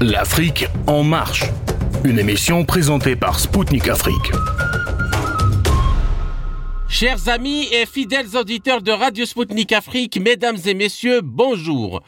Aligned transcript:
L'Afrique 0.00 0.66
en 0.86 1.02
marche. 1.02 1.42
Une 2.04 2.20
émission 2.20 2.64
présentée 2.64 3.16
par 3.16 3.40
Spoutnik 3.40 3.88
Afrique. 3.88 4.30
Chers 6.88 7.28
amis 7.28 7.66
et 7.72 7.84
fidèles 7.84 8.36
auditeurs 8.36 8.80
de 8.80 8.92
Radio 8.92 9.26
Spoutnik 9.26 9.72
Afrique, 9.72 10.20
mesdames 10.20 10.58
et 10.66 10.74
messieurs, 10.74 11.20
bonjour. 11.20 12.00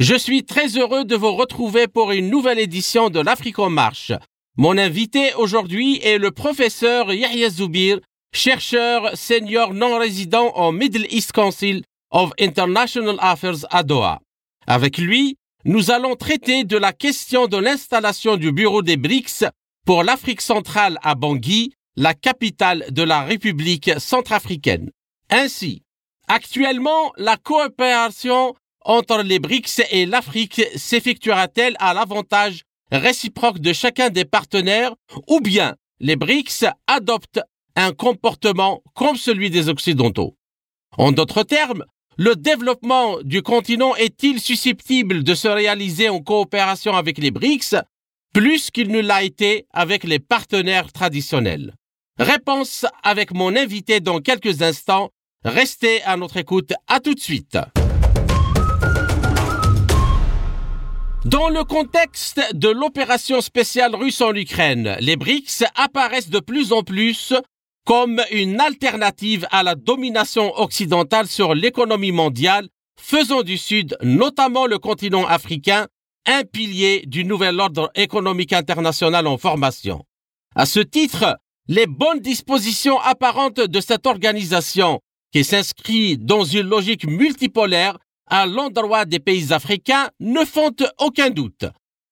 Je 0.00 0.14
suis 0.14 0.46
très 0.46 0.78
heureux 0.78 1.04
de 1.04 1.16
vous 1.16 1.34
retrouver 1.34 1.86
pour 1.86 2.12
une 2.12 2.30
nouvelle 2.30 2.58
édition 2.58 3.10
de 3.10 3.20
l'Afrique 3.20 3.58
en 3.58 3.68
marche. 3.68 4.12
Mon 4.56 4.78
invité 4.78 5.34
aujourd'hui 5.34 6.00
est 6.02 6.16
le 6.16 6.30
professeur 6.30 7.12
Yahya 7.12 7.50
Zoubir, 7.50 8.00
chercheur 8.32 9.14
senior 9.18 9.74
non 9.74 9.98
résident 9.98 10.50
au 10.54 10.72
Middle 10.72 11.06
East 11.10 11.32
Council 11.32 11.82
of 12.10 12.32
International 12.40 13.16
Affairs 13.18 13.66
à 13.68 13.82
Doha. 13.82 14.20
Avec 14.66 14.96
lui, 14.96 15.36
nous 15.64 15.90
allons 15.90 16.14
traiter 16.14 16.64
de 16.64 16.76
la 16.76 16.92
question 16.92 17.46
de 17.46 17.56
l'installation 17.56 18.36
du 18.36 18.52
bureau 18.52 18.82
des 18.82 18.98
BRICS 18.98 19.46
pour 19.86 20.02
l'Afrique 20.02 20.42
centrale 20.42 20.98
à 21.02 21.14
Bangui, 21.14 21.72
la 21.96 22.12
capitale 22.12 22.84
de 22.90 23.02
la 23.02 23.22
République 23.22 23.90
centrafricaine. 23.98 24.90
Ainsi, 25.30 25.82
actuellement, 26.28 27.12
la 27.16 27.36
coopération 27.36 28.54
entre 28.82 29.22
les 29.22 29.38
BRICS 29.38 29.82
et 29.90 30.04
l'Afrique 30.04 30.60
s'effectuera-t-elle 30.76 31.76
à 31.78 31.94
l'avantage 31.94 32.64
réciproque 32.92 33.58
de 33.58 33.72
chacun 33.72 34.10
des 34.10 34.26
partenaires 34.26 34.94
ou 35.28 35.40
bien 35.40 35.76
les 35.98 36.16
BRICS 36.16 36.66
adoptent 36.86 37.40
un 37.74 37.92
comportement 37.92 38.82
comme 38.94 39.16
celui 39.16 39.48
des 39.48 39.70
Occidentaux? 39.70 40.36
En 40.98 41.10
d'autres 41.12 41.42
termes, 41.42 41.84
le 42.16 42.36
développement 42.36 43.18
du 43.22 43.42
continent 43.42 43.94
est-il 43.96 44.40
susceptible 44.40 45.24
de 45.24 45.34
se 45.34 45.48
réaliser 45.48 46.08
en 46.08 46.20
coopération 46.20 46.94
avec 46.94 47.18
les 47.18 47.30
BRICS 47.30 47.76
plus 48.32 48.70
qu'il 48.70 48.90
ne 48.90 49.00
l'a 49.00 49.22
été 49.22 49.66
avec 49.72 50.04
les 50.04 50.18
partenaires 50.18 50.92
traditionnels? 50.92 51.74
Réponse 52.18 52.86
avec 53.02 53.32
mon 53.32 53.56
invité 53.56 54.00
dans 54.00 54.20
quelques 54.20 54.62
instants. 54.62 55.10
Restez 55.44 56.02
à 56.02 56.16
notre 56.16 56.36
écoute. 56.36 56.72
À 56.86 57.00
tout 57.00 57.14
de 57.14 57.20
suite. 57.20 57.58
Dans 61.24 61.48
le 61.48 61.64
contexte 61.64 62.40
de 62.54 62.68
l'opération 62.68 63.40
spéciale 63.40 63.94
russe 63.94 64.20
en 64.20 64.34
Ukraine, 64.34 64.96
les 65.00 65.16
BRICS 65.16 65.64
apparaissent 65.74 66.30
de 66.30 66.38
plus 66.38 66.72
en 66.72 66.82
plus 66.82 67.32
comme 67.84 68.20
une 68.30 68.60
alternative 68.60 69.46
à 69.50 69.62
la 69.62 69.74
domination 69.74 70.52
occidentale 70.58 71.26
sur 71.26 71.54
l'économie 71.54 72.12
mondiale, 72.12 72.68
faisant 72.98 73.42
du 73.42 73.58
Sud, 73.58 73.96
notamment 74.02 74.66
le 74.66 74.78
continent 74.78 75.26
africain, 75.26 75.86
un 76.26 76.42
pilier 76.44 77.04
du 77.06 77.24
nouvel 77.24 77.60
ordre 77.60 77.90
économique 77.94 78.54
international 78.54 79.26
en 79.26 79.36
formation. 79.36 80.04
À 80.54 80.64
ce 80.64 80.80
titre, 80.80 81.38
les 81.68 81.86
bonnes 81.86 82.20
dispositions 82.20 82.98
apparentes 83.00 83.60
de 83.60 83.80
cette 83.80 84.06
organisation, 84.06 85.00
qui 85.32 85.44
s'inscrit 85.44 86.16
dans 86.16 86.44
une 86.44 86.68
logique 86.68 87.06
multipolaire 87.06 87.98
à 88.26 88.46
l'endroit 88.46 89.04
des 89.04 89.18
pays 89.18 89.52
africains, 89.52 90.08
ne 90.20 90.44
font 90.44 90.74
aucun 90.98 91.28
doute. 91.28 91.66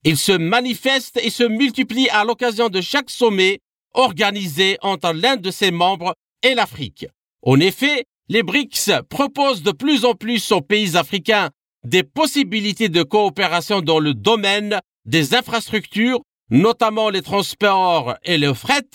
Ils 0.04 0.18
se 0.18 0.32
manifestent 0.32 1.20
et 1.22 1.30
se 1.30 1.44
multiplient 1.44 2.10
à 2.10 2.24
l'occasion 2.24 2.68
de 2.68 2.80
chaque 2.80 3.08
sommet 3.08 3.60
organisé 3.94 4.78
entre 4.82 5.12
l'un 5.12 5.36
de 5.36 5.50
ses 5.50 5.70
membres 5.70 6.14
et 6.42 6.54
l'Afrique. 6.54 7.06
En 7.42 7.58
effet, 7.60 8.04
les 8.28 8.42
BRICS 8.42 9.02
proposent 9.08 9.62
de 9.62 9.72
plus 9.72 10.04
en 10.04 10.14
plus 10.14 10.52
aux 10.52 10.60
pays 10.60 10.96
africains 10.96 11.50
des 11.84 12.02
possibilités 12.02 12.88
de 12.88 13.02
coopération 13.02 13.80
dans 13.80 13.98
le 13.98 14.14
domaine 14.14 14.80
des 15.04 15.34
infrastructures, 15.34 16.20
notamment 16.50 17.10
les 17.10 17.22
transports 17.22 18.14
et 18.24 18.38
le 18.38 18.54
fret, 18.54 18.88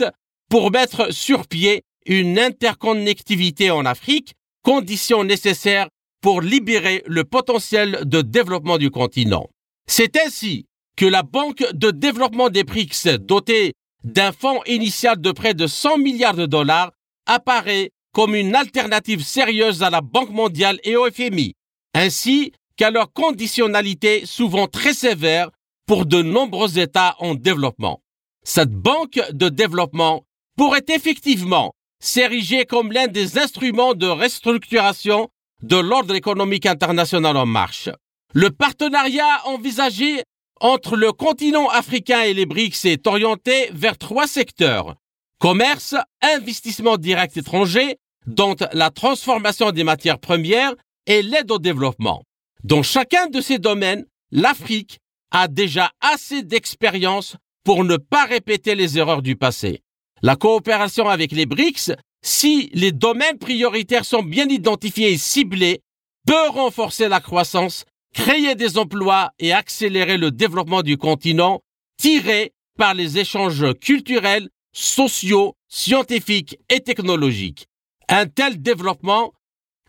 pour 0.50 0.72
mettre 0.72 1.14
sur 1.14 1.48
pied 1.48 1.84
une 2.06 2.40
interconnectivité 2.40 3.70
en 3.70 3.86
Afrique, 3.86 4.34
condition 4.64 5.24
nécessaire 5.24 5.90
pour 6.22 6.42
libérer 6.42 7.04
le 7.06 7.24
potentiel 7.26 8.00
de 8.06 8.22
développement 8.22 8.78
du 8.78 8.90
continent. 8.90 9.50
C'est 9.88 10.18
ainsi 10.18 10.66
que 10.96 11.06
la 11.06 11.24
Banque 11.24 11.64
de 11.74 11.92
développement 11.92 12.50
des 12.50 12.64
BRICS, 12.64 13.20
dotée 13.20 13.74
d'un 14.08 14.32
fonds 14.32 14.64
initial 14.66 15.20
de 15.20 15.32
près 15.32 15.54
de 15.54 15.68
100 15.68 15.98
milliards 15.98 16.34
de 16.36 16.46
dollars 16.46 16.92
apparaît 17.26 17.92
comme 18.14 18.36
une 18.36 18.56
alternative 18.56 19.22
sérieuse 19.22 19.84
à 19.84 19.90
la 19.90 20.00
Banque 20.00 20.30
mondiale 20.30 20.80
et 20.86 20.96
au 20.96 21.12
FMI, 21.12 21.54
ainsi 21.94 22.54
qu'à 22.78 22.90
leur 22.90 23.12
conditionnalité 23.12 24.26
souvent 24.26 24.68
très 24.68 24.94
sévère 24.94 25.50
pour 25.86 26.06
de 26.06 26.22
nombreux 26.22 26.80
États 26.80 27.16
en 27.20 27.36
développement. 27.36 28.02
Cette 28.44 28.72
banque 28.72 29.20
de 29.34 29.50
développement 29.50 30.24
pourrait 30.56 30.86
effectivement 30.88 31.74
s'ériger 32.00 32.66
comme 32.66 32.94
l'un 32.94 33.08
des 33.08 33.38
instruments 33.38 33.94
de 33.94 34.08
restructuration 34.08 35.28
de 35.64 35.76
l'ordre 35.76 36.16
économique 36.16 36.66
international 36.66 37.36
en 37.36 37.46
marche. 37.46 37.90
Le 38.34 38.52
partenariat 38.52 39.42
envisagé 39.46 40.24
entre 40.60 40.96
le 40.96 41.12
continent 41.12 41.70
africain 41.70 42.22
et 42.22 42.34
les 42.34 42.46
BRICS 42.46 42.86
est 42.86 43.08
orienté 43.08 43.70
vers 43.74 43.98
trois 43.98 44.28
secteurs. 44.28 44.96
Commerce, 45.40 45.96
investissement 46.22 46.98
direct 46.98 47.38
étranger, 47.38 47.98
dont 48.26 48.56
la 48.74 48.90
transformation 48.90 49.72
des 49.72 49.84
matières 49.84 50.20
premières 50.20 50.74
et 51.06 51.22
l'aide 51.22 51.52
au 51.52 51.60
développement. 51.60 52.24
Dans 52.64 52.84
chacun 52.84 53.28
de 53.28 53.40
ces 53.40 53.60
domaines, 53.60 54.06
l'Afrique 54.32 55.00
a 55.32 55.48
déjà 55.48 55.92
assez 56.02 56.44
d'expérience 56.44 57.36
pour 57.64 57.84
ne 57.84 57.98
pas 57.98 58.26
répéter 58.26 58.76
les 58.76 58.98
erreurs 58.98 59.22
du 59.22 59.36
passé. 59.36 59.82
La 60.22 60.36
coopération 60.36 61.08
avec 61.08 61.32
les 61.32 61.46
BRICS, 61.46 61.92
si 62.24 62.70
les 62.74 62.92
domaines 62.92 63.38
prioritaires 63.38 64.06
sont 64.06 64.24
bien 64.24 64.48
identifiés 64.50 65.12
et 65.12 65.18
ciblés, 65.18 65.82
peut 66.26 66.50
renforcer 66.50 67.08
la 67.08 67.20
croissance 67.20 67.86
créer 68.14 68.56
des 68.56 68.78
emplois 68.78 69.32
et 69.40 69.54
accélérer 69.54 70.18
le 70.18 70.32
développement 70.32 70.82
du 70.82 70.98
continent 70.98 71.62
tiré 71.98 72.54
par 72.78 72.94
les 72.94 73.18
échanges 73.18 73.74
culturels, 73.80 74.50
sociaux, 74.72 75.56
scientifiques 75.68 76.58
et 76.70 76.80
technologiques. 76.80 77.68
Un 78.08 78.28
tel 78.28 78.62
développement 78.62 79.34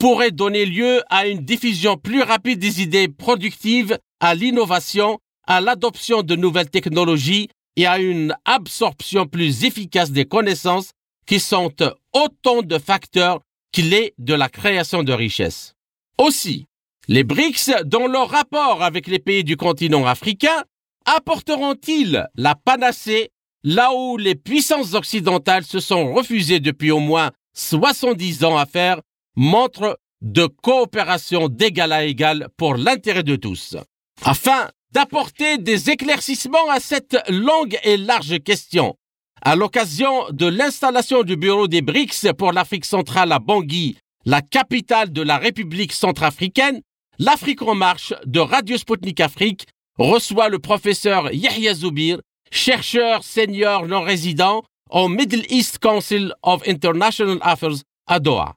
pourrait 0.01 0.31
donner 0.31 0.65
lieu 0.65 1.03
à 1.11 1.27
une 1.27 1.45
diffusion 1.45 1.97
plus 1.97 2.23
rapide 2.23 2.59
des 2.59 2.83
idées 2.83 3.09
productives, 3.09 3.99
à 4.21 4.35
l'innovation, 4.35 5.19
à 5.47 5.61
l'adoption 5.61 6.23
de 6.23 6.37
nouvelles 6.37 6.71
technologies 6.71 7.49
et 7.77 7.87
à 7.87 7.99
une 7.99 8.35
absorption 8.45 9.27
plus 9.27 9.65
efficace 9.65 10.11
des 10.11 10.25
connaissances 10.25 10.91
qui 11.27 11.41
sont 11.41 11.73
autant 12.13 12.63
de 12.63 12.79
facteurs 12.79 13.41
clés 13.73 14.15
de 14.19 14.35
la 14.35 14.49
création 14.49 15.03
de 15.03 15.13
richesses. 15.13 15.75
Aussi, 16.17 16.67
les 17.09 17.25
BRICS, 17.25 17.71
dans 17.87 18.07
leur 18.07 18.29
rapport 18.29 18.83
avec 18.83 19.07
les 19.07 19.19
pays 19.19 19.43
du 19.43 19.57
continent 19.57 20.05
africain, 20.05 20.65
apporteront-ils 21.07 22.27
la 22.37 22.55
panacée 22.55 23.31
là 23.65 23.93
où 23.95 24.19
les 24.19 24.35
puissances 24.35 24.93
occidentales 24.93 25.65
se 25.65 25.81
sont 25.81 26.13
refusées 26.13 26.61
depuis 26.61 26.91
au 26.91 27.01
moins 27.01 27.31
70 27.55 28.45
ans 28.45 28.59
à 28.59 28.67
faire 28.67 29.01
montre 29.37 29.99
de 30.21 30.47
coopération 30.47 31.49
d'égal 31.49 31.93
à 31.93 32.05
égal 32.05 32.49
pour 32.59 32.75
l'intérêt 32.75 33.23
de 33.23 33.37
tous? 33.37 33.77
Afin 34.23 34.69
d'apporter 34.93 35.57
des 35.57 35.89
éclaircissements 35.89 36.69
à 36.71 36.79
cette 36.79 37.17
longue 37.31 37.79
et 37.85 37.97
large 37.97 38.39
question, 38.41 38.97
à 39.41 39.57
l'occasion 39.57 40.27
de 40.31 40.47
l'installation 40.47 41.23
du 41.23 41.37
bureau 41.37 41.69
des 41.69 41.81
BRICS 41.81 42.35
pour 42.37 42.53
l'Afrique 42.53 42.85
centrale 42.85 43.33
à 43.33 43.39
Bangui, 43.39 43.97
la 44.27 44.43
capitale 44.43 45.11
de 45.11 45.23
la 45.23 45.39
République 45.39 45.93
centrafricaine, 45.93 46.83
L'Afrique 47.21 47.63
en 47.63 47.75
marche 47.75 48.15
de 48.27 48.39
Radio 48.39 48.77
Sputnik 48.77 49.19
Afrique 49.19 49.67
reçoit 49.99 50.49
le 50.49 50.61
professeur 50.61 51.33
Yahya 51.33 51.75
Zoubir, 51.75 52.21
chercheur 52.53 53.25
senior 53.25 53.89
non 53.89 54.03
résident 54.03 54.63
au 54.89 55.09
Middle 55.09 55.43
East 55.51 55.81
Council 55.81 56.33
of 56.45 56.63
International 56.69 57.39
Affairs 57.41 57.83
à 58.07 58.21
Doha. 58.21 58.55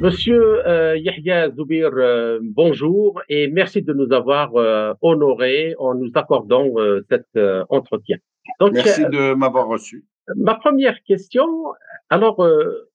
Monsieur 0.00 0.66
euh, 0.66 0.98
Yahya 0.98 1.52
Zoubir, 1.52 1.92
euh, 1.94 2.40
bonjour 2.42 3.22
et 3.28 3.46
merci 3.46 3.82
de 3.82 3.92
nous 3.92 4.12
avoir 4.12 4.56
euh, 4.56 4.94
honorés 5.00 5.76
en 5.78 5.94
nous 5.94 6.10
accordant 6.16 6.66
cet 7.08 7.28
entretien. 7.68 8.16
merci 8.60 9.04
de 9.04 9.32
m'avoir 9.34 9.68
reçu. 9.68 10.06
Ma 10.34 10.56
première 10.56 11.00
question, 11.04 11.46
alors 12.08 12.44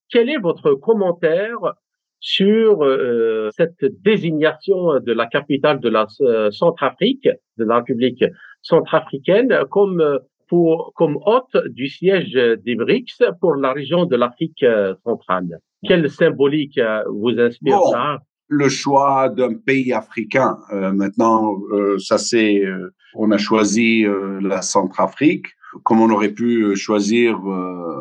quel 0.09 0.29
est 0.29 0.37
votre 0.37 0.73
commentaire 0.73 1.73
sur 2.19 2.83
euh, 2.83 3.49
cette 3.55 3.85
désignation 4.03 4.99
de 4.99 5.13
la 5.13 5.27
capitale 5.27 5.79
de 5.79 5.89
la 5.89 6.07
euh, 6.21 6.49
Centrafrique, 6.51 7.27
de 7.57 7.65
la 7.65 7.77
République 7.77 8.23
centrafricaine, 8.61 9.53
comme 9.69 10.01
euh, 10.01 10.17
pour 10.47 10.93
comme 10.95 11.17
hôte 11.25 11.57
du 11.69 11.87
siège 11.87 12.33
des 12.33 12.75
BRICS 12.75 13.23
pour 13.41 13.55
la 13.55 13.73
région 13.73 14.05
de 14.05 14.15
l'Afrique 14.15 14.63
centrale? 15.03 15.59
Quelle 15.87 16.09
symbolique 16.09 16.79
vous 17.09 17.39
inspire 17.39 17.81
ça? 17.91 18.19
le 18.47 18.69
choix 18.69 19.29
d'un 19.29 19.55
pays 19.55 19.93
africain. 19.93 20.57
Euh, 20.71 20.91
maintenant, 20.91 21.57
euh, 21.71 21.97
ça 21.97 22.17
c'est, 22.17 22.63
euh, 22.63 22.93
on 23.15 23.31
a 23.31 23.37
choisi 23.37 24.05
la 24.41 24.61
Centrafrique, 24.61 25.47
comme 25.83 26.01
on 26.01 26.09
aurait 26.09 26.33
pu 26.33 26.75
choisir 26.75 27.39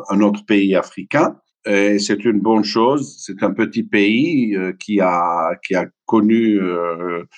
un 0.09 0.21
autre 0.21 0.45
pays 0.45 0.75
africain. 0.75 1.37
Et 1.67 1.99
c'est 1.99 2.23
une 2.25 2.39
bonne 2.39 2.63
chose. 2.63 3.15
C'est 3.19 3.41
un 3.43 3.51
petit 3.51 3.83
pays 3.83 4.55
qui 4.79 4.99
a 5.01 5.55
qui 5.65 5.73
a 5.75 5.87
connu 6.05 6.59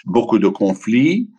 beaucoup 0.06 0.38
de 0.38 0.50
conflits, 0.50 1.30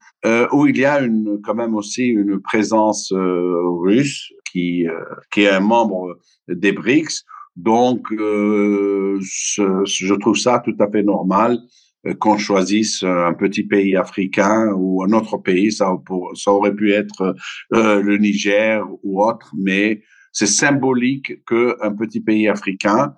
où 0.52 0.66
il 0.66 0.78
y 0.78 0.84
a 0.86 1.00
une 1.00 1.38
quand 1.42 1.54
même 1.54 1.74
aussi 1.74 2.06
une 2.06 2.40
présence 2.40 3.12
russe 3.12 4.32
qui 4.50 4.86
qui 5.30 5.42
est 5.42 5.50
un 5.50 5.60
membre 5.60 6.18
des 6.48 6.72
BRICS 6.72 7.24
donc, 7.58 8.12
euh, 8.12 9.18
je 9.20 10.14
trouve 10.14 10.36
ça 10.36 10.62
tout 10.64 10.76
à 10.78 10.88
fait 10.88 11.02
normal 11.02 11.58
euh, 12.06 12.14
qu'on 12.14 12.38
choisisse 12.38 13.02
un 13.02 13.34
petit 13.34 13.64
pays 13.64 13.96
africain 13.96 14.72
ou 14.76 15.02
un 15.02 15.12
autre 15.12 15.38
pays. 15.38 15.72
Ça, 15.72 15.92
ça 16.34 16.52
aurait 16.52 16.74
pu 16.74 16.92
être 16.92 17.34
euh, 17.74 18.00
le 18.00 18.16
Niger 18.16 18.86
ou 19.02 19.24
autre, 19.24 19.52
mais 19.58 20.02
c'est 20.38 20.46
symbolique 20.46 21.44
qu'un 21.46 21.94
petit 21.98 22.20
pays 22.20 22.48
africain 22.48 23.14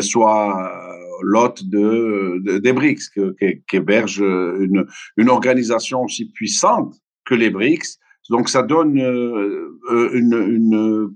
soit 0.00 0.70
l'hôte 1.22 1.64
de, 1.66 2.58
des 2.58 2.72
BRICS, 2.74 3.08
qui 3.10 3.76
héberge 3.76 4.18
une, 4.20 5.28
organisation 5.28 6.02
aussi 6.02 6.30
puissante 6.30 6.94
que 7.24 7.34
les 7.34 7.48
BRICS. 7.48 7.98
Donc, 8.28 8.50
ça 8.50 8.62
donne 8.62 8.98
une, 9.88 11.10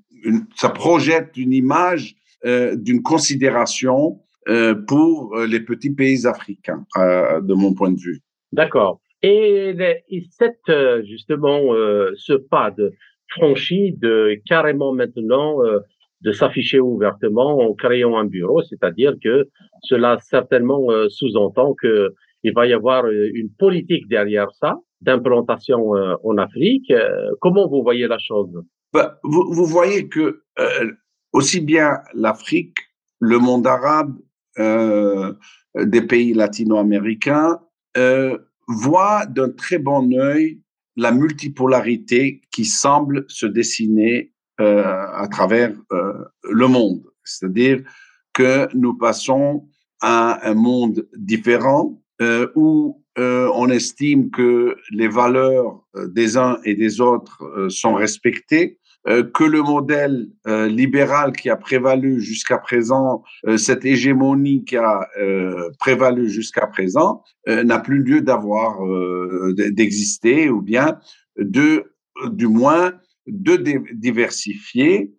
ça 0.57 0.71
projette 0.71 1.37
une 1.37 1.53
image 1.53 2.15
euh, 2.45 2.77
d'une 2.77 3.03
considération 3.03 4.21
euh, 4.49 4.75
pour 4.75 5.37
euh, 5.37 5.47
les 5.47 5.61
petits 5.61 5.95
pays 5.95 6.27
africains, 6.27 6.85
de 6.97 7.55
mon 7.55 7.75
point 7.75 7.91
de 7.91 8.01
vue. 8.01 8.21
D'accord. 8.53 9.01
Et, 9.23 9.77
et 10.09 10.25
cette 10.31 11.07
justement 11.07 11.61
ce 12.17 12.33
pas 12.33 12.73
de 12.73 12.93
franchi 13.35 13.93
de 13.93 14.41
carrément 14.47 14.93
maintenant 14.93 15.59
de 16.21 16.33
s'afficher 16.33 16.81
ouvertement 16.81 17.59
en 17.59 17.75
créant 17.75 18.17
un 18.17 18.25
bureau, 18.25 18.63
c'est-à-dire 18.63 19.15
que 19.23 19.49
cela 19.83 20.19
certainement 20.21 20.87
sous-entend 21.09 21.75
que 21.75 22.15
il 22.45 22.53
va 22.53 22.67
y 22.67 22.73
avoir 22.73 23.07
une 23.07 23.51
politique 23.59 24.09
derrière 24.09 24.51
ça 24.53 24.77
d'implantation 25.01 25.91
en 26.23 26.39
Afrique. 26.39 26.93
comment 27.41 27.69
vous 27.69 27.83
voyez 27.83 28.07
la 28.07 28.19
chose? 28.19 28.51
Bah, 28.93 29.19
vous, 29.23 29.53
vous, 29.53 29.65
voyez 29.65 30.09
que 30.09 30.43
aussi 31.33 31.61
bien 31.61 31.99
l'Afrique, 32.15 32.77
le 33.21 33.39
monde 33.39 33.67
arabe, 33.67 34.15
euh, 34.59 35.33
des 35.75 36.03
pays 36.03 36.35
latino-américains 36.35 37.59
euh, 37.97 38.37
voient 38.69 39.25
d'un 39.25 39.51
très 39.51 39.79
bon 39.79 40.13
œil 40.13 40.61
la 40.97 41.13
multipolarité 41.13 42.41
qui 42.51 42.65
semble 42.65 43.25
se 43.29 43.47
dessiner 43.47 44.33
euh, 44.61 44.85
à 45.15 45.29
travers 45.29 45.73
euh, 45.93 46.13
le 46.45 46.67
monde. 46.69 47.03
C'est-à-dire 47.25 47.83
que 48.33 48.69
nous 48.75 48.95
passons 48.95 49.69
à 50.01 50.47
un 50.49 50.55
monde 50.55 51.09
différent 51.17 52.03
euh, 52.21 52.49
où 52.55 53.03
euh, 53.19 53.51
on 53.55 53.69
estime 53.69 54.31
que 54.31 54.77
les 54.91 55.09
valeurs 55.09 55.85
des 56.09 56.37
uns 56.37 56.59
et 56.65 56.75
des 56.75 57.01
autres 57.01 57.69
sont 57.69 57.95
respectées, 57.95 58.79
euh, 58.79 58.82
que 59.07 59.45
le 59.45 59.63
modèle 59.63 60.29
euh, 60.47 60.69
libéral 60.69 61.33
qui 61.33 61.51
a 61.51 61.57
prévalu 61.57 62.21
jusqu'à 62.21 62.59
présent, 62.59 63.23
euh, 63.47 63.57
cette 63.57 63.85
hégémonie 63.85 64.65
qui 64.65 64.77
a 64.77 65.09
prévalu 65.79 66.29
jusqu'à 66.29 66.67
présent, 66.67 67.23
n'a 67.47 67.79
plus 67.79 68.03
lieu 68.03 68.21
d'avoir 68.21 68.79
d'exister 69.57 70.49
ou 70.49 70.63
bien 70.63 70.99
de, 71.37 71.93
du 72.31 72.47
moins, 72.47 72.93
de 73.27 73.57
diversifier 73.93 75.13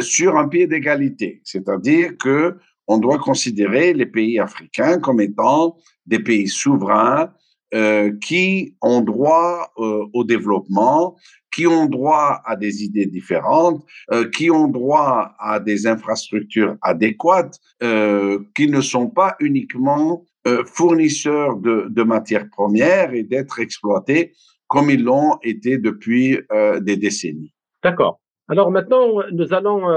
sur 0.00 0.36
un 0.36 0.48
pied 0.48 0.66
d'égalité. 0.66 1.42
C'est-à-dire 1.44 2.16
que 2.18 2.56
on 2.88 2.98
doit 2.98 3.18
considérer 3.18 3.92
les 3.92 4.06
pays 4.06 4.38
africains 4.38 4.98
comme 4.98 5.20
étant 5.20 5.76
des 6.06 6.20
pays 6.20 6.48
souverains 6.48 7.32
euh, 7.74 8.12
qui 8.22 8.76
ont 8.80 9.00
droit 9.00 9.72
euh, 9.78 10.04
au 10.14 10.22
développement, 10.22 11.16
qui 11.52 11.66
ont 11.66 11.86
droit 11.86 12.40
à 12.44 12.54
des 12.54 12.84
idées 12.84 13.06
différentes, 13.06 13.84
euh, 14.12 14.30
qui 14.30 14.52
ont 14.52 14.68
droit 14.68 15.34
à 15.40 15.58
des 15.58 15.88
infrastructures 15.88 16.76
adéquates, 16.80 17.58
qui 18.54 18.68
ne 18.68 18.80
sont 18.80 19.08
pas 19.08 19.34
uniquement 19.40 20.24
fournisseurs 20.66 21.56
de, 21.56 22.02
matières 22.04 22.48
premières 22.50 23.12
et 23.14 23.24
d'être 23.24 23.58
exploités 23.58 24.32
comme 24.68 24.88
ils 24.88 25.02
l'ont 25.02 25.38
été 25.42 25.76
depuis 25.76 26.38
des 26.82 26.96
décennies. 26.96 27.52
D'accord. 27.82 28.20
Alors 28.48 28.70
maintenant, 28.70 29.22
nous 29.32 29.52
allons 29.52 29.88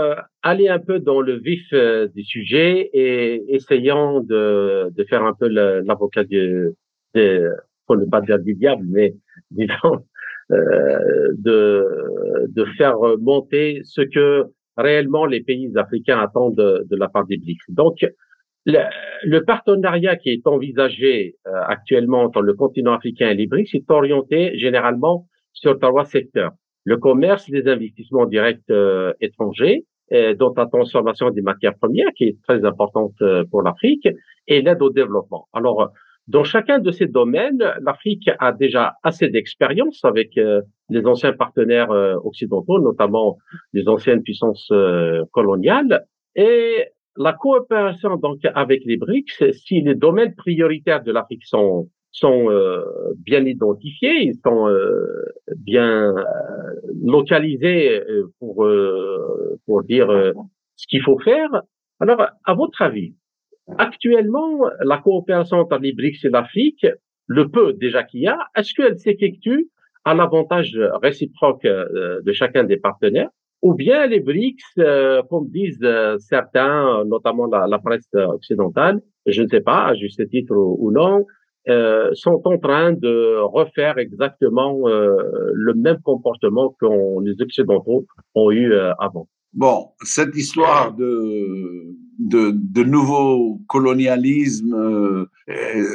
aller 0.41 0.67
un 0.67 0.79
peu 0.79 0.99
dans 0.99 1.21
le 1.21 1.37
vif 1.37 1.71
du 2.15 2.23
sujet 2.23 2.89
et 2.93 3.43
essayons 3.53 4.21
de, 4.21 4.91
de 4.95 5.03
faire 5.03 5.23
un 5.23 5.33
peu 5.33 5.47
l'avocat 5.47 6.23
du, 6.23 6.69
de, 7.15 7.51
pour 7.85 7.97
ne 7.97 8.05
pas 8.05 8.21
dire 8.21 8.39
du 8.39 8.55
diable, 8.55 8.85
mais 8.87 9.15
disons, 9.51 10.05
euh, 10.51 11.33
de, 11.37 12.47
de 12.47 12.65
faire 12.77 12.97
monter 13.19 13.81
ce 13.83 14.01
que 14.01 14.45
réellement 14.77 15.25
les 15.25 15.41
pays 15.41 15.71
africains 15.75 16.19
attendent 16.19 16.55
de, 16.55 16.95
la 16.95 17.09
part 17.09 17.25
des 17.25 17.37
BRICS. 17.37 17.65
Donc, 17.69 18.05
le, 18.65 18.79
le, 19.23 19.43
partenariat 19.43 20.15
qui 20.15 20.29
est 20.29 20.45
envisagé 20.47 21.35
euh, 21.47 21.51
actuellement 21.67 22.23
entre 22.23 22.41
le 22.41 22.53
continent 22.53 22.93
africain 22.93 23.29
et 23.29 23.35
les 23.35 23.47
BRICS 23.47 23.75
est 23.75 23.91
orienté 23.91 24.57
généralement 24.57 25.27
sur 25.53 25.77
trois 25.79 26.05
secteurs. 26.05 26.51
Le 26.85 26.97
commerce, 26.97 27.47
les 27.49 27.67
investissements 27.67 28.25
directs 28.25 28.69
euh, 28.69 29.13
étrangers, 29.21 29.85
dont 30.39 30.53
la 30.57 30.65
transformation 30.65 31.29
des 31.29 31.41
matières 31.41 31.75
premières, 31.75 32.11
qui 32.17 32.23
est 32.23 32.37
très 32.47 32.65
importante 32.65 33.13
euh, 33.21 33.43
pour 33.51 33.61
l'Afrique, 33.61 34.07
et 34.47 34.61
l'aide 34.61 34.81
au 34.81 34.89
développement. 34.89 35.47
Alors, 35.53 35.91
dans 36.29 36.43
chacun 36.43 36.77
de 36.77 36.91
ces 36.91 37.07
domaines, 37.07 37.63
l'Afrique 37.81 38.29
a 38.37 38.51
déjà 38.51 38.93
assez 39.01 39.29
d'expérience 39.29 40.05
avec 40.05 40.37
euh, 40.37 40.61
les 40.89 41.07
anciens 41.07 41.33
partenaires 41.33 41.89
euh, 41.89 42.17
occidentaux, 42.23 42.79
notamment 42.79 43.39
les 43.73 43.87
anciennes 43.87 44.21
puissances 44.21 44.69
euh, 44.71 45.23
coloniales. 45.31 46.05
Et 46.35 46.85
la 47.17 47.33
coopération 47.33 48.15
donc 48.17 48.41
avec 48.53 48.83
les 48.85 48.97
BRICS, 48.97 49.53
si 49.53 49.81
les 49.81 49.95
domaines 49.95 50.35
prioritaires 50.35 51.01
de 51.03 51.11
l'Afrique 51.11 51.45
sont 51.45 51.89
sont 52.11 52.47
bien 53.17 53.45
identifiés, 53.45 54.23
ils 54.23 54.39
sont 54.43 54.67
bien 55.57 56.15
localisés 57.03 58.01
pour 58.39 58.67
pour 59.65 59.83
dire 59.83 60.07
ce 60.75 60.87
qu'il 60.87 61.03
faut 61.03 61.19
faire. 61.19 61.49
Alors, 61.99 62.25
à 62.45 62.53
votre 62.55 62.81
avis, 62.81 63.13
Actuellement, 63.77 64.59
la 64.83 64.97
coopération 64.97 65.57
entre 65.57 65.77
les 65.77 65.93
BRICS 65.93 66.25
et 66.25 66.29
l'Afrique, 66.29 66.85
le 67.27 67.49
peu 67.49 67.73
déjà 67.73 68.03
qu'il 68.03 68.21
y 68.21 68.27
a, 68.27 68.37
est-ce 68.55 68.73
qu'elle 68.73 68.97
s'effectue 68.97 69.69
à 70.05 70.13
l'avantage 70.13 70.77
réciproque 71.01 71.65
euh, 71.65 72.21
de 72.21 72.31
chacun 72.33 72.63
des 72.63 72.77
partenaires 72.77 73.29
ou 73.61 73.73
bien 73.73 74.07
les 74.07 74.21
BRICS, 74.21 74.63
euh, 74.79 75.21
comme 75.29 75.49
disent 75.49 75.83
euh, 75.83 76.17
certains, 76.17 77.03
notamment 77.05 77.45
la, 77.45 77.79
presse 77.79 78.07
occidentale, 78.13 79.01
je 79.25 79.41
ne 79.41 79.47
sais 79.47 79.59
pas, 79.59 79.87
à 79.87 79.95
juste 79.95 80.27
titre 80.29 80.55
ou, 80.55 80.91
non, 80.91 81.25
sont 82.13 82.41
en 82.45 82.57
train 82.57 82.93
de 82.93 83.37
refaire 83.41 83.99
exactement 83.99 84.87
le 84.87 85.73
même 85.75 85.99
comportement 86.01 86.75
que 86.79 86.87
les 87.23 87.39
Occidentaux 87.43 88.07
ont 88.33 88.49
eu 88.49 88.73
avant? 88.97 89.27
Bon, 89.53 89.89
cette 90.01 90.35
histoire 90.35 90.95
de, 90.95 91.93
de, 92.19 92.51
de 92.53 92.83
nouveau 92.83 93.61
colonialisme, 93.67 94.73
euh, 94.73 95.25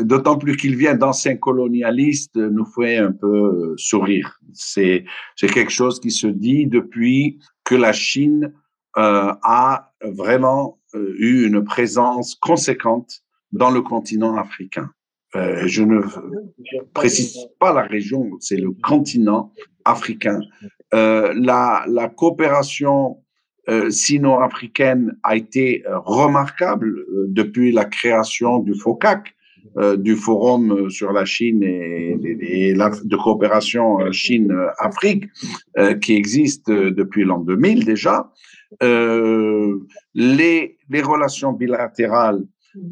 d'autant 0.03 0.39
plus 0.39 0.57
qu'il 0.57 0.77
vient 0.77 0.95
d'anciens 0.95 1.37
colonialistes, 1.37 2.37
nous 2.37 2.65
fait 2.65 2.97
un 2.97 3.13
peu 3.13 3.75
sourire. 3.77 4.41
C'est 4.53 5.05
quelque 5.37 5.71
chose 5.71 6.01
qui 6.01 6.11
se 6.11 6.27
dit 6.27 6.67
depuis 6.67 7.39
que 7.63 7.75
la 7.75 7.93
Chine 7.93 8.53
euh, 8.97 9.33
a 9.43 9.93
vraiment 10.03 10.79
euh, 10.95 11.15
eu 11.19 11.47
une 11.47 11.63
présence 11.63 12.35
conséquente 12.35 13.23
dans 13.53 13.71
le 13.71 13.83
continent 13.83 14.37
africain. 14.37 14.91
Euh, 15.37 15.63
je 15.67 15.83
ne 15.83 16.01
précise 16.95 17.39
pas 17.59 17.73
la 17.73 17.83
région, 17.83 18.31
c'est 18.41 18.57
le 18.57 18.71
continent 18.83 19.53
africain. 19.85 20.41
Euh, 20.95 21.35
la, 21.37 21.85
la 21.89 22.09
coopération 22.09 23.19
sino-africaine 23.91 25.17
a 25.23 25.37
été 25.37 25.85
euh, 25.87 25.99
remarquable 26.01 26.89
euh, 26.89 27.27
depuis 27.29 27.73
la 27.73 27.85
création 27.85 28.59
du 28.59 28.75
FOCAC, 28.75 29.35
du 29.97 30.15
Forum 30.15 30.91
sur 30.91 31.11
la 31.11 31.25
Chine 31.25 31.63
et, 31.63 32.75
la, 32.75 32.91
de 32.91 33.17
coopération 33.17 34.13
Chine-Afrique, 34.13 35.25
qui 36.03 36.15
existe 36.15 36.71
depuis 36.71 37.25
l'an 37.25 37.39
2000 37.39 37.85
déjà. 37.85 38.31
les, 38.81 39.81
les 40.15 41.03
relations 41.03 41.53
bilatérales 41.53 42.45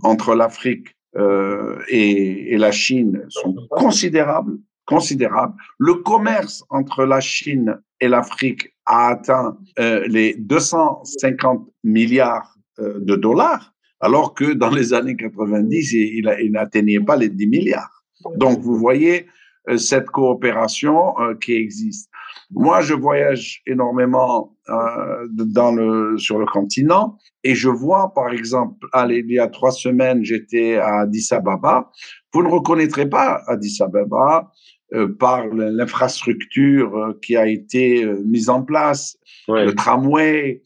entre 0.03 0.35
l'Afrique 0.35 0.97
euh, 1.17 1.79
et, 1.89 2.55
et, 2.55 2.57
la 2.57 2.73
Chine 2.73 3.27
sont 3.29 3.55
considérables, 3.71 4.59
considérables. 4.93 5.55
Le 5.79 5.95
commerce 5.95 6.65
entre 6.71 7.05
la 7.05 7.21
Chine 7.21 7.81
et 8.01 8.09
l'Afrique 8.09 8.69
a 8.87 9.09
atteint 9.09 9.57
euh, 9.79 10.05
les 10.09 10.35
250 10.35 11.67
milliards 11.85 12.57
euh, 12.79 12.99
de 13.01 13.17
dollars, 13.17 13.73
alors 14.01 14.35
que 14.35 14.53
dans 14.53 14.71
les 14.71 14.93
années 14.93 15.17
90, 15.17 15.93
il, 15.93 16.51
n'atteignait 16.53 17.01
pas 17.01 17.17
les 17.17 17.29
10 17.29 17.47
milliards. 17.47 18.05
Donc, 18.37 18.61
vous 18.61 18.77
voyez 18.77 19.27
euh, 19.69 19.79
cette 19.79 20.07
coopération 20.07 21.15
qui 21.41 21.55
existe. 21.55 22.11
Moi, 22.51 22.81
je 22.81 22.95
voyage 22.95 23.63
énormément 23.67 24.57
sur 26.17 26.39
le 26.39 26.47
continent 26.47 27.19
et 27.45 27.55
je 27.55 27.69
vois, 27.69 28.13
par 28.15 28.31
exemple, 28.33 28.87
il 29.09 29.31
y 29.31 29.39
a 29.39 29.49
trois 29.49 29.73
semaines, 29.73 30.25
j'étais 30.25 30.77
à 30.77 31.01
Addis 31.01 31.29
Ababa. 31.31 31.91
Vous 32.33 32.43
ne 32.43 32.49
reconnaîtrez 32.49 33.09
pas 33.09 33.41
Addis 33.49 33.79
Ababa 33.83 34.51
par 35.19 35.47
l'infrastructure 35.47 36.97
euh, 36.97 37.19
qui 37.23 37.37
a 37.37 37.47
été 37.47 38.05
euh, 38.05 38.23
mise 38.25 38.49
en 38.49 38.63
place, 38.63 39.17
le 39.49 39.73
tramway, 39.73 40.63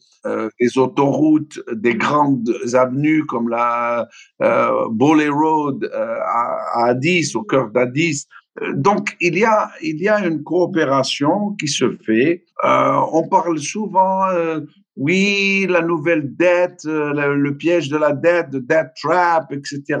les 0.59 0.77
autoroutes, 0.77 1.59
des 1.71 1.95
grandes 1.95 2.53
avenues 2.73 3.25
comme 3.25 3.47
la 3.47 4.07
euh, 4.41 4.87
Road 5.31 5.89
à, 5.93 6.57
à 6.73 6.85
Addis, 6.89 7.31
au 7.35 7.43
cœur 7.43 7.71
d'Addis. 7.71 8.27
Donc, 8.75 9.15
il 9.21 9.37
y, 9.37 9.45
a, 9.45 9.71
il 9.81 10.01
y 10.01 10.09
a 10.09 10.25
une 10.25 10.43
coopération 10.43 11.51
qui 11.59 11.67
se 11.67 11.95
fait. 12.05 12.43
Euh, 12.65 12.99
on 13.13 13.27
parle 13.27 13.59
souvent, 13.59 14.27
euh, 14.29 14.61
oui, 14.95 15.67
la 15.69 15.81
nouvelle 15.81 16.35
dette, 16.35 16.81
le, 16.83 17.35
le, 17.35 17.57
piège 17.57 17.89
de 17.89 17.97
la 17.97 18.13
dette, 18.13 18.49
de 18.49 18.59
debt 18.59 18.91
trap, 19.01 19.51
etc. 19.53 19.99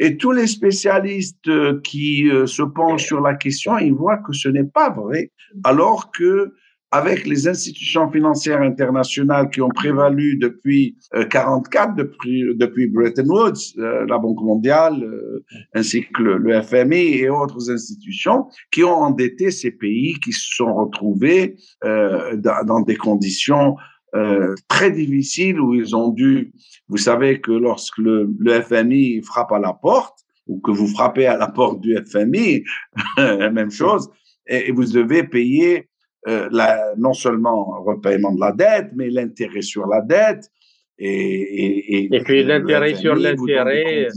Et 0.00 0.16
tous 0.16 0.32
les 0.32 0.46
spécialistes 0.46 1.48
euh, 1.48 1.80
qui 1.82 2.28
euh, 2.28 2.46
se 2.46 2.62
penchent 2.62 3.06
sur 3.06 3.20
la 3.20 3.34
question, 3.34 3.78
ils 3.78 3.94
voient 3.94 4.18
que 4.18 4.32
ce 4.32 4.48
n'est 4.48 4.64
pas 4.64 4.90
vrai, 4.90 5.30
alors 5.62 6.10
que 6.10 6.52
avec 6.90 7.26
les 7.26 7.48
institutions 7.48 8.08
financières 8.08 8.60
internationales 8.60 9.50
qui 9.50 9.60
ont 9.60 9.68
prévalu 9.68 10.36
depuis 10.36 10.96
44, 11.28 11.90
euh, 11.90 11.94
depuis, 12.04 12.44
depuis 12.54 12.86
Bretton 12.86 13.26
Woods, 13.26 13.74
la 13.76 14.16
Banque 14.16 14.40
mondiale, 14.40 15.04
ainsi 15.74 16.06
que 16.14 16.22
le, 16.22 16.62
FMI 16.62 17.16
et 17.16 17.28
autres 17.28 17.68
institutions, 17.68 18.46
qui 18.70 18.84
ont 18.84 18.94
endetté 18.94 19.50
ces 19.50 19.72
pays 19.72 20.14
qui 20.22 20.32
se 20.32 20.54
sont 20.54 20.72
retrouvés 20.72 21.56
dans 21.82 22.80
des 22.86 22.94
conditions 22.94 23.74
euh, 24.14 24.54
très 24.68 24.90
difficile 24.90 25.60
où 25.60 25.74
ils 25.74 25.96
ont 25.96 26.10
dû, 26.10 26.52
vous 26.88 26.98
savez 26.98 27.40
que 27.40 27.50
lorsque 27.50 27.98
le, 27.98 28.28
le, 28.38 28.60
FMI 28.62 29.22
frappe 29.22 29.50
à 29.52 29.58
la 29.58 29.72
porte, 29.72 30.20
ou 30.46 30.60
que 30.60 30.70
vous 30.70 30.86
frappez 30.86 31.26
à 31.26 31.36
la 31.36 31.48
porte 31.48 31.80
du 31.80 31.96
FMI, 32.06 32.62
la 33.16 33.50
même 33.50 33.70
chose, 33.70 34.08
et, 34.46 34.70
vous 34.70 34.84
devez 34.84 35.24
payer 35.24 35.88
euh, 36.28 36.48
la, 36.52 36.94
non 36.96 37.12
seulement 37.12 37.74
le 37.76 37.92
repaiement 37.92 38.32
de 38.32 38.40
la 38.40 38.52
dette, 38.52 38.90
mais 38.94 39.10
l'intérêt 39.10 39.62
sur 39.62 39.86
la 39.86 40.00
dette. 40.00 40.48
Et, 40.98 41.08
et, 41.08 42.14
et 42.14 42.20
puis 42.22 42.44
l'intérêt 42.44 42.94
sur 42.94 43.16
l'intérêt. 43.16 44.08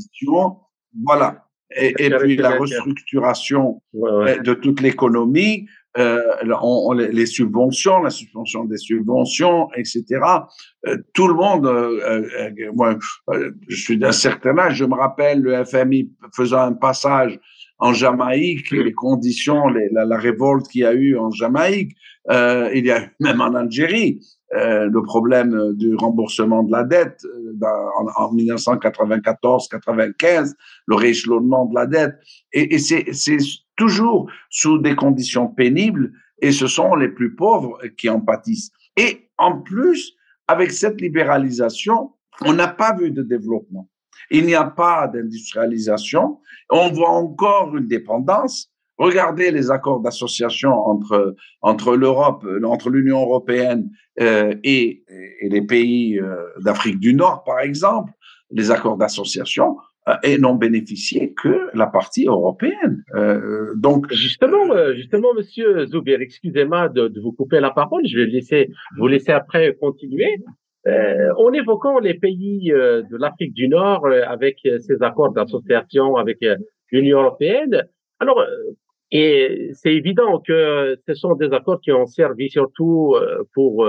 Voilà. 1.03 1.43
Et, 1.75 1.93
puis 1.93 2.37
la 2.37 2.51
restructuration 2.51 3.81
de 3.93 4.53
toute 4.53 4.79
l'économie 4.81 5.67
euh, 5.97 6.21
on, 6.61 6.93
les 6.93 7.25
subventions, 7.25 7.99
la 7.99 8.09
suspension 8.09 8.65
des 8.65 8.77
subventions, 8.77 9.67
etc. 9.75 10.05
Euh, 10.87 10.97
tout 11.13 11.27
le 11.27 11.33
monde, 11.33 11.65
euh, 11.65 12.27
euh 12.39 12.51
moi, 12.75 12.97
je 13.67 13.75
suis 13.75 13.97
d'un 13.97 14.11
certain 14.11 14.57
âge, 14.57 14.75
je 14.75 14.85
me 14.85 14.95
rappelle 14.95 15.41
le 15.41 15.63
FMI 15.65 16.11
faisant 16.35 16.61
un 16.61 16.73
passage 16.73 17.39
en 17.79 17.93
Jamaïque, 17.93 18.71
les 18.71 18.93
conditions, 18.93 19.67
la, 19.91 20.17
révolte 20.17 20.67
qu'il 20.67 20.81
y 20.81 20.85
a 20.85 20.93
eu 20.93 21.17
en 21.17 21.31
Jamaïque, 21.31 21.93
il 22.29 22.85
y 22.85 22.91
a 22.91 23.03
eu 23.03 23.09
même 23.19 23.41
en 23.41 23.53
Algérie. 23.53 24.19
Euh, 24.55 24.87
le 24.89 25.03
problème 25.03 25.73
du 25.73 25.93
remboursement 25.95 26.63
de 26.63 26.71
la 26.71 26.85
dette 26.85 27.19
dans, 27.55 27.67
en, 27.99 28.05
en 28.15 28.33
1994-95, 28.33 30.53
le 30.85 30.95
rééchelonnement 30.95 31.65
de 31.65 31.75
la 31.75 31.85
dette. 31.85 32.15
Et, 32.53 32.75
et 32.75 32.79
c'est 32.79 33.03
toujours 33.77 34.29
sous 34.49 34.79
des 34.79 34.95
conditions 34.95 35.47
pénibles 35.47 36.11
et 36.41 36.51
ce 36.51 36.67
sont 36.67 36.95
les 36.95 37.09
plus 37.09 37.35
pauvres 37.35 37.79
qui 37.97 38.09
en 38.09 38.19
pâtissent. 38.19 38.71
Et 38.97 39.29
en 39.37 39.61
plus, 39.61 40.13
avec 40.47 40.71
cette 40.71 40.99
libéralisation, 41.01 42.11
on 42.45 42.53
n'a 42.53 42.67
pas 42.67 42.95
vu 42.95 43.11
de 43.11 43.23
développement. 43.23 43.89
Il 44.29 44.45
n'y 44.45 44.55
a 44.55 44.65
pas 44.65 45.07
d'industrialisation. 45.07 46.39
On 46.69 46.89
voit 46.91 47.11
encore 47.11 47.75
une 47.77 47.87
dépendance. 47.87 48.71
Regardez 48.97 49.51
les 49.51 49.69
accords 49.69 49.99
d'association 49.99 50.71
entre 50.71 51.35
entre 51.61 51.95
l'Europe, 51.95 52.45
entre 52.65 52.89
l'Union 52.89 53.21
européenne 53.21 53.91
euh, 54.19 54.55
et, 54.63 55.03
et, 55.41 55.49
les 55.49 55.61
pays 55.61 56.19
euh, 56.19 56.35
d'Afrique 56.61 56.99
du 56.99 57.13
Nord, 57.13 57.43
par 57.43 57.59
exemple, 57.59 58.11
les 58.49 58.71
accords 58.71 58.97
d'association. 58.97 59.77
Euh, 60.07 60.13
et 60.23 60.37
n'ont 60.37 60.55
bénéficié 60.55 61.33
que 61.33 61.69
la 61.73 61.87
partie 61.87 62.25
européenne. 62.25 63.03
Euh, 63.15 63.73
donc 63.75 64.11
justement, 64.13 64.71
euh, 64.71 64.93
justement, 64.93 65.33
Monsieur 65.33 65.85
Zuber, 65.87 66.17
excusez-moi 66.21 66.87
de, 66.89 67.09
de, 67.09 67.19
vous 67.19 67.33
couper 67.33 67.59
la 67.59 67.71
parole. 67.71 68.07
Je 68.07 68.19
vais 68.19 68.25
laisser 68.25 68.69
vous 68.97 69.07
laisser 69.07 69.31
après 69.31 69.75
continuer. 69.75 70.37
Euh, 70.87 71.33
en 71.37 71.51
évoquant 71.51 71.99
les 71.99 72.13
pays 72.13 72.71
euh, 72.71 73.01
de 73.01 73.17
l'Afrique 73.17 73.53
du 73.53 73.67
Nord 73.67 74.07
avec 74.27 74.59
ces 74.63 75.01
accords 75.01 75.33
d'association 75.33 76.15
avec 76.15 76.37
l'Union 76.91 77.19
européenne, 77.19 77.83
alors 78.21 78.41
et 79.11 79.71
c'est 79.73 79.93
évident 79.93 80.39
que 80.39 80.97
ce 81.05 81.13
sont 81.15 81.35
des 81.35 81.51
accords 81.51 81.81
qui 81.81 81.91
ont 81.91 82.05
servi 82.05 82.49
surtout 82.49 83.15
pour 83.53 83.85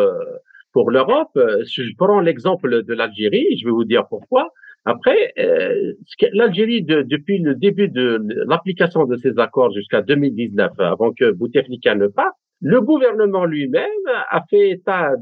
pour 0.73 0.91
l'Europe. 0.91 1.31
Je 1.35 1.97
prends 1.97 2.21
l'exemple 2.21 2.83
de 2.83 2.95
l'Algérie. 2.95 3.57
Je 3.59 3.67
vais 3.67 3.71
vous 3.71 3.85
dire 3.85 4.07
pourquoi. 4.09 4.49
Après, 4.85 5.33
euh, 5.39 5.93
l'Algérie, 6.33 6.83
de, 6.83 7.03
depuis 7.03 7.39
le 7.39 7.55
début 7.55 7.89
de 7.89 8.23
l'application 8.47 9.05
de 9.05 9.17
ces 9.17 9.39
accords 9.39 9.73
jusqu'à 9.73 10.03
2019, 10.03 10.73
avant 10.79 11.13
que 11.13 11.31
Bouteflika 11.33 11.95
ne 11.95 12.07
parte, 12.07 12.35
le 12.61 12.81
gouvernement 12.81 13.45
lui-même 13.45 13.85
a 14.31 14.43
fait 14.51 14.71
état 14.71 15.13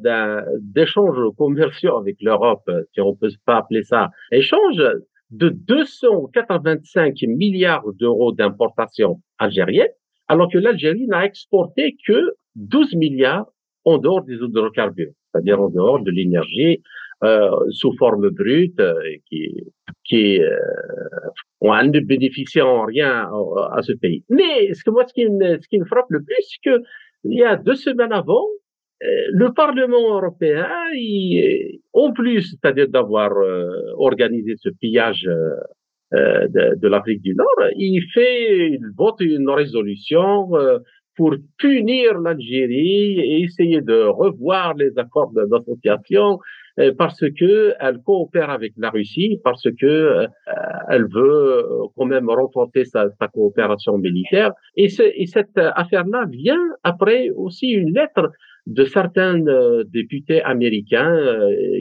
d'échanges 0.60 1.18
commerciaux 1.36 1.98
avec 1.98 2.16
l'Europe, 2.22 2.70
si 2.94 3.00
on 3.00 3.14
peut 3.14 3.28
pas 3.44 3.58
appeler 3.58 3.82
ça 3.82 4.10
échange, 4.32 4.82
de 5.30 5.48
285 5.48 7.14
milliards 7.26 7.84
d'euros 7.94 8.32
d'importation 8.32 9.20
algérienne, 9.38 9.88
alors 10.28 10.50
que 10.50 10.58
l'Algérie 10.58 11.06
n'a 11.08 11.24
exporté 11.24 11.96
que 12.06 12.32
12 12.54 12.94
milliards 12.94 13.46
en 13.84 13.98
dehors 13.98 14.22
des 14.22 14.34
hydrocarbures, 14.34 15.12
c'est-à-dire 15.32 15.60
en 15.60 15.68
dehors 15.68 16.00
de 16.00 16.10
l'énergie, 16.10 16.78
euh, 16.78 16.80
sous 17.70 17.92
forme 17.98 18.30
brute 18.30 18.80
euh, 18.80 18.94
qui 19.28 19.64
qui 20.04 20.40
euh, 20.40 20.56
ont 21.60 21.72
ne 21.72 22.00
bénéficient 22.00 22.60
en 22.60 22.84
rien 22.84 23.28
à, 23.72 23.82
ce 23.82 23.92
pays. 23.92 24.22
Mais 24.28 24.72
ce 24.74 24.84
que 24.84 24.90
moi 24.90 25.04
ce 25.06 25.12
qui 25.12 25.28
me, 25.28 25.58
ce 25.60 25.68
qui 25.68 25.78
me 25.78 25.84
frappe 25.84 26.10
le 26.10 26.22
plus, 26.22 26.36
c'est 26.40 26.70
que 26.70 26.82
il 27.24 27.38
y 27.38 27.42
a 27.42 27.56
deux 27.56 27.74
semaines 27.74 28.12
avant, 28.12 28.46
le 29.00 29.48
Parlement 29.52 30.16
européen, 30.16 30.68
il, 30.94 31.80
en 31.92 32.12
plus, 32.12 32.42
c'est-à-dire 32.42 32.88
d'avoir 32.88 33.32
organisé 33.96 34.54
ce 34.56 34.68
pillage 34.68 35.28
de, 36.12 36.78
de 36.78 36.88
l'Afrique 36.88 37.20
du 37.20 37.34
Nord, 37.34 37.70
il 37.76 38.00
fait, 38.14 38.68
il 38.68 38.86
vote 38.96 39.20
une 39.20 39.50
résolution 39.50 40.50
pour 41.16 41.34
punir 41.58 42.20
l'Algérie 42.20 43.18
et 43.18 43.42
essayer 43.42 43.80
de 43.80 44.04
revoir 44.04 44.74
les 44.74 44.96
accords 44.98 45.32
d'association 45.32 46.34
euh, 46.34 46.36
parce 46.98 47.20
que 47.38 47.74
elle 47.80 47.98
coopère 47.98 48.50
avec 48.50 48.72
la 48.76 48.90
Russie, 48.90 49.40
parce 49.42 49.66
que 49.80 49.86
euh, 49.86 50.26
elle 50.88 51.04
veut 51.04 51.58
euh, 51.58 51.62
quand 51.96 52.06
même 52.06 52.28
renforcer 52.28 52.84
sa, 52.84 53.08
sa 53.18 53.28
coopération 53.28 53.96
militaire. 53.98 54.52
Et, 54.76 54.88
et 55.16 55.26
cette 55.26 55.56
affaire-là 55.56 56.26
vient 56.30 56.64
après 56.82 57.30
aussi 57.30 57.68
une 57.70 57.92
lettre 57.94 58.30
de 58.66 58.84
certains 58.84 59.38
députés 59.86 60.42
américains 60.42 61.16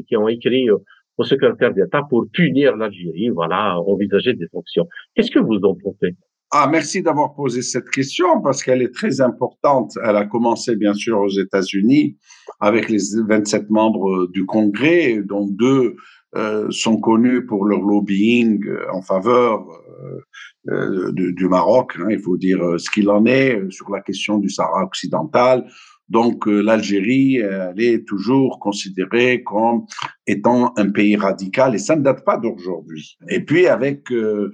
qui 0.07 0.15
ont 0.15 0.27
écrit 0.27 0.69
au 1.17 1.23
secrétaire 1.23 1.73
d'État 1.73 2.03
pour 2.09 2.25
punir 2.31 2.75
l'Algérie, 2.75 3.29
voilà, 3.29 3.79
envisager 3.79 4.33
des 4.33 4.47
sanctions. 4.47 4.87
Qu'est-ce 5.15 5.31
que 5.31 5.39
vous 5.39 5.59
en 5.63 5.75
pensez? 5.75 6.15
Ah, 6.57 6.67
merci 6.71 7.01
d'avoir 7.01 7.33
posé 7.33 7.61
cette 7.61 7.89
question 7.89 8.41
parce 8.41 8.63
qu'elle 8.63 8.81
est 8.81 8.93
très 8.93 9.19
importante. 9.19 9.91
Elle 10.01 10.15
a 10.15 10.25
commencé 10.25 10.77
bien 10.77 10.93
sûr 10.93 11.19
aux 11.19 11.29
États-Unis 11.29 12.15
avec 12.61 12.87
les 12.87 12.99
27 13.27 13.69
membres 13.69 14.27
du 14.27 14.45
Congrès, 14.45 15.21
dont 15.21 15.47
deux 15.47 15.97
euh, 16.37 16.67
sont 16.69 16.97
connus 16.97 17.45
pour 17.45 17.65
leur 17.65 17.81
lobbying 17.81 18.65
en 18.93 19.01
faveur 19.01 19.65
euh, 20.01 20.71
euh 20.71 21.11
du, 21.11 21.47
Maroc. 21.49 21.97
Hein, 21.99 22.07
il 22.09 22.19
faut 22.19 22.37
dire 22.37 22.63
euh, 22.63 22.77
ce 22.77 22.89
qu'il 22.89 23.09
en 23.09 23.25
est 23.25 23.59
sur 23.69 23.91
la 23.91 23.99
question 23.99 24.37
du 24.37 24.49
Sahara 24.49 24.85
occidental. 24.85 25.65
Donc 26.09 26.47
euh, 26.47 26.61
l'Algérie, 26.61 27.37
elle 27.37 27.81
est 27.81 28.07
toujours 28.07 28.59
considérée 28.59 29.43
comme 29.43 29.85
étant 30.27 30.71
un 30.77 30.89
pays 30.91 31.15
radical 31.15 31.73
et 31.73 31.79
ça 31.79 31.95
ne 31.95 32.03
date 32.03 32.23
pas 32.23 32.37
d'aujourd'hui. 32.37 33.17
Et 33.29 33.43
puis 33.43 33.67
avec 33.67 34.11
euh, 34.11 34.51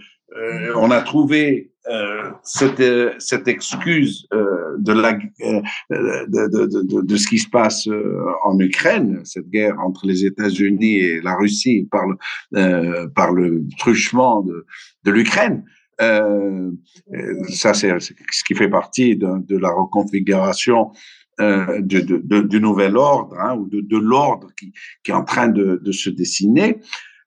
on 0.76 0.92
a 0.92 1.02
trouvé 1.02 1.72
euh, 1.90 2.30
cette, 2.44 3.20
cette 3.20 3.48
excuse 3.48 4.28
euh, 4.34 4.78
de, 4.78 4.94
la, 4.94 5.18
euh, 5.42 5.62
de, 5.90 6.48
de, 6.48 6.66
de, 6.68 7.02
de, 7.02 7.16
ce 7.16 7.28
qui 7.28 7.40
se 7.40 7.50
passe 7.50 7.88
euh, 7.88 8.24
en 8.44 8.60
Ukraine, 8.60 9.22
cette 9.24 9.50
guerre 9.50 9.80
entre 9.80 10.06
les 10.06 10.24
États-Unis 10.24 10.98
et 10.98 11.22
la 11.22 11.36
Russie 11.36 11.88
par 11.90 12.04
le, 12.06 13.08
par 13.16 13.32
le 13.32 13.64
truchement 13.80 14.42
de, 14.44 14.68
de 15.06 15.12
l'Ukraine. 15.12 15.64
ça, 15.98 17.74
c'est 17.74 18.00
ce 18.00 18.44
qui 18.46 18.54
fait 18.54 18.70
partie 18.70 19.16
de, 19.18 19.58
la 19.58 19.72
reconfiguration 19.72 20.92
euh, 21.40 21.82
du, 21.82 22.04
du 22.04 22.62
nouvel 22.62 22.96
ordre 22.96 23.36
hein, 23.40 23.58
ou 23.58 23.68
de, 23.68 23.98
l'ordre 23.98 24.50
qui, 24.56 24.72
qui, 25.04 25.10
est 25.10 25.16
en 25.16 25.24
train 25.24 25.48
de, 25.48 25.92
se 25.92 26.12
dessiner. 26.12 26.80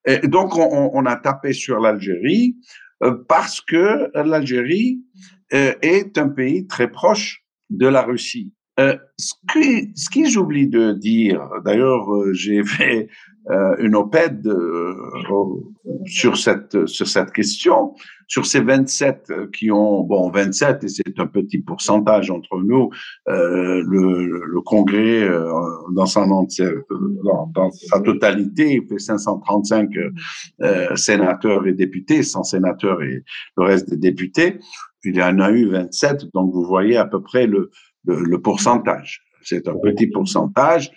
Et 0.06 0.28
donc, 0.28 0.56
on, 0.56 0.90
on, 0.92 1.06
a 1.06 1.16
tapé 1.16 1.52
sur 1.54 1.80
l'Algérie 1.80 2.56
euh, 2.56 2.74
parce 3.28 3.60
que 3.60 4.10
l'Algérie 4.14 5.02
euh, 5.52 5.74
est 5.82 6.18
un 6.18 6.28
pays 6.28 6.66
très 6.66 6.90
proche 6.90 7.44
de 7.70 7.86
la 7.86 8.02
Russie. 8.02 8.52
Euh, 8.80 8.96
ce 9.18 9.34
que, 9.52 9.60
ce 9.94 10.10
que 10.10 10.28
j'oublie 10.28 10.68
de 10.68 10.92
dire, 10.92 11.48
d'ailleurs, 11.64 12.06
j'ai 12.32 12.64
fait 12.64 13.08
euh, 13.50 13.76
une 13.78 13.94
OPED 13.94 14.46
euh, 14.46 14.94
sur 16.06 16.38
cette 16.38 16.86
sur 16.86 17.06
cette 17.06 17.30
question, 17.30 17.94
sur 18.26 18.46
ces 18.46 18.60
27 18.60 19.50
qui 19.52 19.70
ont 19.70 20.00
bon 20.02 20.30
27 20.30 20.82
et 20.84 20.88
c'est 20.88 21.18
un 21.18 21.26
petit 21.26 21.58
pourcentage 21.58 22.30
entre 22.30 22.62
nous. 22.62 22.88
Euh, 23.28 23.82
le, 23.86 24.46
le, 24.46 24.60
Congrès 24.62 25.28
dans 25.94 26.06
sa 26.06 26.24
dans, 26.24 26.46
dans, 27.54 27.70
sa 27.70 28.00
totalité 28.00 28.80
fait 28.88 28.98
535 28.98 29.90
sénateurs 30.94 31.66
et 31.66 31.74
députés, 31.74 32.22
100 32.22 32.44
sénateurs 32.44 33.02
et 33.02 33.24
le 33.58 33.64
reste 33.64 33.90
des 33.90 33.98
députés. 33.98 34.58
Il 35.04 35.16
y 35.16 35.22
en 35.22 35.38
a 35.38 35.50
eu 35.50 35.68
27, 35.68 36.32
donc 36.32 36.50
vous 36.50 36.64
voyez 36.64 36.96
à 36.96 37.04
peu 37.04 37.20
près 37.20 37.46
le 37.46 37.70
le, 38.06 38.22
le 38.22 38.40
pourcentage. 38.40 39.22
C'est 39.42 39.68
un 39.68 39.76
petit 39.82 40.06
pourcentage, 40.06 40.90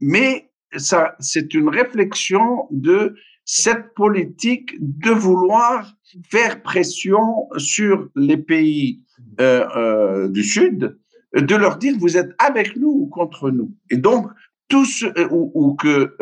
mais 0.00 0.48
c'est 0.78 1.54
une 1.54 1.68
réflexion 1.68 2.66
de 2.70 3.14
cette 3.44 3.94
politique 3.94 4.74
de 4.80 5.10
vouloir 5.10 5.94
faire 6.30 6.62
pression 6.62 7.48
sur 7.56 8.08
les 8.14 8.36
pays 8.36 9.02
euh, 9.40 9.66
euh, 9.76 10.28
du 10.28 10.44
Sud, 10.44 10.98
de 11.34 11.56
leur 11.56 11.76
dire 11.78 11.94
vous 11.98 12.16
êtes 12.16 12.32
avec 12.38 12.76
nous 12.76 12.90
ou 12.90 13.06
contre 13.06 13.50
nous. 13.50 13.74
Et 13.90 13.96
donc, 13.96 14.28
tous 14.68 15.04
euh, 15.04 15.28
ou, 15.30 15.74
que 15.74 16.16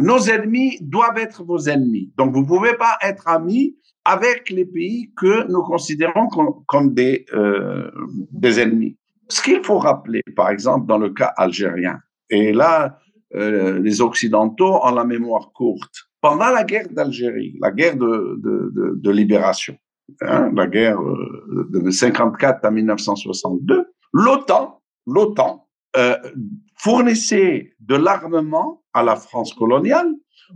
nos 0.00 0.18
ennemis 0.18 0.78
doivent 0.80 1.18
être 1.18 1.44
vos 1.44 1.68
ennemis. 1.68 2.12
Donc, 2.16 2.34
vous 2.34 2.44
pouvez 2.44 2.74
pas 2.74 2.96
être 3.02 3.28
amis 3.28 3.76
avec 4.04 4.50
les 4.50 4.64
pays 4.64 5.12
que 5.16 5.50
nous 5.50 5.62
considérons 5.62 6.28
comme, 6.66 6.92
des, 6.92 7.24
des 8.32 8.60
ennemis. 8.60 8.96
Ce 9.28 9.42
qu'il 9.42 9.62
faut 9.62 9.78
rappeler, 9.78 10.22
par 10.36 10.50
exemple, 10.50 10.86
dans 10.86 10.98
le 10.98 11.10
cas 11.10 11.32
algérien, 11.36 12.00
et 12.30 12.52
là, 12.52 12.98
euh, 13.34 13.80
les 13.80 14.00
Occidentaux 14.00 14.78
ont 14.82 14.94
la 14.94 15.04
mémoire 15.04 15.52
courte. 15.52 16.08
Pendant 16.20 16.50
la 16.50 16.64
guerre 16.64 16.88
d'Algérie, 16.90 17.56
la 17.60 17.70
guerre 17.70 17.96
de, 17.96 18.40
de, 18.40 19.10
libération, 19.10 19.76
hein, 20.22 20.50
la 20.54 20.66
guerre 20.66 21.00
euh, 21.00 21.68
de 21.70 21.90
54 21.90 22.64
à 22.64 22.70
1962, 22.70 23.86
l'OTAN, 24.12 24.80
l'OTAN 25.06 25.68
euh, 25.96 26.16
fournissait 26.78 27.72
de 27.80 27.94
l'armement 27.94 28.82
à 28.94 29.02
la 29.02 29.16
France 29.16 29.52
coloniale 29.52 30.08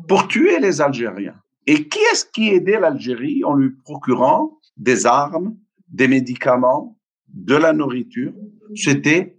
pour 0.07 0.29
tuer 0.29 0.59
les 0.59 0.81
Algériens. 0.81 1.41
Et 1.67 1.89
qui 1.89 1.99
est-ce 2.13 2.25
qui 2.25 2.49
aidait 2.49 2.81
l'Algérie 2.81 3.45
en 3.45 3.55
lui 3.55 3.71
procurant 3.85 4.59
des 4.77 5.05
armes, 5.05 5.57
des 5.89 6.09
médicaments, 6.09 6.97
de 7.29 7.57
la 7.57 7.73
nourriture? 7.73 8.33
C'était 8.75 9.37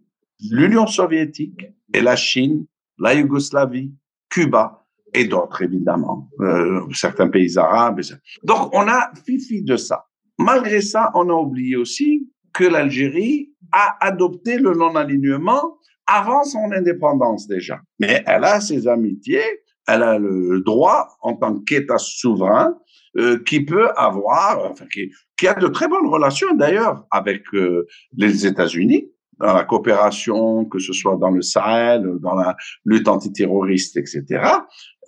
l'Union 0.52 0.86
soviétique 0.86 1.66
et 1.94 2.02
la 2.02 2.16
Chine 2.16 2.66
la 3.00 3.14
Yougoslavie, 3.14 3.92
Cuba 4.30 4.86
et 5.14 5.26
d'autres 5.26 5.64
évidemment, 5.64 6.30
euh, 6.40 6.82
certains 6.94 7.30
pays 7.30 7.58
arabes. 7.58 8.02
Donc 8.44 8.70
on 8.74 8.88
a 8.88 9.12
fifi 9.26 9.64
de 9.64 9.76
ça. 9.76 10.06
Malgré 10.38 10.82
ça, 10.82 11.12
on 11.16 11.30
a 11.30 11.34
oublié 11.34 11.76
aussi 11.76 12.30
que 12.54 12.64
l'Algérie 12.64 13.54
a 13.72 13.98
adopté 14.06 14.58
le 14.58 14.74
non-alignement 14.74 15.78
avant 16.08 16.44
son 16.44 16.72
indépendance 16.72 17.48
déjà. 17.48 17.80
Mais 18.00 18.24
elle 18.26 18.44
a 18.44 18.62
ses 18.62 18.88
amitiés, 18.88 19.44
elle 19.88 20.04
a 20.04 20.18
le 20.18 20.62
droit 20.62 21.18
en 21.22 21.36
tant 21.36 21.60
qu'État 21.60 21.98
souverain 21.98 22.76
euh, 23.18 23.40
qui 23.44 23.62
peut 23.62 23.90
avoir, 23.96 24.72
enfin 24.72 24.86
qui, 24.86 25.48
a 25.48 25.54
de 25.56 25.68
très 25.68 25.88
bonnes 25.88 26.08
relations 26.08 26.54
d'ailleurs 26.56 27.06
avec 27.12 27.44
euh, 27.54 27.88
les 28.16 28.46
États-Unis, 28.46 29.12
dans 29.40 29.54
la 29.54 29.64
coopération, 29.64 30.66
que 30.66 30.80
ce 30.80 30.94
soit 30.94 31.18
dans 31.18 31.32
le 31.32 31.42
Sahel, 31.42 32.04
dans 32.22 32.36
la 32.36 32.56
lutte 32.86 33.08
antiterroriste, 33.08 33.98
etc. 33.98 34.42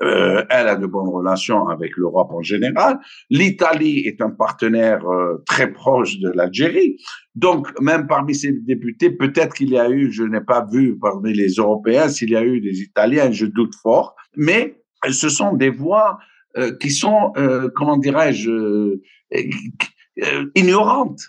Euh, 0.01 0.43
elle 0.49 0.67
a 0.67 0.75
de 0.75 0.87
bonnes 0.87 1.09
relations 1.09 1.67
avec 1.67 1.95
l'Europe 1.95 2.31
en 2.31 2.41
général. 2.41 2.99
L'Italie 3.29 3.99
est 3.99 4.21
un 4.21 4.31
partenaire 4.31 5.05
euh, 5.05 5.43
très 5.45 5.71
proche 5.71 6.19
de 6.19 6.31
l'Algérie. 6.31 6.97
Donc, 7.35 7.67
même 7.79 8.07
parmi 8.07 8.33
ces 8.33 8.51
députés, 8.51 9.11
peut-être 9.11 9.53
qu'il 9.53 9.69
y 9.69 9.77
a 9.77 9.89
eu, 9.89 10.11
je 10.11 10.23
n'ai 10.23 10.41
pas 10.41 10.65
vu 10.71 10.97
parmi 10.99 11.33
les 11.33 11.49
Européens 11.53 12.09
s'il 12.09 12.31
y 12.31 12.35
a 12.35 12.43
eu 12.43 12.61
des 12.61 12.81
Italiens, 12.81 13.31
je 13.31 13.45
doute 13.45 13.75
fort, 13.81 14.15
mais 14.35 14.81
ce 15.09 15.29
sont 15.29 15.53
des 15.53 15.69
voix 15.69 16.17
euh, 16.57 16.75
qui 16.79 16.89
sont, 16.89 17.33
comment 17.75 17.97
dirais-je, 17.97 18.97
ignorantes 20.55 21.21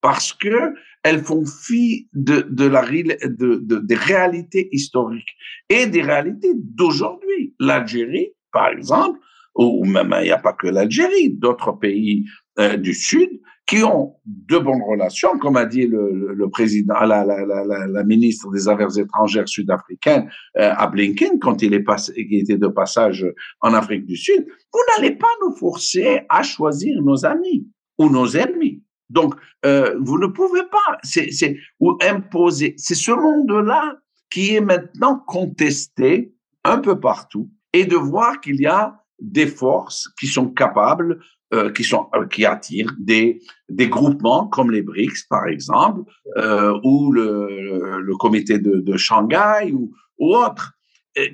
parce 0.00 0.32
que 0.32 0.74
elles 1.02 1.22
font 1.22 1.44
fi 1.44 2.08
de, 2.12 2.44
la 2.66 2.84
de, 2.84 3.56
de, 3.56 3.78
des 3.78 3.94
réalités 3.94 4.68
historiques 4.72 5.34
et 5.68 5.86
des 5.86 6.02
réalités 6.02 6.52
d'aujourd'hui. 6.54 7.54
L'Algérie, 7.60 8.32
par 8.52 8.68
exemple, 8.68 9.18
ou 9.54 9.84
même 9.84 10.14
il 10.20 10.24
n'y 10.24 10.30
a 10.30 10.38
pas 10.38 10.52
que 10.52 10.68
l'Algérie, 10.68 11.30
d'autres 11.30 11.72
pays 11.72 12.24
euh, 12.58 12.76
du 12.76 12.94
Sud 12.94 13.30
qui 13.66 13.82
ont 13.82 14.14
de 14.24 14.56
bonnes 14.56 14.82
relations, 14.82 15.38
comme 15.38 15.56
a 15.58 15.66
dit 15.66 15.86
le, 15.86 16.48
président, 16.50 16.94
la, 17.00 18.04
ministre 18.04 18.50
des 18.50 18.66
Affaires 18.66 18.96
étrangères 18.96 19.46
sud-africaine 19.46 20.30
euh, 20.56 20.72
à 20.74 20.86
Blinken 20.86 21.38
quand 21.38 21.60
il 21.60 21.74
était 21.74 22.56
de 22.56 22.68
passage 22.68 23.26
en 23.60 23.74
Afrique 23.74 24.06
du 24.06 24.16
Sud. 24.16 24.46
Vous 24.72 24.80
n'allez 24.96 25.14
pas 25.16 25.26
nous 25.42 25.54
forcer 25.54 26.20
à 26.30 26.42
choisir 26.42 27.02
nos 27.02 27.26
amis 27.26 27.68
ou 27.98 28.08
nos 28.08 28.28
ennemis. 28.36 28.67
Donc, 29.10 29.34
euh, 29.64 29.94
vous 30.00 30.18
ne 30.18 30.26
pouvez 30.26 30.64
pas, 30.70 30.98
c'est 31.02 31.56
ou 31.80 31.96
imposer. 32.02 32.74
C'est 32.76 32.94
ce 32.94 33.12
monde-là 33.12 33.96
qui 34.30 34.54
est 34.54 34.60
maintenant 34.60 35.22
contesté 35.26 36.34
un 36.64 36.78
peu 36.78 37.00
partout 37.00 37.50
et 37.72 37.84
de 37.84 37.96
voir 37.96 38.40
qu'il 38.40 38.60
y 38.60 38.66
a 38.66 39.02
des 39.20 39.46
forces 39.46 40.08
qui 40.18 40.26
sont 40.26 40.48
capables, 40.48 41.20
euh, 41.52 41.72
qui 41.72 41.82
sont 41.82 42.08
euh, 42.14 42.26
qui 42.26 42.44
attirent 42.44 42.94
des 42.98 43.40
des 43.68 43.88
groupements 43.88 44.46
comme 44.46 44.70
les 44.70 44.82
BRICS 44.82 45.26
par 45.28 45.46
exemple 45.48 46.02
euh, 46.36 46.78
ou 46.84 47.10
le, 47.10 48.00
le, 48.00 48.16
comité 48.16 48.58
de, 48.58 48.80
de 48.80 48.96
Shanghai 48.96 49.72
ou, 49.72 49.90
ou 50.18 50.36
autres, 50.36 50.74
euh, 51.16 51.26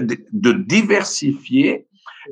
de, 0.00 0.16
de 0.32 0.52
diversifier 0.52 1.86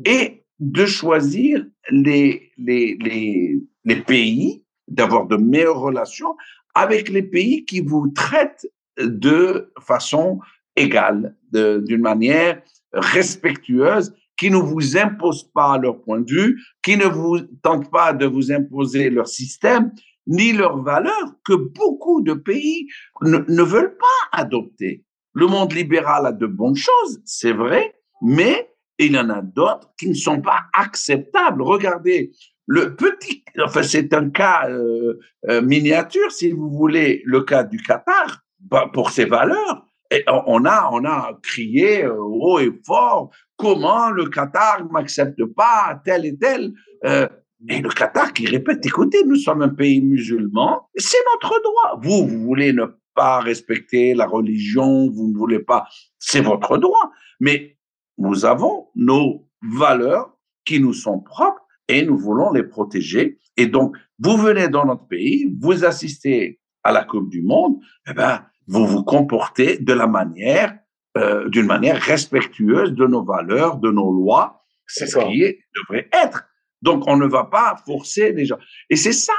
et 0.04 0.44
de 0.58 0.86
choisir 0.86 1.64
les 1.90 2.50
les 2.58 2.98
les, 3.00 3.60
les 3.84 3.96
pays 4.02 4.63
d'avoir 4.88 5.26
de 5.26 5.36
meilleures 5.36 5.80
relations 5.80 6.36
avec 6.74 7.08
les 7.08 7.22
pays 7.22 7.64
qui 7.64 7.80
vous 7.80 8.08
traitent 8.08 8.66
de 8.98 9.72
façon 9.80 10.40
égale, 10.76 11.36
d'une 11.52 12.00
manière 12.00 12.60
respectueuse, 12.92 14.14
qui 14.36 14.50
ne 14.50 14.56
vous 14.56 14.96
imposent 14.96 15.50
pas 15.52 15.78
leur 15.78 16.00
point 16.00 16.20
de 16.20 16.30
vue, 16.30 16.60
qui 16.82 16.96
ne 16.96 17.06
vous 17.06 17.40
tentent 17.62 17.90
pas 17.90 18.12
de 18.12 18.26
vous 18.26 18.50
imposer 18.50 19.10
leur 19.10 19.28
système, 19.28 19.92
ni 20.26 20.52
leurs 20.52 20.82
valeurs, 20.82 21.34
que 21.44 21.54
beaucoup 21.54 22.22
de 22.22 22.34
pays 22.34 22.88
ne, 23.22 23.38
ne 23.48 23.62
veulent 23.62 23.96
pas 23.96 24.38
adopter. 24.40 25.04
Le 25.34 25.46
monde 25.46 25.72
libéral 25.72 26.26
a 26.26 26.32
de 26.32 26.46
bonnes 26.46 26.76
choses, 26.76 27.20
c'est 27.24 27.52
vrai, 27.52 27.94
mais 28.22 28.70
il 28.98 29.12
y 29.12 29.18
en 29.18 29.30
a 29.30 29.42
d'autres 29.42 29.92
qui 29.98 30.08
ne 30.08 30.14
sont 30.14 30.40
pas 30.40 30.62
acceptables. 30.72 31.62
Regardez 31.62 32.32
le 32.66 32.94
petit, 32.96 33.44
enfin 33.62 33.82
c'est 33.82 34.12
un 34.14 34.30
cas 34.30 34.68
euh, 34.68 35.18
euh, 35.48 35.62
miniature, 35.62 36.30
si 36.30 36.50
vous 36.50 36.70
voulez, 36.70 37.22
le 37.24 37.42
cas 37.42 37.64
du 37.64 37.78
Qatar, 37.78 38.42
bah, 38.60 38.90
pour 38.92 39.10
ses 39.10 39.24
valeurs. 39.24 39.86
Et 40.10 40.24
on 40.28 40.64
a, 40.64 40.90
on 40.92 41.04
a 41.04 41.38
crié 41.42 42.04
euh, 42.04 42.14
haut 42.16 42.60
et 42.60 42.72
fort 42.86 43.30
comment 43.56 44.10
le 44.10 44.28
Qatar 44.28 44.84
m'accepte 44.90 45.44
pas 45.44 46.00
tel 46.04 46.26
et 46.26 46.38
tel. 46.38 46.72
Euh, 47.04 47.28
et 47.68 47.80
le 47.80 47.88
Qatar 47.88 48.32
qui 48.32 48.46
répète, 48.46 48.84
écoutez, 48.84 49.24
nous 49.24 49.36
sommes 49.36 49.62
un 49.62 49.70
pays 49.70 50.02
musulman, 50.02 50.88
c'est 50.96 51.22
notre 51.32 51.60
droit. 51.62 52.00
Vous, 52.02 52.28
vous 52.28 52.44
voulez 52.44 52.72
ne 52.72 52.84
pas 53.14 53.40
respecter 53.40 54.14
la 54.14 54.26
religion, 54.26 55.10
vous 55.10 55.28
ne 55.28 55.36
voulez 55.36 55.60
pas, 55.60 55.86
c'est 56.18 56.40
votre 56.40 56.76
droit. 56.78 57.10
Mais 57.40 57.78
nous 58.18 58.44
avons 58.44 58.88
nos 58.94 59.48
valeurs 59.62 60.36
qui 60.64 60.80
nous 60.80 60.92
sont 60.92 61.20
propres 61.20 61.63
et 61.88 62.04
nous 62.04 62.18
voulons 62.18 62.52
les 62.52 62.62
protéger. 62.62 63.38
Et 63.56 63.66
donc, 63.66 63.96
vous 64.18 64.36
venez 64.36 64.68
dans 64.68 64.84
notre 64.84 65.06
pays, 65.06 65.52
vous 65.60 65.84
assistez 65.84 66.60
à 66.82 66.92
la 66.92 67.04
Coupe 67.04 67.30
du 67.30 67.42
Monde, 67.42 67.76
eh 68.08 68.12
ben, 68.12 68.44
vous 68.66 68.86
vous 68.86 69.04
comportez 69.04 69.78
de 69.78 69.92
la 69.92 70.06
manière, 70.06 70.78
euh, 71.16 71.48
d'une 71.48 71.66
manière 71.66 72.00
respectueuse 72.00 72.92
de 72.92 73.06
nos 73.06 73.24
valeurs, 73.24 73.76
de 73.78 73.90
nos 73.90 74.12
lois. 74.12 74.64
C'est 74.86 75.06
ce 75.06 75.18
qui 75.18 75.42
est, 75.42 75.60
devrait 75.76 76.08
être. 76.12 76.44
Donc, 76.82 77.04
on 77.06 77.16
ne 77.16 77.26
va 77.26 77.44
pas 77.44 77.76
forcer 77.86 78.32
les 78.32 78.44
gens. 78.44 78.58
Et 78.90 78.96
c'est 78.96 79.12
ça. 79.12 79.32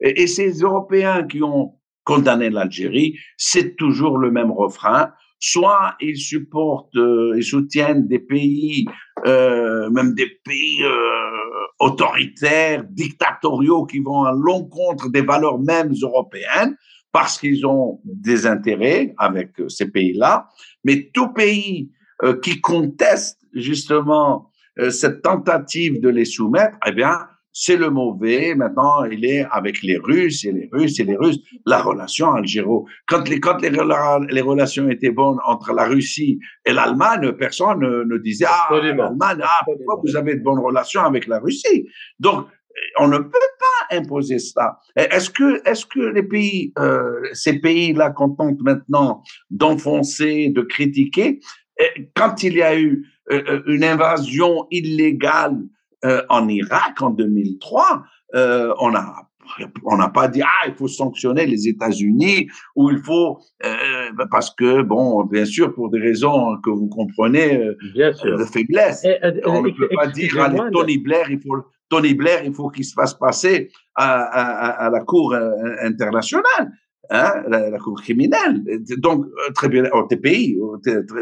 Et, 0.00 0.28
ces 0.28 0.60
Européens 0.60 1.24
qui 1.26 1.42
ont 1.42 1.74
condamné 2.04 2.50
l'Algérie, 2.50 3.18
c'est 3.36 3.74
toujours 3.76 4.18
le 4.18 4.30
même 4.30 4.52
refrain. 4.52 5.12
Soit 5.44 5.96
ils 6.00 6.16
supportent, 6.16 6.94
euh, 6.94 7.34
ils 7.36 7.42
soutiennent 7.42 8.06
des 8.06 8.20
pays, 8.20 8.86
euh, 9.26 9.90
même 9.90 10.14
des 10.14 10.28
pays 10.44 10.84
euh, 10.84 10.94
autoritaires, 11.80 12.84
dictatoriaux, 12.88 13.84
qui 13.84 13.98
vont 13.98 14.22
à 14.22 14.32
l'encontre 14.32 15.10
des 15.10 15.22
valeurs 15.22 15.58
mêmes 15.58 15.94
européennes, 16.00 16.76
parce 17.10 17.40
qu'ils 17.40 17.66
ont 17.66 18.00
des 18.04 18.46
intérêts 18.46 19.14
avec 19.18 19.50
ces 19.66 19.90
pays-là. 19.90 20.46
Mais 20.84 21.10
tout 21.12 21.32
pays 21.32 21.90
euh, 22.22 22.38
qui 22.38 22.60
conteste 22.60 23.40
justement 23.52 24.48
euh, 24.78 24.90
cette 24.90 25.22
tentative 25.22 26.00
de 26.00 26.08
les 26.08 26.24
soumettre, 26.24 26.78
eh 26.86 26.92
bien, 26.92 27.18
c'est 27.52 27.76
le 27.76 27.90
mauvais. 27.90 28.54
Maintenant, 28.54 29.04
il 29.04 29.24
est 29.24 29.44
avec 29.50 29.82
les 29.82 29.98
Russes 29.98 30.44
et 30.44 30.52
les 30.52 30.68
Russes 30.72 30.98
et 31.00 31.04
les 31.04 31.16
Russes. 31.16 31.38
La 31.66 31.82
relation 31.82 32.32
algéro. 32.32 32.86
Quand 33.06 33.28
les, 33.28 33.40
quand 33.40 33.60
les, 33.60 33.70
les 33.70 34.40
relations 34.40 34.88
étaient 34.88 35.10
bonnes 35.10 35.38
entre 35.44 35.72
la 35.72 35.84
Russie 35.84 36.38
et 36.64 36.72
l'Allemagne, 36.72 37.32
personne 37.32 37.80
ne, 37.80 38.04
ne 38.04 38.18
disait, 38.18 38.46
ah, 38.48 38.68
l'Allemagne, 38.70 39.40
ah, 39.42 39.60
pourquoi 39.64 40.00
vous 40.04 40.16
avez 40.16 40.36
de 40.36 40.42
bonnes 40.42 40.60
relations 40.60 41.02
avec 41.02 41.26
la 41.26 41.38
Russie? 41.38 41.88
Donc, 42.18 42.46
on 42.98 43.08
ne 43.08 43.18
peut 43.18 43.30
pas 43.30 43.96
imposer 43.96 44.38
ça. 44.38 44.78
Est-ce 44.96 45.30
que, 45.30 45.68
est-ce 45.68 45.86
que 45.86 46.00
les 46.00 46.22
pays, 46.22 46.72
euh, 46.78 47.20
ces 47.32 47.58
pays-là 47.58 48.10
contentent 48.10 48.60
maintenant 48.62 49.22
d'enfoncer, 49.50 50.50
de 50.50 50.62
critiquer 50.62 51.40
Quand 52.14 52.42
il 52.42 52.54
y 52.54 52.62
a 52.62 52.78
eu 52.78 53.06
euh, 53.30 53.42
euh, 53.48 53.62
une 53.66 53.84
invasion 53.84 54.66
illégale 54.70 55.58
euh, 56.04 56.22
en 56.28 56.48
Irak 56.48 57.00
en 57.00 57.10
2003, 57.10 58.04
on 58.34 58.94
a 58.94 59.28
on 59.84 59.96
n'a 59.96 60.08
pas 60.08 60.28
dit 60.28 60.40
ah 60.40 60.68
il 60.68 60.74
faut 60.74 60.88
sanctionner 60.88 61.46
les 61.46 61.68
États-Unis 61.68 62.48
ou 62.76 62.90
il 62.90 62.98
faut 62.98 63.38
parce 64.30 64.54
que 64.54 64.82
bon 64.82 65.24
bien 65.24 65.44
sûr 65.44 65.74
pour 65.74 65.90
des 65.90 66.00
raisons 66.00 66.56
que 66.64 66.70
vous 66.70 66.88
comprenez 66.88 67.58
de 67.58 68.44
faiblesse. 68.44 69.04
On 69.44 69.62
ne 69.62 69.70
peut 69.70 69.88
pas 69.94 70.06
dire 70.06 70.40
à 70.40 70.48
Tony 70.70 70.98
Blair 70.98 71.30
il 71.30 71.40
faut 71.40 71.56
Tony 71.90 72.14
Blair 72.14 72.44
il 72.44 72.54
faut 72.54 72.70
qu'il 72.70 72.84
se 72.84 72.94
fasse 72.94 73.14
passer 73.14 73.70
à, 73.94 74.88
la 74.90 75.00
cour 75.00 75.34
internationale 75.82 76.72
hein, 77.10 77.42
la, 77.48 77.78
cour 77.78 78.00
criminelle. 78.00 78.62
Donc 78.98 79.26
tribunal 79.54 79.90
au 79.92 80.04
TPI 80.04 80.58
au 80.60 80.80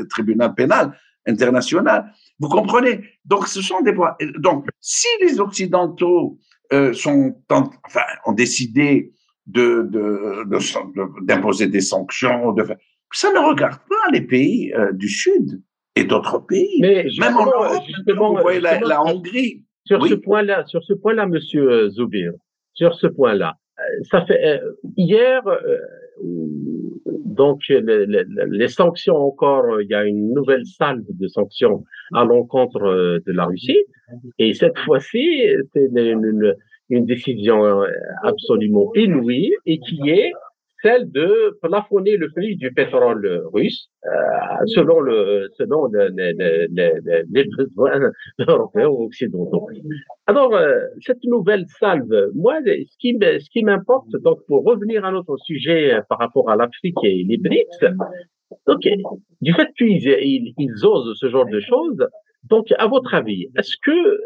tribunal 0.09 0.55
pénal 0.55 0.93
international. 1.31 2.12
Vous 2.38 2.49
comprenez? 2.49 3.01
Donc, 3.25 3.47
ce 3.47 3.62
sont 3.62 3.81
des 3.81 3.93
voies. 3.93 4.16
Donc, 4.38 4.66
si 4.81 5.09
les 5.21 5.40
Occidentaux 5.40 6.38
euh, 6.73 6.93
sont, 6.93 7.35
enfin, 7.51 8.05
ont 8.27 8.33
décidé 8.33 9.12
de, 9.47 9.88
d'imposer 11.23 11.66
des 11.66 11.81
sanctions, 11.81 12.53
de, 12.53 12.64
ça 13.12 13.33
ne 13.33 13.38
regarde 13.38 13.81
pas 13.88 14.12
les 14.12 14.23
pays 14.23 14.73
euh, 14.75 14.93
du 14.93 15.09
Sud 15.09 15.62
et 15.97 16.05
d'autres 16.05 16.38
pays. 16.38 16.79
Mais 16.81 17.07
Même 17.19 17.37
en 17.37 17.47
Europe, 17.47 17.83
vous 18.07 18.37
voyez 18.43 18.61
la, 18.61 19.03
Hongrie. 19.03 19.64
Sur 19.85 20.07
ce 20.07 20.14
point-là, 20.14 20.64
sur 20.66 20.85
ce 20.85 20.93
point-là, 20.93 21.27
Monsieur 21.27 21.88
Zoubir, 21.90 22.33
sur 22.75 22.95
ce 22.95 23.09
point-là, 23.09 23.57
euh, 23.79 23.83
ça 24.11 24.25
fait 24.25 24.61
hier 24.97 25.43
donc, 27.07 27.62
les, 27.68 28.68
sanctions 28.68 29.16
encore, 29.16 29.81
il 29.81 29.88
y 29.88 29.94
a 29.94 30.05
une 30.05 30.33
nouvelle 30.35 30.66
salve 30.66 31.05
de 31.09 31.29
sanctions 31.29 31.85
à 32.14 32.24
l'encontre 32.24 32.83
euh, 32.83 33.18
de 33.26 33.33
la 33.33 33.46
Russie. 33.46 33.85
Et 34.38 34.55
cette 34.55 34.79
fois-ci, 34.79 35.24
c'est 35.72 35.88
une, 35.92 36.55
une, 36.88 37.07
décision 37.07 37.64
euh, 37.64 37.87
absolument 38.24 38.92
inouïe 38.94 39.55
et 39.66 39.79
qui 39.79 40.11
est 40.11 40.33
celle 40.83 41.11
de 41.11 41.59
plafonner 41.62 42.16
le 42.16 42.31
prix 42.31 42.57
du 42.57 42.73
pétrole 42.73 43.43
russe 43.53 43.90
euh, 44.07 44.11
selon 44.66 45.01
le 45.01 45.49
selon 45.59 45.88
les 45.88 47.45
besoins 47.57 48.11
européens 48.38 48.88
ou 48.88 49.05
occidentaux. 49.05 49.69
Alors 50.27 50.55
euh, 50.55 50.81
cette 51.01 51.23
nouvelle 51.25 51.66
salve, 51.79 52.31
moi, 52.35 52.59
ce 52.64 52.97
qui 52.99 53.16
ce 53.21 53.51
qui 53.51 53.62
m'importe 53.62 54.11
donc 54.23 54.38
pour 54.47 54.64
revenir 54.64 55.05
à 55.05 55.12
notre 55.12 55.37
sujet 55.38 55.95
euh, 55.95 56.01
par 56.09 56.19
rapport 56.19 56.49
à 56.51 56.57
l'Afrique 56.57 56.97
et 57.03 57.25
les 57.25 57.37
BRICS, 57.37 57.95
donc 58.66 58.81
du 59.40 59.53
fait 59.53 59.69
qu'ils 59.77 60.55
ils, 60.59 60.87
osent 60.87 61.14
ce 61.19 61.29
genre 61.29 61.47
de 61.47 61.61
choses, 61.61 62.07
donc 62.45 62.73
à 62.79 62.87
votre 62.87 63.14
avis, 63.14 63.49
est-ce 63.59 63.77
que 63.85 64.21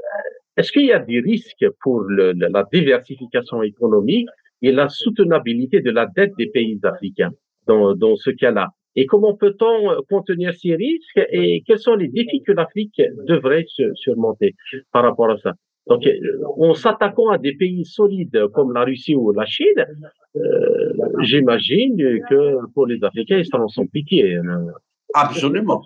est-ce 0.57 0.71
qu'il 0.71 0.87
y 0.87 0.93
a 0.93 1.01
des 1.01 1.19
risques 1.19 1.67
pour 1.83 2.05
la 2.09 2.65
diversification 2.73 3.63
économique 3.63 4.29
et 4.65 4.73
la 4.73 4.89
soutenabilité 4.89 5.81
de 5.81 5.91
la 5.91 6.07
dette 6.07 6.33
des 6.39 6.49
pays 6.49 6.79
africains 6.83 7.33
dans, 7.67 8.17
ce 8.17 8.31
cas-là. 8.31 8.69
Et 8.97 9.07
comment 9.07 9.35
peut-on 9.35 10.03
contenir 10.09 10.55
ces 10.55 10.75
risques 10.75 11.21
et 11.31 11.63
quels 11.67 11.79
sont 11.79 11.97
les 11.97 12.09
défis 12.09 12.43
que 12.43 12.53
l'Afrique 12.53 13.03
devrait 13.27 13.67
surmonter 13.95 14.55
par 14.93 15.03
rapport 15.03 15.31
à 15.31 15.39
ça? 15.39 15.53
Donc, 15.87 16.03
en 16.59 16.73
s'attaquant 16.73 17.29
à 17.29 17.37
des 17.37 17.55
pays 17.55 17.85
solides 17.85 18.47
comme 18.55 18.73
la 18.73 18.85
Russie 18.85 19.15
ou 19.15 19.33
la 19.33 19.45
Chine, 19.45 19.85
euh, 20.37 20.93
j'imagine 21.21 21.97
que 22.31 22.67
pour 22.73 22.87
les 22.87 23.03
Africains, 23.05 23.39
ils 23.39 23.47
s'en 23.47 23.69
sont 23.69 23.87
piqués. 23.87 24.37
Hein. 24.37 24.67
Absolument. 25.13 25.83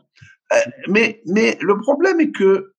Euh, 0.52 0.70
mais, 0.88 1.20
le 1.26 1.80
problème 1.80 2.20
est 2.20 2.30
que 2.30 2.72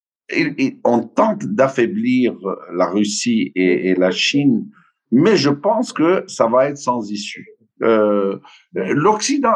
on 0.85 0.99
tente 1.01 1.43
d'affaiblir 1.45 2.35
la 2.73 2.88
Russie 2.89 3.51
et 3.55 3.95
la 3.95 4.12
Chine 4.12 4.67
mais 5.12 5.38
je 5.38 5.50
pense 5.50 5.93
que 5.93 6.24
ça 6.28 6.48
va 6.48 6.69
être 6.69 6.78
sans 6.78 7.10
issue. 7.12 7.48
Euh, 7.82 8.39
L'Occident, 8.74 9.56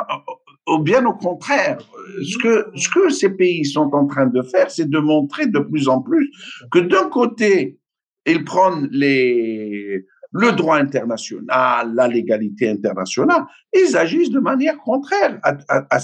bien 0.82 1.06
au 1.06 1.14
contraire, 1.14 1.78
ce 2.22 2.38
que, 2.38 2.68
ce 2.76 2.90
que 2.90 3.10
ces 3.10 3.30
pays 3.30 3.66
sont 3.66 3.90
en 3.94 4.08
train 4.08 4.28
de 4.28 4.42
faire, 4.42 4.72
c'est 4.72 4.90
de 4.90 5.00
montrer 5.00 5.48
de 5.48 5.60
plus 5.60 5.88
en 5.88 6.02
plus 6.02 6.32
que 6.72 6.80
d'un 6.80 7.10
côté, 7.10 7.80
ils 8.26 8.44
prennent 8.44 8.88
le 8.92 10.52
droit 10.54 10.78
international, 10.78 11.94
la 11.94 12.08
légalité 12.08 12.70
internationale, 12.70 13.44
ils 13.74 13.96
agissent 13.96 14.32
de 14.32 14.40
manière 14.40 14.78
contraire 14.78 15.40
à, 15.44 15.58
à, 15.68 15.86
à 15.90 16.00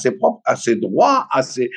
à 0.45 0.55
ses 0.55 0.75
droits, 0.75 1.27
à 1.31 1.41
ses, 1.41 1.71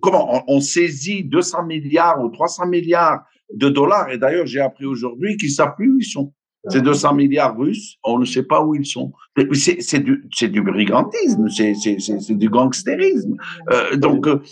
comment 0.00 0.44
on, 0.46 0.60
saisit 0.60 1.24
200 1.24 1.64
milliards 1.64 2.22
ou 2.22 2.28
300 2.28 2.66
milliards 2.66 3.24
de 3.54 3.68
dollars. 3.68 4.10
Et 4.10 4.18
d'ailleurs, 4.18 4.46
j'ai 4.46 4.60
appris 4.60 4.86
aujourd'hui 4.86 5.36
qu'ils 5.36 5.50
savent 5.50 5.74
plus 5.76 5.90
où 5.90 5.98
ils 5.98 6.04
sont. 6.04 6.32
Ces 6.68 6.82
200 6.82 7.14
milliards 7.14 7.56
russes, 7.56 7.96
on 8.04 8.18
ne 8.18 8.26
sait 8.26 8.42
pas 8.42 8.62
où 8.62 8.74
ils 8.74 8.84
sont. 8.84 9.12
C'est 9.54 9.98
du, 9.98 10.62
brigantisme, 10.62 11.48
c'est 11.48 12.36
du 12.36 12.50
gangstérisme. 12.50 13.34
Euh, 13.70 13.96
donc, 13.96 14.26
euh, 14.26 14.42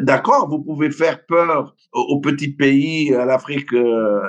d'accord, 0.00 0.48
vous 0.48 0.60
pouvez 0.60 0.90
faire 0.90 1.24
peur 1.26 1.76
aux, 1.92 2.20
petits 2.20 2.52
pays, 2.52 3.14
à 3.14 3.24
l'Afrique, 3.24 3.72
euh, 3.72 4.20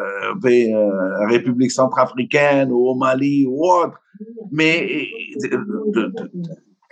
euh, 0.45 0.89
la 1.19 1.27
République 1.27 1.71
centrafricaine, 1.71 2.69
au 2.71 2.93
Mali 2.93 3.43
ou 3.47 3.65
autre, 3.65 3.99
mais 4.51 5.07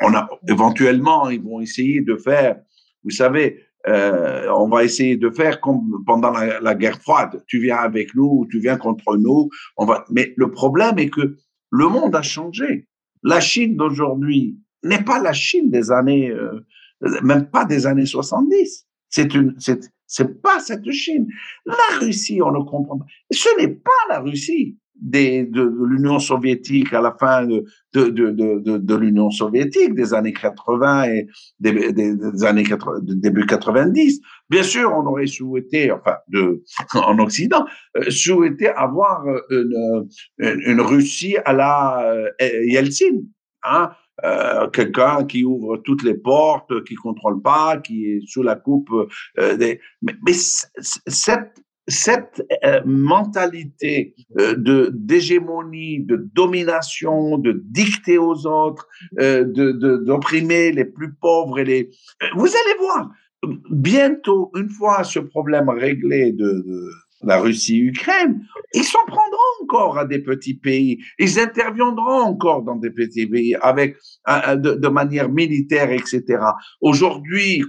on 0.01 0.15
a, 0.15 0.27
éventuellement, 0.49 1.29
ils 1.29 1.43
vont 1.43 1.61
essayer 1.61 2.01
de 2.01 2.15
faire, 2.15 2.57
vous 3.03 3.11
savez, 3.11 3.66
euh, 3.88 4.52
on 4.52 4.67
va 4.67 4.84
essayer 4.84 5.17
de 5.17 5.30
faire 5.30 5.62
comme 5.62 6.04
pendant 6.06 6.32
la, 6.32 6.76
guerre 6.76 7.00
froide. 7.00 7.43
Tu 7.47 7.60
viens 7.60 7.78
avec 7.78 8.13
nous, 8.15 8.47
tu 8.52 8.60
viens 8.60 8.78
contre 8.78 9.17
nous. 9.17 9.50
On 9.78 9.86
va. 9.86 10.06
Mais 10.10 10.34
le 10.36 10.52
problème 10.52 11.00
est 11.00 11.10
que 11.10 11.38
le 11.69 11.88
monde 11.88 12.15
a 12.15 12.21
changé. 12.21 12.88
La 13.23 13.39
Chine 13.39 13.76
d'aujourd'hui 13.78 14.60
n'est 14.84 15.04
pas 15.04 15.19
la 15.19 15.34
Chine 15.34 15.69
des 15.69 15.91
années, 15.91 16.30
euh, 16.30 16.65
même 17.23 17.50
pas 17.50 17.65
des 17.65 17.86
années 17.86 18.06
70. 18.06 18.86
C'est 19.10 19.34
une, 19.34 19.56
c'est, 19.58 19.80
c'est 20.06 20.41
pas 20.41 20.60
cette 20.60 20.89
Chine. 20.91 21.28
La 21.65 22.00
Russie, 22.00 22.41
on 22.41 22.52
ne 22.52 22.63
comprend 22.63 23.00
pas. 23.00 23.06
Ce 23.32 23.50
n'est 23.60 23.73
pas 23.73 23.91
la 24.10 24.19
Russie 24.19 24.78
des, 25.01 25.43
de, 25.43 25.62
l'Union 25.86 26.19
soviétique 26.19 26.93
à 26.93 27.01
la 27.01 27.15
fin 27.19 27.45
de, 27.45 27.65
de, 27.93 28.10
de, 28.10 28.77
de 28.77 28.95
l'Union 28.95 29.29
soviétique 29.29 29.93
des 29.93 30.13
années 30.13 30.33
80 30.33 31.03
et 31.03 31.27
des, 31.60 31.93
des, 31.93 32.43
années 32.43 32.63
80, 32.63 32.99
début 33.03 33.45
90. 33.45 34.21
Bien 34.49 34.63
sûr, 34.63 34.91
on 34.95 35.05
aurait 35.05 35.27
souhaité, 35.27 35.91
enfin, 35.91 36.15
de, 36.27 36.63
en 36.93 37.17
Occident, 37.19 37.65
euh, 37.97 38.10
souhaité 38.10 38.69
avoir 38.69 39.23
une, 39.49 40.07
une, 40.39 40.81
Russie 40.81 41.38
à 41.45 41.53
la 41.53 42.03
euh, 42.12 42.65
Yeltsin, 42.65 43.21
hein, 43.63 43.91
euh, 44.23 44.67
quelqu'un 44.69 45.25
qui 45.25 45.43
ouvre 45.43 45.77
toutes 45.77 46.03
les 46.03 46.15
portes, 46.15 46.83
qui 46.86 46.95
contrôle 46.95 47.41
pas, 47.41 47.77
qui 47.77 48.05
est 48.05 48.19
sous 48.25 48.43
la 48.43 48.55
coupe 48.55 48.91
des. 49.38 49.79
Mais, 50.01 50.15
mais 50.25 50.33
cette 50.33 51.62
cette 51.88 52.45
euh, 52.65 52.82
mentalité 52.86 54.13
euh, 54.39 54.56
de 54.56 54.91
d'hégémonie, 54.93 56.04
de 56.04 56.30
domination, 56.34 57.38
de 57.38 57.62
dicter 57.65 58.17
aux 58.17 58.45
autres, 58.45 58.88
euh, 59.19 59.45
de 59.45 59.71
d'opprimer 59.71 60.71
les 60.71 60.86
plus 60.86 61.13
pauvres 61.13 61.60
et 61.60 61.65
les. 61.65 61.89
Vous 62.36 62.47
allez 62.47 62.78
voir, 62.80 63.12
bientôt, 63.71 64.52
une 64.56 64.69
fois 64.69 65.04
ce 65.04 65.19
problème 65.19 65.69
réglé 65.69 66.34
de, 66.34 66.63
la 67.23 67.39
Russie-Ukraine, 67.39 68.45
ils 68.76 68.84
s'en 68.84 69.04
prendront 69.08 69.63
encore 69.63 69.97
à 69.97 70.06
des 70.06 70.19
petits 70.19 70.54
pays. 70.54 71.00
Ils 71.17 71.39
interviendront 71.39 72.21
encore 72.21 72.62
dans 72.62 72.76
des 72.76 72.91
petits 72.91 73.26
pays 73.26 73.56
avec 73.56 73.97
de, 74.28 74.88
manière 74.88 75.28
militaire, 75.28 75.91
etc. 75.91 76.23
Aujourd'hui, 76.80 77.63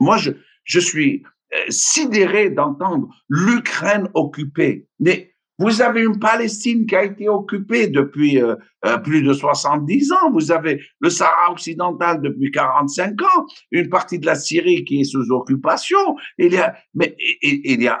moi, 0.00 0.16
je, 0.16 0.80
suis 0.80 1.22
sidéré 1.68 2.50
d'entendre 2.50 3.08
l'Ukraine 3.28 4.08
occupée. 4.14 4.88
Mais 5.00 5.36
vous 5.58 5.80
avez 5.80 6.02
une 6.02 6.18
Palestine 6.18 6.86
qui 6.86 6.94
a 6.94 7.04
été 7.04 7.28
occupée 7.28 7.86
depuis 7.86 8.42
euh, 8.42 8.56
euh, 8.84 8.98
plus 8.98 9.22
de 9.22 9.32
70 9.32 10.12
ans. 10.12 10.30
Vous 10.30 10.52
avez 10.52 10.82
le 11.00 11.08
Sahara 11.08 11.50
occidental 11.50 12.20
depuis 12.20 12.50
45 12.50 13.22
ans. 13.22 13.46
Une 13.70 13.88
partie 13.88 14.18
de 14.18 14.26
la 14.26 14.34
Syrie 14.34 14.84
qui 14.84 15.00
est 15.00 15.04
sous 15.04 15.30
occupation. 15.30 15.98
Il 16.36 16.52
y 16.52 16.58
a, 16.58 16.76
mais 16.94 17.16
il, 17.40 17.82
y 17.82 17.88
a 17.88 17.98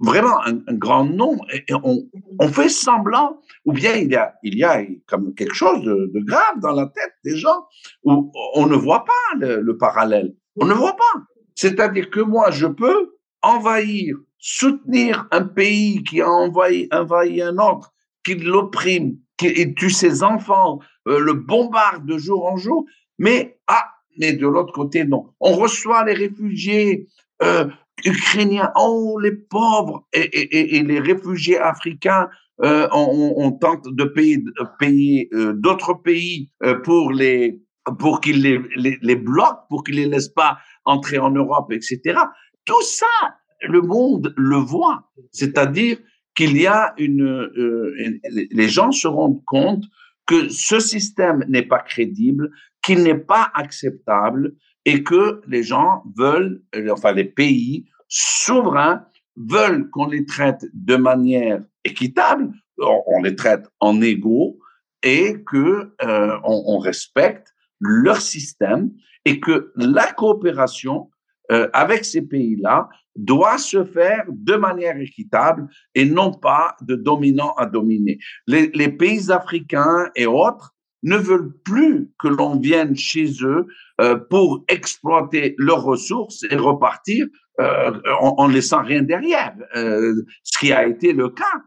vraiment 0.00 0.44
un, 0.44 0.58
grand 0.74 1.04
nombre. 1.04 1.46
Et 1.52 1.64
on, 1.74 2.48
fait 2.48 2.68
semblant, 2.68 3.40
ou 3.64 3.72
bien 3.72 3.94
il 3.94 4.10
y 4.10 4.16
a, 4.16 4.34
il 4.42 4.58
y 4.58 4.64
a 4.64 4.82
comme 5.06 5.32
quelque 5.34 5.54
chose 5.54 5.80
de, 5.82 6.10
grave 6.24 6.58
dans 6.60 6.72
la 6.72 6.86
tête 6.86 7.12
des 7.24 7.36
gens 7.36 7.66
où 8.02 8.32
on 8.54 8.66
ne 8.66 8.74
voit 8.74 9.04
pas 9.04 9.36
le 9.38 9.76
parallèle. 9.76 10.34
On 10.56 10.66
ne 10.66 10.74
voit 10.74 10.96
pas. 10.96 11.20
C'est-à-dire 11.54 12.10
que 12.10 12.20
moi, 12.20 12.50
je 12.50 12.66
peux 12.66 13.14
envahir, 13.42 14.16
soutenir 14.38 15.26
un 15.30 15.44
pays 15.44 16.02
qui 16.02 16.20
a 16.20 16.28
envahi, 16.28 16.88
un 16.90 17.58
autre, 17.58 17.92
qui 18.24 18.34
l'opprime, 18.34 19.16
qui 19.36 19.74
tue 19.74 19.90
ses 19.90 20.22
enfants, 20.22 20.80
euh, 21.06 21.18
le 21.18 21.34
bombarde 21.34 22.06
de 22.06 22.18
jour 22.18 22.46
en 22.46 22.56
jour, 22.56 22.84
mais 23.18 23.58
ah, 23.66 23.86
mais 24.18 24.32
de 24.32 24.46
l'autre 24.46 24.72
côté, 24.72 25.04
non. 25.04 25.26
On 25.40 25.52
reçoit 25.52 26.04
les 26.04 26.14
réfugiés 26.14 27.08
euh, 27.42 27.66
ukrainiens, 28.04 28.70
oh 28.76 29.18
les 29.20 29.32
pauvres, 29.32 30.06
et, 30.12 30.82
les 30.82 31.00
réfugiés 31.00 31.58
africains, 31.58 32.28
euh, 32.62 32.88
on, 32.92 33.50
tente 33.52 33.88
de 33.88 34.04
payer, 34.04 35.28
d'autres 35.54 35.94
pays 35.94 36.50
pour 36.84 37.12
les 37.12 37.60
pour 37.98 38.20
qu'ils 38.20 38.42
les, 38.42 38.60
les, 38.76 38.98
les 39.02 39.16
bloquent, 39.16 39.66
pour 39.68 39.84
qu'ils 39.84 39.96
les 39.96 40.06
laissent 40.06 40.28
pas 40.28 40.58
entrer 40.84 41.18
en 41.18 41.30
Europe, 41.30 41.70
etc. 41.72 42.18
Tout 42.64 42.82
ça, 42.82 43.36
le 43.60 43.82
monde 43.82 44.32
le 44.36 44.56
voit. 44.56 45.10
C'est-à-dire 45.32 45.98
qu'il 46.34 46.56
y 46.56 46.66
a 46.66 46.94
une, 46.98 47.22
euh, 47.22 47.94
les 48.26 48.68
gens 48.68 48.90
se 48.90 49.06
rendent 49.06 49.44
compte 49.44 49.84
que 50.26 50.48
ce 50.48 50.80
système 50.80 51.44
n'est 51.48 51.66
pas 51.66 51.80
crédible, 51.80 52.50
qu'il 52.82 53.02
n'est 53.02 53.18
pas 53.18 53.50
acceptable 53.54 54.54
et 54.84 55.02
que 55.02 55.40
les 55.46 55.62
gens 55.62 56.02
veulent, 56.16 56.62
enfin 56.90 57.12
les 57.12 57.24
pays 57.24 57.86
souverains 58.08 59.04
veulent 59.36 59.90
qu'on 59.90 60.06
les 60.06 60.24
traite 60.24 60.64
de 60.72 60.96
manière 60.96 61.62
équitable, 61.84 62.50
on 62.78 63.22
les 63.22 63.36
traite 63.36 63.66
en 63.80 64.00
égaux 64.00 64.58
et 65.02 65.42
que 65.46 65.94
euh, 66.02 66.38
on, 66.44 66.64
on 66.66 66.78
respecte 66.78 67.53
leur 67.80 68.20
système 68.20 68.90
et 69.24 69.40
que 69.40 69.72
la 69.76 70.12
coopération 70.12 71.10
euh, 71.52 71.68
avec 71.74 72.06
ces 72.06 72.22
pays-là 72.22 72.88
doit 73.16 73.58
se 73.58 73.84
faire 73.84 74.24
de 74.30 74.56
manière 74.56 74.96
équitable 74.98 75.68
et 75.94 76.06
non 76.06 76.32
pas 76.32 76.74
de 76.80 76.94
dominant 76.94 77.52
à 77.58 77.66
dominer. 77.66 78.18
Les, 78.46 78.88
pays 78.88 79.30
africains 79.30 80.10
et 80.16 80.24
autres 80.24 80.74
ne 81.02 81.16
veulent 81.16 81.52
plus 81.64 82.10
que 82.18 82.28
l'on 82.28 82.58
vienne 82.58 82.96
chez 82.96 83.30
eux 83.42 83.66
euh, 84.00 84.16
pour 84.16 84.64
exploiter 84.68 85.54
leurs 85.58 85.82
ressources 85.82 86.44
et 86.50 86.56
repartir 86.56 87.26
euh, 87.60 87.92
en, 88.20 88.36
en, 88.38 88.48
laissant 88.48 88.82
rien 88.82 89.02
derrière, 89.02 89.54
ce 89.74 90.58
qui 90.58 90.72
a 90.72 90.86
été 90.86 91.12
le 91.12 91.28
cas. 91.28 91.62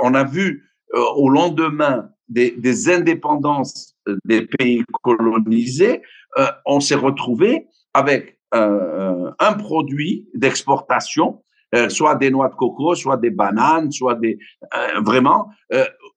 On 0.00 0.14
a 0.14 0.24
vu 0.24 0.64
au 0.94 1.28
lendemain 1.28 2.08
des, 2.32 2.52
des 2.52 2.90
indépendances 2.90 3.92
des 4.24 4.46
pays 4.46 4.82
colonisés, 5.02 6.02
euh, 6.38 6.46
on 6.66 6.80
s'est 6.80 6.94
retrouvé 6.94 7.66
avec 7.94 8.38
euh, 8.54 9.30
un 9.38 9.52
produit 9.54 10.28
d'exportation, 10.34 11.42
euh, 11.74 11.88
soit 11.88 12.16
des 12.16 12.30
noix 12.30 12.48
de 12.48 12.54
coco, 12.54 12.94
soit 12.94 13.16
des 13.16 13.30
bananes, 13.30 13.90
soit 13.92 14.14
des 14.16 14.38
vraiment 15.02 15.48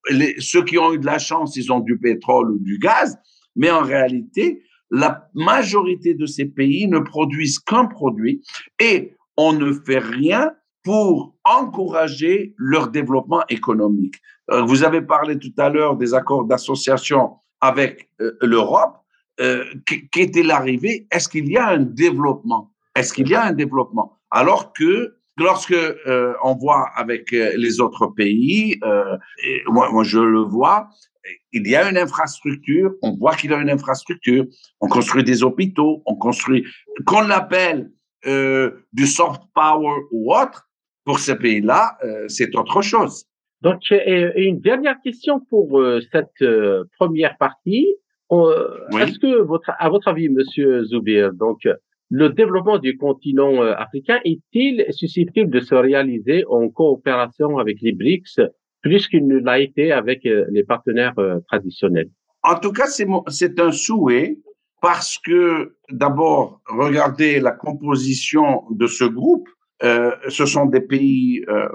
les, 0.10 0.36
ceux 0.40 0.64
qui 0.64 0.78
ont 0.78 0.94
eu 0.94 1.00
de 1.00 1.06
la 1.06 1.20
chance, 1.20 1.56
ils 1.56 1.72
ont 1.72 1.80
du 1.80 1.98
pétrole 1.98 2.52
ou 2.52 2.60
du 2.60 2.78
gaz, 2.78 3.18
mais 3.56 3.72
en 3.72 3.82
réalité, 3.82 4.64
la 4.92 5.30
majorité 5.34 6.14
de 6.14 6.26
ces 6.26 6.46
pays 6.46 6.88
ne 6.88 7.00
produisent 7.00 7.60
qu'un 7.60 7.86
produit 7.86 8.44
et 8.80 9.16
on 9.38 9.54
ne 9.54 9.72
fait 9.72 10.00
rien 10.00 10.52
pour 10.86 11.36
encourager 11.44 12.54
leur 12.58 12.90
développement 12.90 13.44
économique. 13.50 14.16
Vous 14.68 14.84
avez 14.84 15.02
parlé 15.02 15.40
tout 15.40 15.54
à 15.58 15.70
l'heure 15.70 15.98
des 15.98 16.14
accords 16.14 16.46
d'association 16.46 17.38
avec 17.60 18.10
l'Europe. 18.40 18.98
Euh, 19.42 19.66
qu'est-il 20.12 20.48
l'arrivée 20.48 21.08
Est-ce 21.12 21.28
qu'il 21.28 21.50
y 21.52 21.58
a 21.58 21.68
un 21.70 21.80
développement? 21.80 22.72
Est-ce 22.96 23.12
qu'il 23.14 23.28
y 23.28 23.36
a 23.36 23.44
un 23.44 23.52
développement? 23.52 24.20
Alors 24.30 24.72
que 24.72 25.16
lorsque 25.38 25.74
euh, 25.74 26.34
on 26.44 26.56
voit 26.56 26.90
avec 26.96 27.34
euh, 27.34 27.52
les 27.58 27.82
autres 27.82 28.08
pays, 28.08 28.78
euh, 28.84 29.18
moi, 29.68 29.92
moi, 29.92 30.04
je 30.04 30.20
le 30.20 30.42
vois, 30.42 30.90
il 31.52 31.68
y 31.68 31.76
a 31.76 31.90
une 31.90 31.98
infrastructure, 31.98 32.92
on 33.02 33.16
voit 33.18 33.36
qu'il 33.36 33.52
y 33.52 33.54
a 33.54 33.58
une 33.58 33.70
infrastructure, 33.70 34.46
on 34.80 34.88
construit 34.88 35.24
des 35.24 35.44
hôpitaux, 35.44 36.04
on 36.06 36.16
construit, 36.16 36.66
qu'on 37.06 37.22
l'appelle 37.22 37.92
euh, 38.28 38.72
du 38.94 39.08
soft 39.08 39.42
power 39.54 40.02
ou 40.12 40.34
autre, 40.34 40.65
pour 41.06 41.20
ces 41.20 41.36
pays-là, 41.36 41.98
euh, 42.04 42.26
c'est 42.28 42.56
autre 42.56 42.82
chose. 42.82 43.26
Donc, 43.62 43.82
une 43.90 44.60
dernière 44.60 44.98
question 45.02 45.40
pour 45.40 45.82
cette 46.12 46.44
première 47.00 47.36
partie. 47.38 47.88
Est-ce 48.32 49.18
que, 49.18 49.42
votre, 49.42 49.72
à 49.80 49.90
votre 49.90 50.10
avis, 50.10 50.30
Monsieur 50.30 50.84
Zoubir, 50.84 51.34
donc 51.34 51.66
le 52.10 52.30
développement 52.30 52.78
du 52.78 52.98
continent 52.98 53.64
euh, 53.64 53.74
africain 53.76 54.20
est-il 54.24 54.86
susceptible 54.92 55.50
de 55.50 55.60
se 55.60 55.74
réaliser 55.74 56.46
en 56.48 56.70
coopération 56.70 57.58
avec 57.58 57.78
les 57.82 57.94
BRICS 57.94 58.42
plus 58.82 59.08
qu'il 59.08 59.28
ne 59.28 59.40
l'a 59.40 59.60
été 59.60 59.92
avec 59.92 60.26
euh, 60.26 60.46
les 60.52 60.64
partenaires 60.64 61.18
euh, 61.18 61.40
traditionnels? 61.48 62.10
En 62.44 62.60
tout 62.60 62.72
cas, 62.72 62.86
c'est 62.86 63.60
un 63.60 63.72
souhait 63.72 64.38
parce 64.82 65.18
que 65.18 65.76
d'abord, 65.90 66.62
regardez 66.68 67.40
la 67.40 67.52
composition 67.52 68.66
de 68.70 68.86
ce 68.86 69.06
groupe. 69.06 69.48
Euh, 69.84 70.12
ce 70.30 70.46
sont 70.46 70.66
des 70.66 70.82
pays 70.82 71.44
euh, 71.50 71.68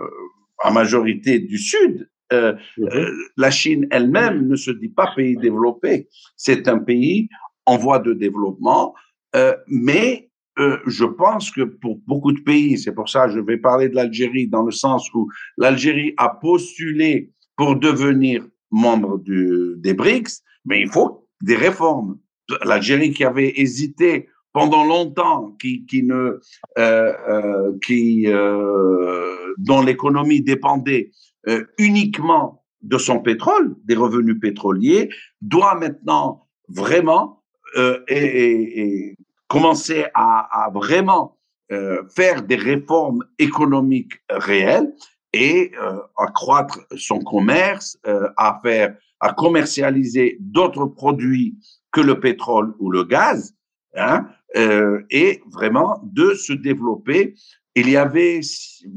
en 0.64 0.72
majorité 0.72 1.38
du 1.38 1.58
Sud, 1.58 2.08
euh, 2.32 2.54
mhm. 2.78 2.88
euh, 2.92 3.10
la 3.36 3.50
Chine 3.50 3.86
elle-même 3.90 4.46
ne 4.46 4.56
se 4.56 4.70
dit 4.70 4.88
pas 4.88 5.12
pays 5.14 5.36
développé. 5.36 6.08
C'est 6.36 6.68
un 6.68 6.78
pays 6.78 7.28
en 7.66 7.76
voie 7.76 7.98
de 7.98 8.12
développement, 8.12 8.94
euh, 9.36 9.54
mais 9.66 10.30
euh, 10.58 10.78
je 10.86 11.04
pense 11.04 11.50
que 11.50 11.62
pour 11.62 12.00
beaucoup 12.06 12.32
de 12.32 12.40
pays, 12.40 12.78
c'est 12.78 12.92
pour 12.92 13.08
ça 13.08 13.26
que 13.26 13.34
je 13.34 13.40
vais 13.40 13.56
parler 13.56 13.88
de 13.88 13.94
l'Algérie 13.94 14.48
dans 14.48 14.62
le 14.62 14.72
sens 14.72 15.12
où 15.14 15.28
l'Algérie 15.56 16.14
a 16.16 16.28
postulé 16.28 17.32
pour 17.56 17.76
devenir 17.76 18.44
membre 18.70 19.18
du, 19.18 19.74
des 19.78 19.94
BRICS, 19.94 20.42
mais 20.64 20.80
il 20.80 20.88
faut 20.88 21.26
des 21.42 21.56
réformes. 21.56 22.18
L'Algérie 22.64 23.12
qui 23.12 23.24
avait 23.24 23.52
hésité 23.56 24.28
pendant 24.52 24.84
longtemps, 24.84 25.56
qui, 25.60 25.86
qui 25.86 26.02
ne, 26.02 26.14
euh, 26.14 26.40
euh, 26.78 27.72
qui, 27.84 28.24
euh, 28.26 29.54
dont 29.58 29.82
l'économie 29.82 30.40
dépendait 30.42 31.10
euh, 31.48 31.64
uniquement 31.78 32.64
de 32.82 32.98
son 32.98 33.20
pétrole, 33.20 33.76
des 33.84 33.94
revenus 33.94 34.38
pétroliers, 34.40 35.10
doit 35.40 35.74
maintenant 35.74 36.48
vraiment 36.68 37.42
euh, 37.76 38.00
et, 38.08 38.16
et, 38.16 38.80
et 38.80 39.16
commencer 39.46 40.06
à, 40.14 40.64
à 40.64 40.70
vraiment 40.70 41.38
euh, 41.72 42.02
faire 42.14 42.42
des 42.42 42.56
réformes 42.56 43.24
économiques 43.38 44.14
réelles 44.28 44.92
et 45.32 45.70
accroître 46.18 46.80
son 46.96 47.20
commerce, 47.20 47.96
à 48.36 48.58
faire, 48.64 48.96
à 49.20 49.32
commercialiser 49.32 50.36
d'autres 50.40 50.86
produits 50.86 51.56
que 51.92 52.00
le 52.00 52.18
pétrole 52.18 52.74
ou 52.80 52.90
le 52.90 53.04
gaz, 53.04 53.54
hein, 53.94 54.26
euh, 54.56 55.00
et 55.10 55.40
vraiment 55.52 56.00
de 56.02 56.34
se 56.34 56.52
développer. 56.52 57.34
Il 57.74 57.88
y 57.88 57.96
avait, 57.96 58.40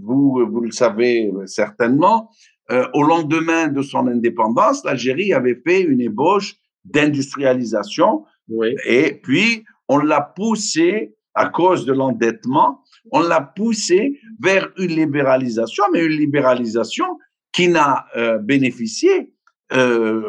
vous, 0.01 0.45
vous 0.49 0.61
le 0.61 0.71
savez 0.71 1.31
certainement, 1.45 2.29
euh, 2.71 2.87
au 2.93 3.03
lendemain 3.03 3.67
de 3.67 3.81
son 3.81 4.07
indépendance, 4.07 4.83
l'Algérie 4.83 5.33
avait 5.33 5.59
fait 5.65 5.81
une 5.81 6.01
ébauche 6.01 6.55
d'industrialisation 6.85 8.25
oui. 8.49 8.75
et 8.85 9.19
puis 9.21 9.63
on 9.87 9.97
l'a 9.97 10.21
poussé 10.21 11.15
à 11.33 11.47
cause 11.47 11.85
de 11.85 11.93
l'endettement 11.93 12.83
on 13.11 13.21
l'a 13.21 13.41
poussé 13.41 14.19
vers 14.39 14.69
une 14.77 14.91
libéralisation, 14.91 15.83
mais 15.91 16.03
une 16.03 16.17
libéralisation 16.17 17.05
qui 17.51 17.67
n'a 17.67 18.05
euh, 18.15 18.37
bénéficié 18.37 19.33
euh, 19.73 20.23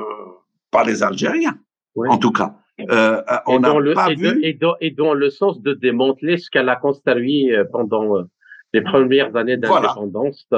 par 0.70 0.84
les 0.84 1.02
Algériens, 1.02 1.58
en 1.96 2.18
tout 2.18 2.32
cas. 2.32 2.56
Euh, 2.80 3.22
on 3.46 3.60
n'a 3.60 3.72
pas 3.94 4.12
vu... 4.14 4.40
et, 4.42 4.54
dans, 4.54 4.74
et, 4.80 4.90
dans, 4.90 5.14
le 5.14 5.30
sens 5.30 5.60
de 5.62 5.74
démanteler 5.74 6.38
ce 6.38 6.50
qu'elle 6.50 6.68
a 6.68 6.76
construit 6.76 7.52
euh, 7.52 7.64
pendant 7.70 8.16
euh, 8.16 8.22
les 8.72 8.82
premières 8.82 9.34
années 9.36 9.56
d'indépendance. 9.56 10.48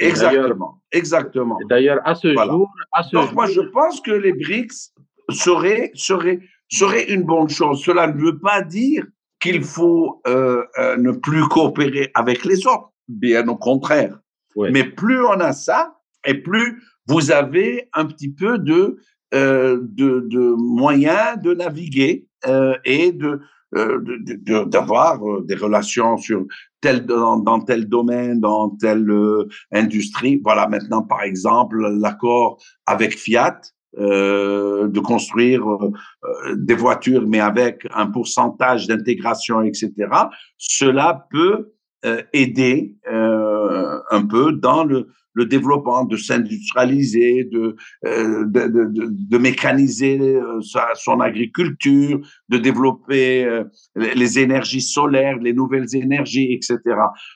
Exactement, 0.00 0.80
exactement. 0.92 1.58
D'ailleurs, 1.68 2.00
à 2.04 2.14
ce 2.14 2.32
jour, 2.34 2.70
à 2.92 3.02
ce 3.02 3.16
Donc, 3.16 3.32
moi, 3.32 3.46
je 3.46 3.60
pense 3.60 4.00
que 4.00 4.12
les 4.12 4.32
BRICS 4.32 4.92
seraient, 5.30 5.90
seraient, 5.94 6.40
seraient 6.70 7.12
une 7.12 7.24
bonne 7.24 7.48
chose. 7.48 7.82
Cela 7.82 8.06
ne 8.06 8.18
veut 8.18 8.38
pas 8.38 8.62
dire 8.62 9.04
qu'il 9.40 9.62
faut 9.62 10.22
euh, 10.26 10.64
euh, 10.78 10.96
ne 10.96 11.12
plus 11.12 11.46
coopérer 11.48 12.10
avec 12.14 12.44
les 12.44 12.66
autres, 12.66 12.92
bien 13.08 13.46
au 13.48 13.56
contraire. 13.56 14.18
Mais 14.56 14.84
plus 14.84 15.20
on 15.20 15.40
a 15.40 15.52
ça, 15.52 15.96
et 16.24 16.34
plus 16.34 16.82
vous 17.08 17.32
avez 17.32 17.88
un 17.92 18.06
petit 18.06 18.32
peu 18.32 18.58
de, 18.58 18.96
euh, 19.34 19.78
de, 19.82 20.54
moyens 20.56 21.40
de 21.42 21.54
naviguer 21.54 22.26
euh, 22.46 22.74
et 22.84 23.12
de 23.12 23.40
d'avoir 24.66 25.18
des 25.42 25.56
relations 25.56 26.16
sur 26.16 26.44
tel 26.80 27.04
dans, 27.06 27.58
tel 27.58 27.88
domaine, 27.88 28.38
dans 28.38 28.70
telle 28.70 29.12
industrie. 29.72 30.40
Voilà 30.44 30.68
maintenant 30.68 31.02
par 31.02 31.22
exemple 31.22 31.84
l'accord 32.00 32.62
avec 32.86 33.18
Fiat 33.18 33.60
euh, 33.98 34.88
de 34.88 34.98
construire 34.98 35.64
euh, 35.68 36.56
des 36.56 36.74
voitures, 36.74 37.24
mais 37.28 37.38
avec 37.38 37.86
un 37.94 38.06
pourcentage 38.06 38.88
d'intégration, 38.88 39.62
etc., 39.62 39.92
cela 40.58 41.28
peut 41.30 41.72
euh, 42.04 42.20
aider 42.32 42.96
euh, 43.10 43.33
un 44.10 44.26
peu 44.26 44.52
dans 44.52 44.84
le, 44.84 45.08
développement, 45.36 46.04
de 46.04 46.16
s'industrialiser, 46.16 47.48
de, 47.50 47.74
de, 48.04 48.68
de, 48.70 49.38
mécaniser 49.38 50.38
sa, 50.62 50.86
son 50.94 51.18
agriculture, 51.18 52.20
de 52.48 52.58
développer 52.58 53.62
les 53.96 54.38
énergies 54.38 54.80
solaires, 54.80 55.36
les 55.38 55.52
nouvelles 55.52 55.96
énergies, 55.96 56.52
etc. 56.52 56.78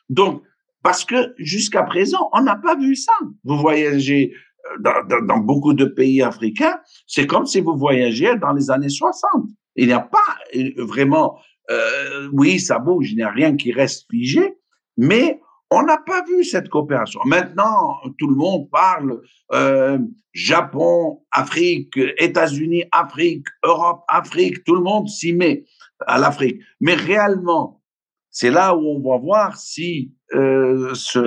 Donc, 0.09 0.43
parce 0.85 1.05
que 1.05 1.35
jusqu'à 1.39 1.83
présent, 1.83 2.31
on 2.33 2.43
n'a 2.43 2.55
pas 2.55 2.77
vu 2.77 2.95
ça. 2.95 3.13
Vous 3.43 3.57
voyagez 3.59 4.33
dans, 4.81 5.27
dans, 5.27 5.39
beaucoup 5.39 5.75
de 5.75 5.85
pays 5.85 6.23
africains, 6.23 6.79
c'est 7.07 7.27
comme 7.27 7.47
si 7.47 7.61
vous 7.61 7.77
voyagiez 7.77 8.37
dans 8.37 8.53
les 8.53 8.71
années 8.71 8.89
60. 8.89 9.49
Il 9.77 9.87
n'y 9.87 9.93
a 9.93 10.01
pas 10.01 10.19
euh, 10.57 10.71
vraiment, 10.79 11.39
euh, 11.71 12.29
oui, 12.33 12.61
ça 12.61 12.79
bouge, 12.79 13.11
il 13.11 13.17
n'y 13.17 13.23
a 13.23 13.31
rien 13.31 13.57
qui 13.57 13.73
reste 13.73 14.07
figé, 14.11 14.55
mais 14.97 15.41
on 15.71 15.83
n'a 15.83 15.99
pas 15.99 16.25
vu 16.25 16.45
cette 16.45 16.69
coopération. 16.69 17.21
Maintenant, 17.25 17.99
tout 18.19 18.29
le 18.29 18.37
monde 18.37 18.71
parle 18.71 19.21
euh, 19.53 19.99
Japon, 20.33 21.23
Afrique, 21.31 21.99
États-Unis, 22.19 22.85
Afrique, 22.93 23.47
Europe, 23.65 24.03
Afrique, 24.09 24.65
tout 24.65 24.75
le 24.75 24.83
monde 24.83 25.09
s'y 25.09 25.33
met 25.33 25.65
à 26.07 26.19
l'Afrique. 26.19 26.61
Mais 26.81 26.95
réellement, 26.95 27.83
c'est 28.31 28.51
là 28.51 28.75
où 28.77 28.87
on 28.87 29.01
va 29.01 29.19
voir 29.19 29.57
si 29.57 30.15
euh, 30.35 30.95
ce, 30.95 31.19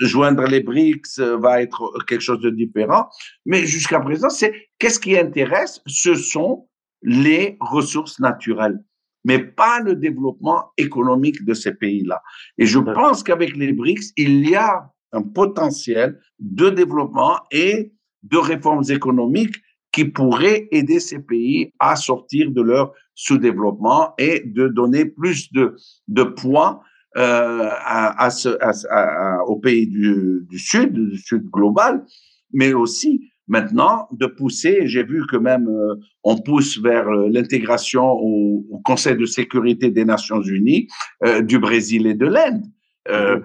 joindre 0.00 0.44
les 0.44 0.60
BRICS 0.60 1.18
euh, 1.18 1.36
va 1.36 1.62
être 1.62 1.92
quelque 2.06 2.20
chose 2.20 2.40
de 2.40 2.50
différent. 2.50 3.08
Mais 3.44 3.66
jusqu'à 3.66 4.00
présent, 4.00 4.30
c'est 4.30 4.68
qu'est-ce 4.78 5.00
qui 5.00 5.18
intéresse? 5.18 5.82
Ce 5.86 6.14
sont 6.14 6.68
les 7.02 7.56
ressources 7.60 8.20
naturelles, 8.20 8.78
mais 9.24 9.38
pas 9.38 9.80
le 9.80 9.94
développement 9.94 10.70
économique 10.76 11.44
de 11.44 11.54
ces 11.54 11.74
pays-là. 11.74 12.22
Et 12.58 12.66
je 12.66 12.78
pense 12.78 13.22
qu'avec 13.22 13.56
les 13.56 13.72
BRICS, 13.72 14.12
il 14.16 14.48
y 14.48 14.54
a 14.54 14.90
un 15.12 15.22
potentiel 15.22 16.20
de 16.38 16.70
développement 16.70 17.38
et 17.50 17.92
de 18.22 18.36
réformes 18.38 18.84
économiques 18.88 19.56
qui 19.92 20.04
pourraient 20.04 20.68
aider 20.70 21.00
ces 21.00 21.18
pays 21.18 21.72
à 21.78 21.96
sortir 21.96 22.50
de 22.50 22.62
leur 22.62 22.92
sous-développement 23.14 24.14
et 24.18 24.42
de 24.46 24.68
donner 24.68 25.04
plus 25.04 25.52
de, 25.52 25.76
de 26.08 26.22
poids 26.22 26.82
euh, 27.16 27.68
à, 27.70 28.24
à, 28.24 28.30
ce, 28.30 28.50
à, 28.60 29.44
au 29.46 29.56
pays 29.56 29.88
du, 29.88 30.46
du, 30.48 30.58
Sud, 30.58 30.92
du 30.92 31.18
Sud 31.18 31.44
global, 31.50 32.04
mais 32.52 32.72
aussi 32.72 33.32
maintenant 33.50 34.08
de 34.12 34.26
pousser, 34.26 34.86
j'ai 34.86 35.02
vu 35.02 35.26
que 35.26 35.36
même 35.36 35.68
euh, 35.68 35.96
on 36.22 36.38
pousse 36.38 36.78
vers 36.78 37.08
euh, 37.08 37.28
l'intégration 37.28 38.04
au, 38.12 38.64
au, 38.70 38.78
Conseil 38.78 39.16
de 39.16 39.26
sécurité 39.26 39.90
des 39.90 40.04
Nations 40.04 40.40
Unies 40.40 40.86
euh, 41.24 41.42
du 41.42 41.58
Brésil 41.58 42.06
et 42.06 42.14
de 42.14 42.26
l'Inde. 42.26 42.64
Euh, 43.08 43.40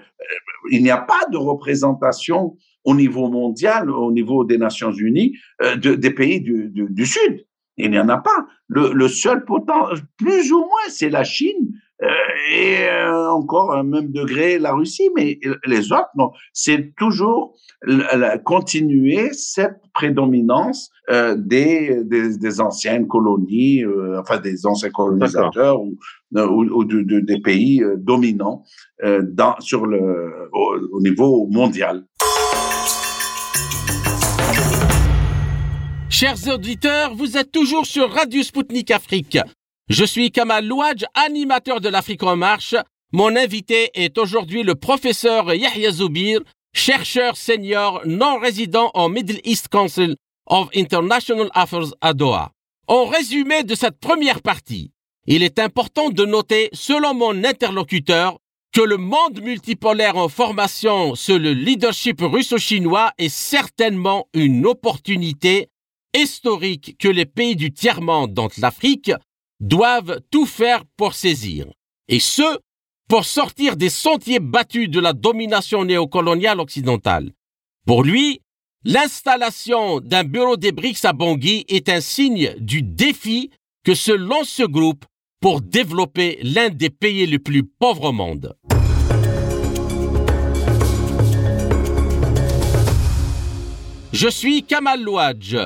il 0.71 0.83
n'y 0.83 0.91
a 0.91 1.01
pas 1.01 1.25
de 1.31 1.37
représentation 1.37 2.55
au 2.83 2.95
niveau 2.95 3.29
mondial, 3.29 3.89
au 3.89 4.11
niveau 4.11 4.45
des 4.45 4.59
Nations 4.59 4.91
Unies, 4.91 5.33
de, 5.61 5.95
des 5.95 6.11
pays 6.11 6.39
du, 6.39 6.69
du, 6.69 6.85
du 6.89 7.05
Sud. 7.05 7.45
Il 7.77 7.89
n'y 7.89 7.99
en 7.99 8.09
a 8.09 8.17
pas. 8.17 8.45
Le, 8.67 8.93
le 8.93 9.07
seul 9.07 9.43
potent, 9.43 9.71
plus 10.17 10.51
ou 10.51 10.59
moins, 10.59 10.87
c'est 10.89 11.09
la 11.09 11.23
Chine 11.23 11.71
et 12.49 12.87
euh, 12.87 13.29
encore 13.31 13.73
un 13.73 13.83
même 13.83 14.11
degré 14.11 14.59
la 14.59 14.73
Russie, 14.73 15.09
mais 15.15 15.39
les 15.65 15.91
autres, 15.91 16.09
non. 16.15 16.31
C'est 16.53 16.93
toujours 16.97 17.55
continuer 18.43 19.31
cette 19.33 19.79
prédominance 19.93 20.89
euh, 21.09 21.35
des, 21.37 22.03
des, 22.03 22.37
des, 22.37 22.61
anciennes 22.61 23.07
colonies, 23.07 23.83
euh, 23.83 24.19
enfin 24.19 24.39
des 24.39 24.65
anciens 24.65 24.89
colonisateurs 24.89 25.81
ou, 25.81 25.95
ou, 26.31 26.83
de, 26.83 27.01
de, 27.01 27.19
des 27.19 27.39
pays 27.39 27.83
euh, 27.83 27.95
dominants 27.97 28.63
dans, 29.03 29.55
sur 29.59 29.85
le, 29.85 30.49
au, 30.51 30.75
au 30.93 31.01
niveau 31.01 31.47
mondial. 31.51 32.03
Chers 36.09 36.47
auditeurs, 36.47 37.13
vous 37.13 37.37
êtes 37.37 37.51
toujours 37.51 37.85
sur 37.85 38.09
Radio 38.09 38.41
Sputnik 38.41 38.89
Afrique. 38.89 39.37
Je 39.87 40.03
suis 40.03 40.31
Kamal 40.31 40.65
Louadj, 40.65 41.05
animateur 41.13 41.79
de 41.79 41.89
l'Afrique 41.89 42.23
en 42.23 42.35
marche. 42.35 42.73
Mon 43.11 43.35
invité 43.35 43.91
est 43.93 44.17
aujourd'hui 44.17 44.63
le 44.63 44.73
professeur 44.73 45.53
Yahya 45.53 45.91
Zoubir, 45.91 46.39
chercheur 46.73 47.37
senior 47.37 48.01
non 48.07 48.39
résident 48.39 48.89
au 48.95 49.09
Middle 49.09 49.39
East 49.43 49.67
Council 49.69 50.15
of 50.47 50.69
International 50.75 51.51
Affairs 51.53 51.93
à 52.01 52.15
Doha. 52.15 52.51
En 52.87 53.05
résumé 53.05 53.63
de 53.63 53.75
cette 53.75 53.99
première 53.99 54.41
partie, 54.41 54.89
il 55.27 55.43
est 55.43 55.59
important 55.59 56.09
de 56.09 56.25
noter, 56.25 56.69
selon 56.73 57.13
mon 57.13 57.43
interlocuteur, 57.43 58.39
que 58.73 58.81
le 58.81 58.97
monde 58.97 59.39
multipolaire 59.43 60.17
en 60.17 60.29
formation 60.29 61.13
sous 61.13 61.37
le 61.37 61.53
leadership 61.53 62.21
russo-chinois 62.21 63.11
est 63.19 63.29
certainement 63.29 64.27
une 64.33 64.65
opportunité 64.65 65.69
historique 66.17 66.95
que 66.97 67.07
les 67.07 67.25
pays 67.27 67.55
du 67.55 67.71
tiers-monde, 67.71 68.33
dont 68.33 68.49
l'Afrique, 68.57 69.11
doivent 69.59 70.19
tout 70.31 70.45
faire 70.45 70.83
pour 70.97 71.13
saisir. 71.13 71.65
Et 72.07 72.19
ce, 72.19 72.59
pour 73.07 73.25
sortir 73.25 73.75
des 73.75 73.89
sentiers 73.89 74.39
battus 74.39 74.89
de 74.89 74.99
la 74.99 75.13
domination 75.13 75.85
néocoloniale 75.85 76.59
occidentale. 76.59 77.31
Pour 77.85 78.03
lui, 78.03 78.41
l'installation 78.83 79.99
d'un 79.99 80.23
bureau 80.23 80.57
des 80.57 80.71
BRICS 80.71 81.05
à 81.05 81.13
Bangui 81.13 81.65
est 81.67 81.89
un 81.89 82.01
signe 82.01 82.55
du 82.59 82.81
défi 82.81 83.51
que 83.83 83.93
se 83.93 84.11
lance 84.11 84.49
ce 84.49 84.63
groupe 84.63 85.05
pour 85.39 85.61
développer 85.61 86.39
l'un 86.41 86.69
des 86.69 86.89
pays 86.89 87.25
les 87.27 87.39
plus 87.39 87.63
pauvres 87.63 88.09
au 88.09 88.11
monde. 88.11 88.55
Je 94.11 94.29
suis 94.29 94.63
Kamal 94.63 95.03
Louadj, 95.03 95.57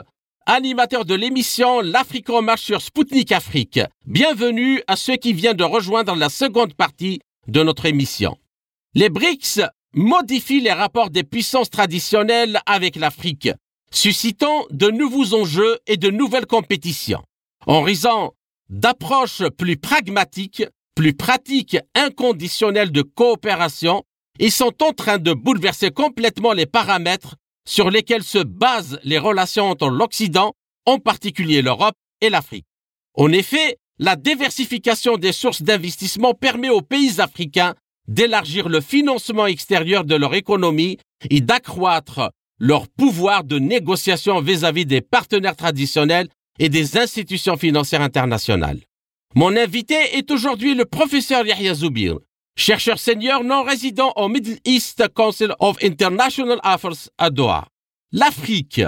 animateur 0.49 1.05
de 1.05 1.13
l'émission 1.13 1.79
L'Afrique 1.79 2.31
en 2.31 2.41
marche 2.41 2.63
sur 2.63 2.81
Spoutnik 2.81 3.31
Afrique. 3.31 3.79
Bienvenue 4.07 4.81
à 4.87 4.95
ceux 4.95 5.15
qui 5.15 5.31
viennent 5.31 5.55
de 5.55 5.63
rejoindre 5.63 6.15
la 6.15 6.29
seconde 6.29 6.73
partie 6.73 7.19
de 7.47 7.61
notre 7.61 7.85
émission. 7.85 8.35
Les 8.95 9.09
BRICS 9.09 9.61
modifient 9.93 10.61
les 10.61 10.71
rapports 10.71 11.11
des 11.11 11.23
puissances 11.23 11.69
traditionnelles 11.69 12.61
avec 12.65 12.95
l'Afrique, 12.95 13.49
suscitant 13.91 14.65
de 14.71 14.89
nouveaux 14.89 15.35
enjeux 15.35 15.77
et 15.85 15.97
de 15.97 16.09
nouvelles 16.09 16.47
compétitions. 16.47 17.21
En 17.67 17.83
raison 17.83 18.31
d'approches 18.69 19.43
plus 19.55 19.77
pragmatiques, 19.77 20.65
plus 20.95 21.13
pratiques, 21.13 21.77
inconditionnelles 21.93 22.91
de 22.91 23.03
coopération, 23.03 24.03
ils 24.39 24.51
sont 24.51 24.73
en 24.81 24.93
train 24.93 25.19
de 25.19 25.33
bouleverser 25.33 25.91
complètement 25.91 26.53
les 26.53 26.65
paramètres 26.65 27.35
sur 27.69 27.91
lesquels 27.91 28.23
se 28.23 28.39
basent 28.39 28.99
les 29.03 29.19
relations 29.19 29.69
entre 29.69 29.89
l'Occident, 29.89 30.53
en 30.87 30.97
particulier 30.97 31.61
l'Europe 31.61 31.93
et 32.19 32.31
l'Afrique. 32.31 32.65
En 33.13 33.31
effet, 33.31 33.77
la 33.99 34.15
diversification 34.15 35.17
des 35.17 35.31
sources 35.31 35.61
d'investissement 35.61 36.33
permet 36.33 36.69
aux 36.69 36.81
pays 36.81 37.21
africains 37.21 37.75
d'élargir 38.07 38.69
le 38.69 38.81
financement 38.81 39.45
extérieur 39.45 40.03
de 40.03 40.15
leur 40.15 40.33
économie 40.33 40.97
et 41.29 41.41
d'accroître 41.41 42.31
leur 42.59 42.87
pouvoir 42.87 43.43
de 43.43 43.59
négociation 43.59 44.41
vis-à-vis 44.41 44.87
des 44.87 45.01
partenaires 45.01 45.55
traditionnels 45.55 46.27
et 46.57 46.69
des 46.69 46.97
institutions 46.97 47.55
financières 47.55 48.01
internationales. 48.01 48.79
Mon 49.35 49.55
invité 49.55 50.17
est 50.17 50.31
aujourd'hui 50.31 50.73
le 50.73 50.85
professeur 50.85 51.45
Yahya 51.45 51.75
Zoubir, 51.75 52.17
chercheur 52.59 52.99
senior 52.99 53.43
non 53.43 53.63
résident 53.63 54.11
au 54.15 54.27
Middle 54.27 54.59
East 54.65 55.07
Council 55.15 55.53
of 55.59 55.77
International 55.81 56.59
Affairs 56.61 57.09
à 57.17 57.29
Doha. 57.29 57.67
L'Afrique 58.11 58.81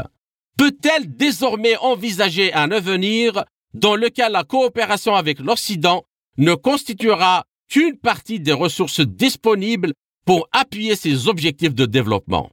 peut-elle 0.58 1.16
désormais 1.16 1.78
envisager 1.78 2.54
un 2.54 2.72
avenir 2.72 3.46
dans 3.74 3.96
lequel 3.96 4.34
la 4.34 4.44
coopération 4.44 5.16
avec 5.16 5.40
l'Occident 5.40 6.04
ne 6.38 6.54
constituera 6.54 7.46
qu'une 7.70 7.98
partie 7.98 8.40
des 8.40 8.52
ressources 8.52 9.00
disponibles 9.00 9.94
pour 10.26 10.50
appuyer 10.52 10.96
ses 10.96 11.28
objectifs 11.30 11.74
de 11.74 11.86
développement? 11.86 12.50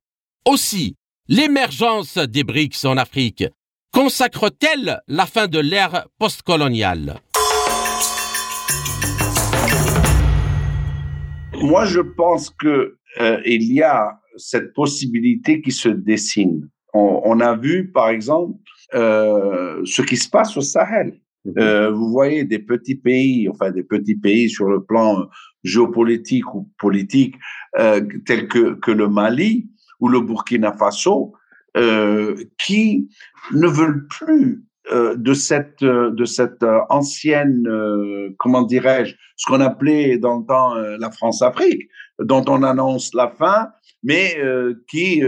Aussi, 0.47 0.95
l'émergence 1.27 2.17
des 2.17 2.45
BRICS 2.45 2.85
en 2.85 2.97
Afrique 2.97 3.45
consacre-t-elle 3.93 5.01
la 5.09 5.27
fin 5.27 5.49
de 5.49 5.59
l'ère 5.59 6.07
postcoloniale? 6.19 7.21
Moi, 11.63 11.85
je 11.85 12.01
pense 12.01 12.51
que 12.51 12.97
euh, 13.21 13.41
il 13.45 13.73
y 13.73 13.83
a 13.83 14.21
cette 14.37 14.73
possibilité 14.75 15.61
qui 15.61 15.73
se 15.73 15.89
dessine. 15.89 16.69
On, 16.95 17.39
a 17.41 17.55
vu, 17.55 17.93
par 17.93 18.09
exemple, 18.09 18.59
euh, 18.95 19.81
ce 19.85 20.03
qui 20.03 20.17
se 20.17 20.29
passe 20.29 20.57
au 20.57 20.63
Sahel. 20.63 21.21
Mhm. 21.45 21.55
Euh, 21.59 21.91
vous 21.91 22.11
voyez 22.11 22.45
des 22.45 22.59
petits 22.59 22.97
pays, 22.97 23.49
enfin 23.49 23.71
des 23.71 23.83
petits 23.83 24.17
pays 24.17 24.49
sur 24.49 24.69
le 24.69 24.83
plan 24.83 25.29
géopolitique 25.63 26.55
ou 26.55 26.71
politique, 26.79 27.37
euh, 27.79 28.01
tels 28.27 28.49
que, 28.49 28.75
que 28.75 28.91
le 28.91 29.09
Mali 29.09 29.69
ou 30.01 30.09
le 30.09 30.21
Burkina 30.21 30.73
Faso, 30.73 31.35
euh, 31.77 32.37
qui 32.59 33.09
ne 33.53 33.69
veulent 33.69 34.07
plus 34.09 34.65
euh, 34.93 35.15
de 35.17 35.35
cette 35.35 35.83
de 35.83 36.25
cette 36.25 36.65
ancienne 36.89 37.65
comment 38.39 38.63
dirais-je 38.63 39.15
ce 39.37 39.47
qu'on 39.47 39.61
appelait 39.61 40.19
dans 40.19 40.39
le 40.39 40.47
temps 40.47 40.75
la 40.75 41.11
France-Afrique 41.11 41.89
dont 42.19 42.45
on 42.49 42.63
annonce 42.63 43.15
la 43.15 43.29
fin 43.29 43.69
mais 44.03 44.37
qui, 44.89 45.23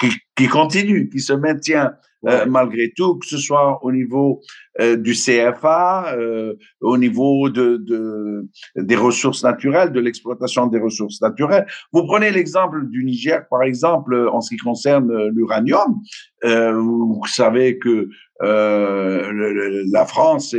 qui 0.00 0.08
qui 0.36 0.48
continue 0.48 1.08
qui 1.08 1.20
se 1.20 1.32
maintient 1.32 1.92
euh, 2.26 2.46
malgré 2.46 2.92
tout, 2.96 3.18
que 3.18 3.26
ce 3.26 3.38
soit 3.38 3.78
au 3.82 3.92
niveau 3.92 4.40
euh, 4.80 4.96
du 4.96 5.12
CFA, 5.12 6.14
euh, 6.16 6.54
au 6.80 6.96
niveau 6.96 7.50
de, 7.50 7.76
de, 7.76 8.48
des 8.76 8.96
ressources 8.96 9.44
naturelles, 9.44 9.92
de 9.92 10.00
l'exploitation 10.00 10.66
des 10.66 10.78
ressources 10.78 11.20
naturelles. 11.20 11.66
Vous 11.92 12.04
prenez 12.06 12.30
l'exemple 12.30 12.86
du 12.88 13.04
Niger, 13.04 13.46
par 13.50 13.62
exemple, 13.62 14.14
en 14.32 14.40
ce 14.40 14.50
qui 14.54 14.56
concerne 14.56 15.10
l'uranium. 15.34 16.00
vous 16.42 17.22
savez 17.26 17.78
que 17.78 18.08
la 18.40 20.06
France 20.06 20.54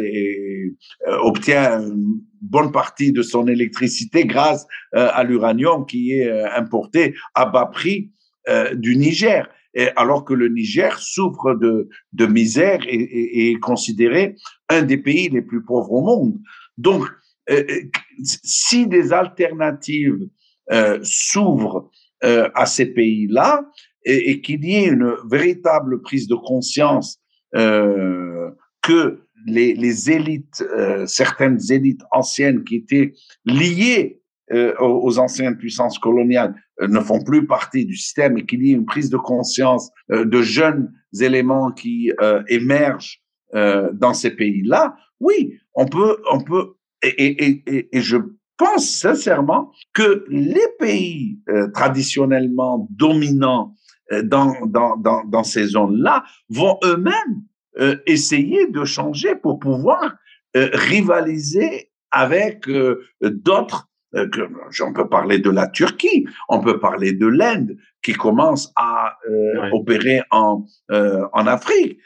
obtient 1.22 1.82
une 1.82 2.22
bonne 2.41 2.72
partie 2.72 3.11
de 3.11 3.22
son 3.22 3.47
électricité 3.47 4.26
grâce 4.26 4.66
à 4.93 5.24
l'uranium 5.24 5.86
qui 5.86 6.11
est 6.13 6.30
importé 6.55 7.16
à 7.34 7.45
bas 7.45 7.66
prix 7.68 8.11
du 8.76 8.95
Niger 8.97 9.47
alors 9.95 10.23
que 10.23 10.34
le 10.34 10.47
Niger 10.49 10.99
souffre 10.99 11.53
de, 11.55 12.26
misère 12.26 12.80
et, 12.88 13.51
est 13.51 13.59
considéré 13.59 14.36
un 14.69 14.84
des 14.84 14.97
pays 14.97 15.30
les 15.30 15.41
plus 15.41 15.63
pauvres 15.63 15.91
au 15.91 16.01
monde. 16.01 16.39
Donc, 16.78 17.03
euh, 17.49 17.63
euh, 17.69 17.82
si 18.23 18.88
des 18.88 19.13
alternatives 19.13 20.28
euh, 20.71 20.99
s'ouvrent 21.03 21.89
à 22.21 22.65
ces 22.65 22.88
pays-là 22.88 23.69
et, 24.03 24.41
qu'il 24.41 24.65
y 24.65 24.78
ait 24.78 24.88
une 24.88 25.13
véritable 25.30 26.01
prise 26.01 26.28
de 26.28 26.34
conscience 26.34 27.21
que 27.53 29.19
les, 29.45 30.11
élites, 30.11 30.63
certaines 31.05 31.59
élites 31.69 32.01
anciennes 32.11 32.63
qui 32.63 32.78
étaient 32.78 33.13
liées 33.45 34.23
aux 34.80 35.19
anciennes 35.19 35.55
puissances 35.57 35.99
coloniales 35.99 36.55
ne 36.82 36.99
font 36.99 37.23
plus 37.23 37.47
partie 37.47 37.86
du 37.86 37.95
système 37.95 38.38
et 38.38 38.45
qu'il 38.45 38.65
y 38.65 38.71
ait 38.71 38.76
une 38.76 38.86
prise 38.86 39.09
de 39.09 39.17
conscience 39.17 39.91
euh, 40.11 40.26
de 40.26 40.41
jeunes 40.41 40.91
éléments 41.21 41.71
qui 41.71 42.11
émergent 42.49 43.21
dans 43.53 44.13
ces 44.13 44.32
pays-là, 44.32 44.97
oui, 45.21 45.53
on 45.76 45.86
peut, 45.86 46.17
on 46.30 46.41
peut, 46.41 46.73
et, 47.01 47.89
je 47.93 48.17
pense 48.57 48.89
sincèrement 48.89 49.71
que 49.93 50.26
les 50.28 50.67
pays 50.78 51.39
traditionnellement 51.73 52.89
dominants 52.91 53.73
dans, 54.23 54.65
dans, 54.65 54.97
dans 54.97 55.43
ces 55.45 55.67
zones-là 55.67 56.26
vont 56.49 56.78
eux-mêmes 56.84 57.95
essayer 58.07 58.67
de 58.67 58.84
changer 58.84 59.36
pour 59.36 59.59
pouvoir 59.59 60.17
rivaliser 60.53 61.91
avec 62.11 62.69
d'autres 63.21 63.89
euh, 64.16 64.28
on 64.82 64.93
peut 64.93 65.09
parler 65.09 65.39
de 65.39 65.49
la 65.49 65.68
Turquie, 65.68 66.26
on 66.49 66.59
peut 66.59 66.80
parler 66.80 67.13
de 67.13 67.28
l'Inde 67.28 67.76
qui 68.01 68.13
commence 68.13 68.72
à 68.76 69.18
euh, 69.30 69.70
opérer 69.74 70.22
en 70.32 70.66
euh, 70.91 71.26
en 71.34 71.47
Afrique, 71.47 71.99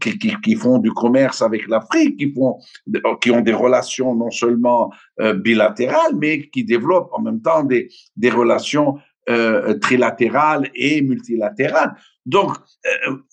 qui, 0.00 0.18
qui, 0.18 0.34
qui, 0.42 0.54
font 0.54 0.78
du 0.78 0.92
commerce 0.92 1.42
avec 1.42 1.66
l'Afrique, 1.68 2.18
qui 2.18 2.32
font 2.32 2.58
qui 3.20 3.30
ont 3.30 3.40
des 3.40 3.54
relations 3.54 4.14
non 4.14 4.30
seulement 4.30 4.90
bilatérales 5.36 6.14
mais 6.18 6.48
qui 6.48 6.64
développent 6.64 7.10
en 7.12 7.22
même 7.22 7.40
temps 7.40 7.64
des 7.64 7.88
des 8.16 8.30
relations 8.30 8.96
trilatérales 9.80 10.70
et 10.74 11.02
multilatérales. 11.02 11.94
Donc, 12.26 12.52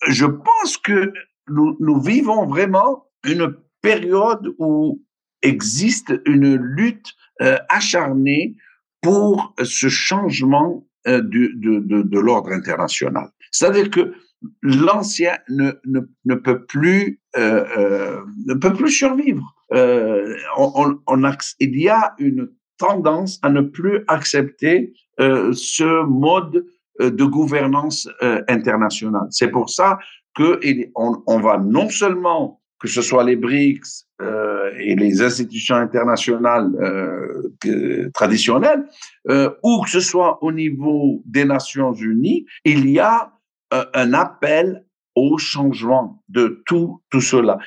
je 0.08 0.26
pense 0.26 0.76
que 0.78 1.12
nous, 1.48 1.76
nous 1.78 2.00
vivons 2.00 2.46
vraiment 2.46 3.04
une 3.24 3.54
période 3.80 4.54
où 4.58 5.02
existe 5.42 6.20
une 6.26 6.56
lutte 6.56 7.12
euh, 7.42 7.58
acharné 7.68 8.56
pour 9.02 9.54
ce 9.62 9.88
changement 9.88 10.86
euh, 11.06 11.20
de, 11.20 11.52
de, 11.56 12.02
de, 12.02 12.18
l'ordre 12.18 12.50
international. 12.52 13.28
C'est-à-dire 13.52 13.90
que 13.90 14.14
l'ancien 14.62 15.36
ne, 15.50 15.72
ne, 15.84 16.00
ne, 16.24 16.34
peut 16.34 16.64
plus 16.64 17.20
euh, 17.36 17.64
euh 17.76 18.20
ne 18.46 18.54
peut 18.54 18.72
plus 18.72 18.90
survivre. 18.90 19.44
Euh, 19.72 20.34
on, 20.56 20.96
on, 21.06 21.30
il 21.60 21.78
y 21.78 21.90
a 21.90 22.14
une 22.18 22.48
tendance 22.78 23.38
à 23.42 23.50
ne 23.50 23.60
plus 23.60 24.04
accepter 24.08 24.94
euh, 25.20 25.52
ce 25.52 26.04
mode 26.06 26.64
de 27.00 27.24
gouvernance 27.24 28.08
internationale. 28.48 29.26
C'est 29.30 29.50
pour 29.50 29.68
ça 29.68 29.98
que 30.34 30.60
on, 30.94 31.22
on 31.26 31.40
va 31.40 31.58
non 31.58 31.90
seulement 31.90 32.62
que 32.80 32.88
ce 32.88 33.02
soit 33.02 33.24
les 33.24 33.36
BRICS 33.36 34.06
euh, 34.20 34.70
et 34.78 34.94
les 34.94 35.22
institutions 35.22 35.76
internationales 35.76 36.70
euh, 36.80 38.10
traditionnelles, 38.12 38.84
euh, 39.28 39.50
ou 39.62 39.82
que 39.84 39.90
ce 39.90 40.00
soit 40.00 40.42
au 40.42 40.52
niveau 40.52 41.22
des 41.24 41.44
Nations 41.44 41.92
Unies, 41.92 42.46
il 42.64 42.88
y 42.90 42.98
a 42.98 43.32
euh, 43.72 43.84
un 43.94 44.12
appel 44.12 44.84
au 45.14 45.38
changement 45.38 46.22
de 46.28 46.62
tout, 46.66 47.00
tout 47.10 47.20
cela. 47.20 47.58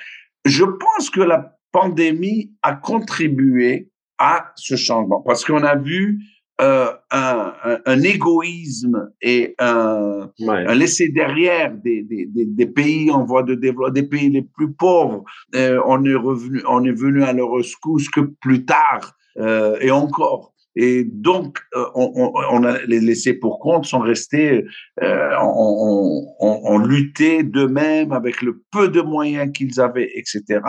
Je 0.45 0.63
pense 0.63 1.09
que 1.09 1.21
la 1.21 1.57
pandémie 1.71 2.53
a 2.61 2.75
contribué 2.75 3.89
à 4.17 4.51
ce 4.55 4.75
changement 4.75 5.21
parce 5.21 5.45
qu'on 5.45 5.63
a 5.63 5.75
vu 5.75 6.19
euh, 6.59 6.91
un, 7.11 7.53
un, 7.85 8.01
égoïsme 8.01 9.11
et 9.21 9.53
un, 9.59 10.31
un 10.47 10.73
laisser 10.73 11.09
derrière 11.09 11.71
des, 11.71 12.01
des, 12.01 12.27
des, 12.27 12.65
pays 12.65 13.11
en 13.11 13.25
voie 13.25 13.43
de 13.43 13.53
développement, 13.53 13.93
des 13.93 14.07
pays 14.07 14.31
les 14.31 14.41
plus 14.41 14.73
pauvres. 14.73 15.23
Euh, 15.53 15.79
on 15.85 16.03
est 16.03 16.15
revenu, 16.15 16.63
on 16.67 16.83
est 16.83 16.99
venu 16.99 17.21
à 17.21 17.31
leur 17.31 17.51
rescousse 17.51 18.09
que 18.09 18.21
plus 18.21 18.65
tard 18.65 19.13
euh, 19.37 19.77
et 19.81 19.91
encore. 19.91 20.55
Et 20.75 21.03
donc, 21.03 21.59
on, 21.93 22.11
on, 22.15 22.33
on, 22.51 22.63
a 22.63 22.79
les 22.87 23.01
laissés 23.01 23.33
pour 23.35 23.59
compte 23.59 23.85
sont 23.85 23.99
restés, 23.99 24.65
on, 24.99 26.25
on, 26.39 26.77
luttait 26.79 27.43
d'eux-mêmes 27.43 28.11
avec 28.11 28.41
le 28.41 28.63
peu 28.71 28.87
de 28.87 29.01
moyens 29.01 29.51
qu'ils 29.51 29.79
avaient, 29.79 30.09
etc. 30.15 30.61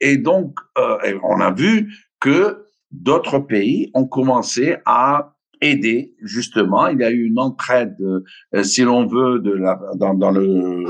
Et 0.00 0.18
donc, 0.18 0.58
on 0.76 1.40
a 1.40 1.50
vu 1.50 1.90
que 2.20 2.64
d'autres 2.94 3.38
pays 3.38 3.90
ont 3.94 4.06
commencé 4.06 4.76
à 4.84 5.33
aider 5.64 6.14
justement. 6.22 6.88
Il 6.88 7.00
y 7.00 7.04
a 7.04 7.10
eu 7.10 7.24
une 7.24 7.38
entraide, 7.38 7.96
euh, 8.00 8.62
si 8.62 8.82
l'on 8.82 9.06
veut, 9.06 9.40
de 9.40 9.52
la, 9.52 9.80
dans, 9.96 10.14
dans 10.14 10.30
le, 10.30 10.84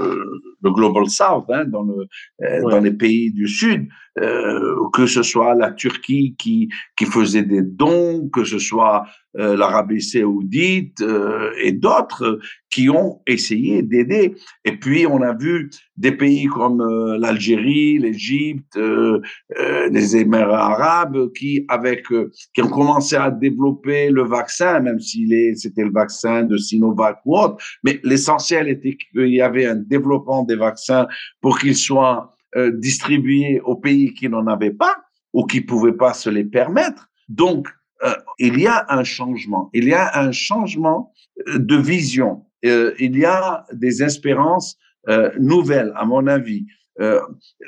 le, 0.65 0.73
Global 0.73 1.09
South, 1.09 1.45
hein, 1.51 1.65
dans, 1.67 1.83
le, 1.83 2.07
euh, 2.43 2.71
dans 2.71 2.81
les 2.81 2.93
pays 2.93 3.33
du 3.33 3.47
Sud, 3.47 3.89
euh, 4.21 4.75
que 4.93 5.07
ce 5.07 5.23
soit 5.23 5.55
la 5.55 5.73
Turquie 5.73 6.37
qui, 6.39 6.69
qui 6.97 7.05
faisait 7.05 7.43
des 7.43 7.63
dons, 7.63 8.29
que 8.33 8.45
ce 8.45 8.59
soit 8.59 9.05
euh, 9.37 9.57
l'Arabie 9.57 10.01
saoudite 10.01 11.03
et 11.61 11.73
d'autres 11.73 12.39
qui 12.71 12.89
ont 12.89 13.21
essayé 13.27 13.83
d'aider. 13.83 14.35
Et 14.65 14.77
puis, 14.77 15.07
on 15.07 15.23
a 15.23 15.33
vu 15.33 15.71
des 15.97 16.13
pays 16.13 16.47
comme 16.47 16.83
l'Algérie, 17.19 17.99
l'Égypte, 17.99 18.79
les 19.91 20.17
Émirats 20.17 20.73
arabes 20.73 21.33
qui, 21.37 21.65
avec, 21.69 22.07
qui 22.53 22.63
ont 22.63 22.69
commencé 22.69 23.15
à 23.15 23.31
développer 23.31 24.11
le 24.11 24.25
vaccin, 24.25 24.81
même 24.81 24.99
est, 24.99 25.55
c'était 25.55 25.85
le 25.85 25.93
vaccin 25.93 26.43
de 26.43 26.57
Sinovac 26.57 27.19
ou 27.25 27.39
autre. 27.39 27.57
Mais 27.85 28.01
l'essentiel 28.03 28.69
était 28.69 28.97
qu'il 28.97 29.29
y 29.29 29.41
avait 29.41 29.67
un 29.67 29.77
développement 29.77 30.43
des 30.43 30.54
vaccins 30.57 31.07
pour 31.41 31.59
qu'ils 31.59 31.77
soient 31.77 32.31
distribués 32.75 33.61
aux 33.65 33.75
pays 33.75 34.15
qui 34.15 34.29
n'en 34.29 34.47
avaient 34.47 34.71
pas 34.71 34.97
ou 35.33 35.45
qui 35.45 35.61
pouvaient 35.61 35.97
pas 35.97 36.15
se 36.15 36.31
les 36.31 36.45
permettre. 36.45 37.09
Donc, 37.29 37.69
euh, 38.05 38.15
il 38.39 38.59
y 38.61 38.67
a 38.67 38.87
un 38.89 39.05
changement, 39.05 39.71
il 39.73 39.85
y 39.85 39.95
a 39.95 40.19
un 40.19 40.33
changement 40.33 41.13
euh, 41.49 41.59
de 41.59 41.77
vision, 41.77 42.45
euh, 42.65 42.95
il 42.99 43.17
y 43.19 43.25
a 43.25 43.67
des 43.73 44.03
espérances 44.03 44.79
nouvelles, 45.39 45.93
à 45.97 46.07
mon 46.07 46.27
avis. 46.27 46.65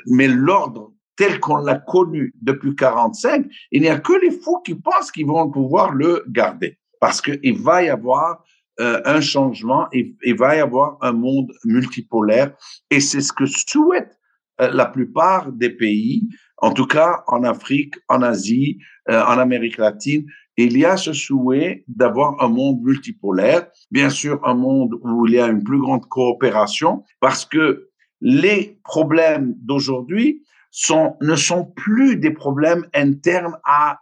mais 0.07 0.27
l'ordre 0.27 0.91
tel 1.17 1.39
qu'on 1.39 1.57
l'a 1.57 1.75
connu 1.75 2.33
depuis 2.41 2.75
45, 2.75 3.45
il 3.71 3.83
n'y 3.83 3.89
a 3.89 3.99
que 3.99 4.13
les 4.19 4.31
fous 4.31 4.59
qui 4.65 4.73
pensent 4.73 5.11
qu'ils 5.11 5.27
vont 5.27 5.47
pouvoir 5.47 5.93
le 5.93 6.23
garder, 6.27 6.79
parce 6.99 7.21
qu'il 7.21 7.61
va 7.61 7.83
y 7.83 7.89
avoir 7.89 8.43
un 8.79 9.21
changement, 9.21 9.87
il, 9.91 10.15
il 10.23 10.35
va 10.35 10.55
y 10.55 10.59
avoir 10.59 10.97
un 11.01 11.13
monde 11.13 11.51
multipolaire, 11.65 12.51
et 12.91 12.99
c'est 12.99 13.21
ce 13.21 13.33
que 13.33 13.45
souhaitent 13.45 14.17
la 14.59 14.85
plupart 14.85 15.51
des 15.51 15.69
pays 15.69 16.27
en 16.57 16.71
tout 16.71 16.87
cas, 16.87 17.23
en 17.27 17.43
Afrique, 17.43 17.95
en 18.07 18.21
Asie, 18.21 18.79
euh, 19.09 19.21
en 19.23 19.37
Amérique 19.37 19.77
latine, 19.77 20.25
il 20.57 20.77
y 20.77 20.85
a 20.85 20.97
ce 20.97 21.13
souhait 21.13 21.83
d'avoir 21.87 22.41
un 22.43 22.47
monde 22.47 22.81
multipolaire, 22.81 23.67
bien 23.91 24.09
sûr 24.09 24.41
un 24.43 24.55
monde 24.55 24.95
où 25.03 25.27
il 25.27 25.33
y 25.33 25.39
a 25.39 25.47
une 25.47 25.63
plus 25.63 25.79
grande 25.79 26.05
coopération, 26.07 27.03
parce 27.19 27.45
que 27.45 27.89
les 28.21 28.79
problèmes 28.83 29.53
d'aujourd'hui 29.59 30.43
sont, 30.71 31.15
ne 31.21 31.35
sont 31.35 31.65
plus 31.75 32.17
des 32.17 32.31
problèmes 32.31 32.85
internes 32.93 33.57
à, 33.65 33.99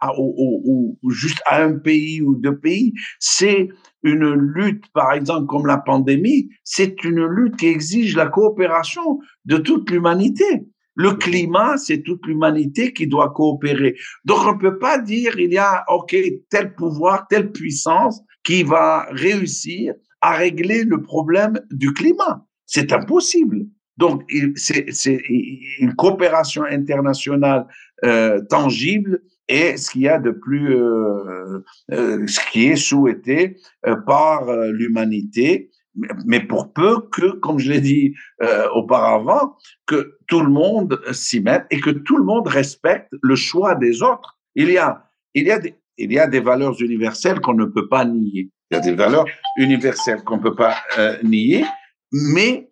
juste 1.08 1.40
à 1.46 1.62
un 1.62 1.78
pays 1.78 2.22
ou 2.22 2.36
deux 2.36 2.58
pays. 2.58 2.92
C'est 3.18 3.68
une 4.02 4.32
lutte, 4.34 4.84
par 4.92 5.12
exemple, 5.12 5.46
comme 5.46 5.66
la 5.66 5.78
pandémie, 5.78 6.48
c'est 6.64 7.02
une 7.04 7.24
lutte 7.26 7.56
qui 7.56 7.66
exige 7.66 8.16
la 8.16 8.26
coopération 8.26 9.18
de 9.44 9.56
toute 9.56 9.90
l'humanité. 9.90 10.66
Le 10.94 11.12
climat, 11.12 11.76
c'est 11.76 12.02
toute 12.02 12.26
l'humanité 12.26 12.94
qui 12.94 13.06
doit 13.06 13.30
coopérer. 13.30 13.96
Donc, 14.24 14.38
on 14.46 14.54
ne 14.54 14.58
peut 14.58 14.78
pas 14.78 14.98
dire 14.98 15.38
il 15.38 15.52
y 15.52 15.58
a, 15.58 15.84
OK, 15.88 16.16
tel 16.48 16.74
pouvoir, 16.74 17.26
telle 17.28 17.52
puissance 17.52 18.22
qui 18.42 18.62
va 18.62 19.06
réussir 19.10 19.92
à 20.22 20.32
régler 20.32 20.84
le 20.84 21.02
problème 21.02 21.60
du 21.70 21.92
climat. 21.92 22.46
C'est 22.64 22.92
impossible. 22.92 23.66
Donc, 23.96 24.22
c'est 24.56 25.22
une 25.78 25.94
coopération 25.94 26.64
internationale 26.64 27.66
euh, 28.04 28.42
tangible 28.50 29.22
et 29.48 29.76
ce 29.76 29.90
qu'il 29.90 30.02
y 30.02 30.08
a 30.08 30.18
de 30.18 30.32
plus, 30.32 30.76
euh, 30.76 31.60
euh, 31.92 32.26
ce 32.26 32.40
qui 32.50 32.66
est 32.66 32.76
souhaité 32.76 33.56
par 34.06 34.50
l'humanité 34.72 35.70
mais 36.26 36.40
pour 36.40 36.74
peu 36.74 37.08
que, 37.10 37.30
comme 37.36 37.58
je 37.58 37.72
l'ai 37.72 37.80
dit 37.80 38.12
auparavant, 38.74 39.56
que 39.86 40.18
tout 40.26 40.40
le 40.40 40.50
monde 40.50 41.00
s'y 41.12 41.40
mette 41.40 41.64
et 41.70 41.80
que 41.80 41.88
tout 41.88 42.18
le 42.18 42.24
monde 42.24 42.46
respecte 42.48 43.08
le 43.22 43.34
choix 43.34 43.74
des 43.76 44.02
autres. 44.02 44.38
Il 44.56 44.70
y 44.70 44.76
a, 44.76 45.04
il 45.32 45.46
y 45.46 45.50
a, 45.50 45.58
des, 45.58 45.74
il 45.96 46.12
y 46.12 46.18
a 46.18 46.26
des 46.26 46.40
valeurs 46.40 46.78
universelles 46.82 47.40
qu'on 47.40 47.54
ne 47.54 47.64
peut 47.64 47.88
pas 47.88 48.04
nier. 48.04 48.50
Il 48.70 48.74
y 48.74 48.76
a 48.76 48.80
des 48.80 48.94
valeurs 48.94 49.24
universelles 49.56 50.22
qu'on 50.22 50.36
ne 50.36 50.42
peut 50.42 50.54
pas 50.54 50.76
nier, 51.22 51.64
mais 52.12 52.68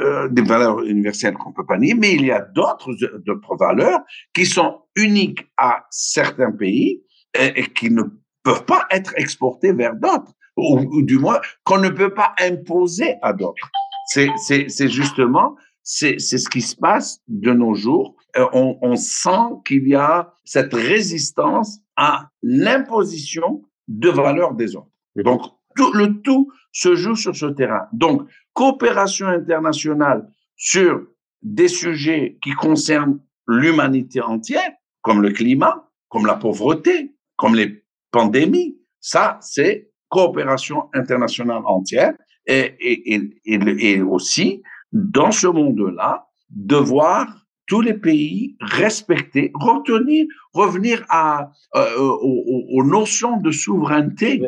euh, 0.00 0.28
des 0.28 0.42
valeurs 0.42 0.82
universelles 0.82 1.34
qu'on 1.34 1.50
ne 1.50 1.54
peut 1.54 1.66
pas 1.66 1.78
nier, 1.78 1.94
mais 1.94 2.14
il 2.14 2.26
y 2.26 2.30
a 2.30 2.40
d'autres 2.40 2.92
d'autres 3.24 3.56
valeurs 3.56 4.00
qui 4.34 4.46
sont 4.46 4.82
uniques 4.96 5.46
à 5.56 5.86
certains 5.90 6.52
pays 6.52 7.02
et, 7.38 7.60
et 7.60 7.66
qui 7.66 7.90
ne 7.90 8.02
peuvent 8.42 8.64
pas 8.64 8.86
être 8.90 9.12
exportées 9.16 9.72
vers 9.72 9.94
d'autres 9.94 10.32
ou, 10.56 11.02
du 11.02 11.18
moins 11.18 11.40
qu'on 11.64 11.78
ne 11.78 11.88
peut 11.88 12.12
pas 12.12 12.34
imposer 12.40 13.14
à 13.22 13.32
d'autres. 13.32 13.68
C'est 14.08 14.88
justement 14.88 15.56
c'est 15.82 16.18
ce 16.18 16.48
qui 16.48 16.60
se 16.60 16.76
passe 16.76 17.20
de 17.28 17.52
nos 17.52 17.74
jours. 17.74 18.14
Euh, 18.36 18.46
on, 18.52 18.78
on 18.82 18.96
sent 18.96 19.62
qu'il 19.66 19.88
y 19.88 19.94
a 19.94 20.34
cette 20.44 20.74
résistance 20.74 21.78
à 21.96 22.28
l'imposition 22.42 23.62
de 23.86 24.10
valeurs 24.10 24.54
des 24.54 24.76
autres. 24.76 24.90
Donc 25.16 25.40
tout, 25.76 25.92
le 25.94 26.20
tout 26.20 26.50
se 26.72 26.94
joue 26.94 27.14
sur 27.14 27.34
ce 27.34 27.46
terrain. 27.46 27.86
Donc 27.92 28.28
coopération 28.58 29.28
internationale 29.28 30.28
sur 30.56 31.06
des 31.42 31.68
sujets 31.68 32.38
qui 32.42 32.50
concernent 32.50 33.20
l'humanité 33.46 34.20
entière, 34.20 34.72
comme 35.00 35.22
le 35.22 35.30
climat, 35.30 35.88
comme 36.08 36.26
la 36.26 36.34
pauvreté, 36.34 37.14
comme 37.36 37.54
les 37.54 37.84
pandémies. 38.10 38.76
Ça, 38.98 39.38
c'est 39.42 39.92
coopération 40.08 40.88
internationale 40.92 41.62
entière 41.66 42.14
et, 42.46 42.74
et, 42.80 43.30
et, 43.44 43.58
et 43.92 44.02
aussi, 44.02 44.64
dans 44.90 45.30
ce 45.30 45.46
monde-là, 45.46 46.26
devoir 46.50 47.28
tous 47.68 47.80
les 47.80 47.94
pays 47.94 48.56
respecter, 48.60 49.52
retenir, 49.54 50.26
revenir 50.52 51.04
à, 51.10 51.52
euh, 51.76 51.96
aux, 51.96 52.64
aux, 52.72 52.82
notions 52.82 53.36
de 53.36 53.52
souveraineté 53.52 54.42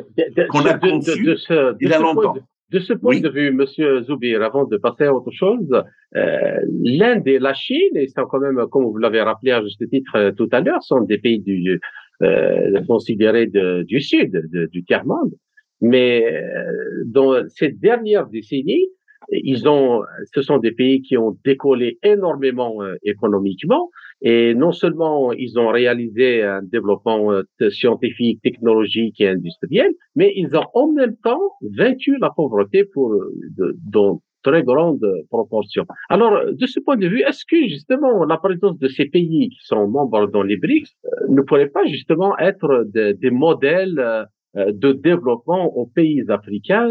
qu'on 0.50 0.64
a 0.64 0.74
conçues 0.78 1.36
il 1.80 1.88
y 1.88 1.92
a 1.92 2.00
longtemps. 2.00 2.34
De 2.70 2.78
ce 2.78 2.92
point 2.92 3.18
de 3.18 3.28
vue, 3.28 3.50
Monsieur 3.50 4.02
Zoubir, 4.04 4.42
avant 4.42 4.64
de 4.64 4.76
passer 4.76 5.04
à 5.04 5.14
autre 5.14 5.32
chose, 5.32 5.82
euh, 6.14 6.60
l'Inde 6.84 7.26
et 7.26 7.40
la 7.40 7.52
Chine, 7.52 7.96
et 7.96 8.06
sont 8.06 8.26
quand 8.26 8.38
même, 8.38 8.64
comme 8.70 8.84
vous 8.84 8.96
l'avez 8.96 9.22
rappelé 9.22 9.50
à 9.50 9.60
juste 9.60 9.88
titre 9.88 10.14
euh, 10.14 10.30
tout 10.30 10.48
à 10.52 10.60
l'heure, 10.60 10.82
sont 10.82 11.00
des 11.00 11.18
pays 11.18 11.40
du, 11.40 11.80
euh, 12.22 12.80
considérés 12.86 13.46
de, 13.46 13.82
du 13.82 14.00
Sud, 14.00 14.30
de, 14.52 14.66
du 14.66 14.84
tiers-monde. 14.84 15.32
Mais 15.80 16.32
euh, 16.32 17.02
dans 17.06 17.42
ces 17.48 17.70
dernières 17.70 18.28
décennies, 18.28 18.86
ils 19.30 19.68
ont, 19.68 20.02
ce 20.32 20.40
sont 20.42 20.58
des 20.58 20.72
pays 20.72 21.02
qui 21.02 21.16
ont 21.16 21.36
décollé 21.44 21.98
énormément 22.02 22.78
économiquement 23.04 23.90
et 24.22 24.54
non 24.54 24.72
seulement 24.72 25.32
ils 25.32 25.58
ont 25.58 25.68
réalisé 25.68 26.42
un 26.42 26.62
développement 26.62 27.32
euh, 27.32 27.42
scientifique, 27.70 28.40
technologique 28.42 29.20
et 29.20 29.28
industriel, 29.28 29.92
mais 30.14 30.32
ils 30.36 30.56
ont 30.56 30.66
en 30.74 30.92
même 30.92 31.16
temps 31.22 31.40
vaincu 31.76 32.16
la 32.20 32.30
pauvreté 32.30 32.84
pour 32.84 33.14
de, 33.56 33.76
dans 33.90 34.20
très 34.42 34.62
grande 34.62 35.04
proportion. 35.28 35.84
Alors, 36.08 36.40
de 36.50 36.66
ce 36.66 36.80
point 36.80 36.96
de 36.96 37.06
vue, 37.06 37.20
est-ce 37.20 37.44
que 37.44 37.68
justement 37.68 38.24
la 38.24 38.38
présence 38.38 38.78
de 38.78 38.88
ces 38.88 39.04
pays 39.04 39.50
qui 39.50 39.58
sont 39.66 39.86
membres 39.86 40.28
dans 40.28 40.42
les 40.42 40.56
BRICS 40.56 40.96
ne 41.28 41.42
pourrait 41.42 41.68
pas 41.68 41.84
justement 41.86 42.38
être 42.38 42.86
des 42.94 43.30
modèles 43.30 44.26
euh, 44.56 44.72
de 44.72 44.92
développement 44.92 45.66
aux 45.76 45.86
pays 45.86 46.24
africains 46.28 46.90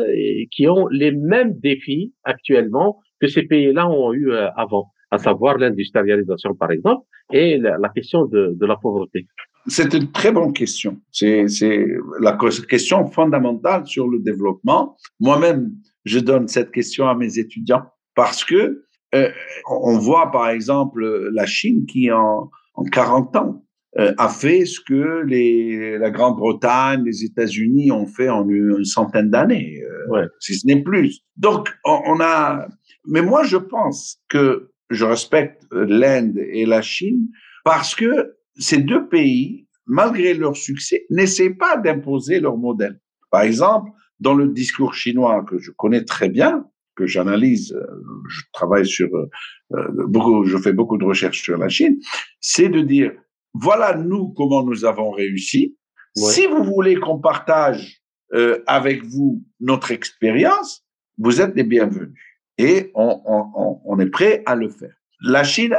qui 0.52 0.68
ont 0.70 0.88
les 0.88 1.12
mêmes 1.12 1.60
défis 1.60 2.14
actuellement 2.24 3.00
que 3.20 3.28
ces 3.28 3.44
pays-là 3.44 3.90
ont 3.90 4.14
eu 4.14 4.32
euh, 4.32 4.50
avant, 4.56 4.92
à 5.12 5.18
savoir 5.18 5.58
l'industrialisation 5.58 6.54
par 6.56 6.72
exemple 6.72 7.06
et 7.32 7.58
la, 7.58 7.90
question 7.90 8.26
de, 8.26 8.56
de, 8.56 8.66
la 8.66 8.76
pauvreté. 8.76 9.28
C'est 9.68 9.94
une 9.94 10.12
très 10.12 10.32
bonne 10.32 10.54
question. 10.54 11.00
C'est 11.12 11.46
la 12.20 12.38
question 12.68 13.06
fondamentale 13.08 13.86
sur 13.86 14.08
le 14.08 14.20
développement. 14.20 14.98
Moi-même, 15.20 15.72
je 16.06 16.20
donne 16.20 16.48
cette 16.48 16.72
question 16.72 17.08
à 17.08 17.16
mes 17.16 17.38
étudiants 17.38 17.84
parce 18.16 18.44
que 18.44 18.84
euh, 19.16 19.30
on 19.70 19.98
voit 19.98 20.32
par 20.32 20.50
exemple 20.50 21.30
la 21.34 21.46
Chine 21.46 21.86
qui 21.86 22.12
en, 22.12 22.50
en 22.76 22.84
40 22.84 23.36
ans 23.36 23.64
euh, 23.98 24.14
a 24.20 24.30
fait 24.30 24.66
ce 24.66 24.80
que 24.80 25.24
les, 25.26 25.98
la 25.98 26.12
Grande-Bretagne, 26.12 27.04
les 27.04 27.24
États-Unis 27.24 27.92
ont 27.92 28.06
fait 28.06 28.30
en 28.30 28.48
une, 28.48 28.86
centaine 28.86 29.32
d'années, 29.32 29.82
euh, 30.14 30.28
si 30.40 30.60
ce 30.60 30.68
n'est 30.68 30.84
plus. 30.84 31.22
Donc, 31.38 31.70
on, 31.84 32.20
a. 32.22 32.68
Mais 33.08 33.24
moi, 33.24 33.44
je 33.44 33.58
pense 33.58 34.22
que 34.30 34.70
je 34.90 35.06
respecte 35.06 35.66
l'Inde 35.72 36.38
et 36.38 36.66
la 36.66 36.82
Chine 36.82 37.28
parce 37.64 37.96
que 37.96 38.36
ces 38.56 38.78
deux 38.78 39.08
pays, 39.08 39.68
malgré 39.86 40.34
leur 40.34 40.56
succès, 40.58 41.06
n'essaient 41.10 41.54
pas 41.54 41.78
d'imposer 41.78 42.40
leur 42.40 42.58
modèle. 42.58 43.00
Par 43.32 43.42
exemple, 43.42 43.92
dans 44.20 44.34
le 44.34 44.48
discours 44.48 44.94
chinois 44.94 45.46
que 45.48 45.58
je 45.60 45.72
connais 45.72 46.04
très 46.04 46.30
bien, 46.30 46.66
que 46.96 47.06
j'analyse, 47.06 47.74
euh, 47.74 47.86
je 48.28 48.42
travaille 48.52 48.86
sur 48.86 49.10
beaucoup, 50.08 50.44
je 50.44 50.58
fais 50.58 50.74
beaucoup 50.74 50.98
de 50.98 51.06
recherches 51.06 51.42
sur 51.42 51.58
la 51.58 51.70
Chine, 51.70 51.98
c'est 52.42 52.70
de 52.70 52.82
dire 52.82 53.12
voilà 53.54 53.96
nous 53.96 54.34
comment 54.34 54.64
nous 54.64 54.86
avons 54.86 55.12
réussi. 55.12 55.78
Si 56.16 56.46
vous 56.48 56.64
voulez 56.64 56.96
qu'on 56.96 57.20
partage 57.20 58.02
euh, 58.34 58.62
avec 58.68 59.04
vous 59.06 59.44
notre 59.60 59.92
expérience, 59.92 60.86
vous 61.18 61.40
êtes 61.40 61.56
les 61.56 61.64
bienvenus 61.64 62.29
et 62.60 62.92
on, 62.94 63.98
est 64.00 64.10
prêt 64.10 64.44
à 64.46 64.56
le 64.56 64.70
faire. 64.70 64.94
La 65.22 65.44
Chine, 65.44 65.76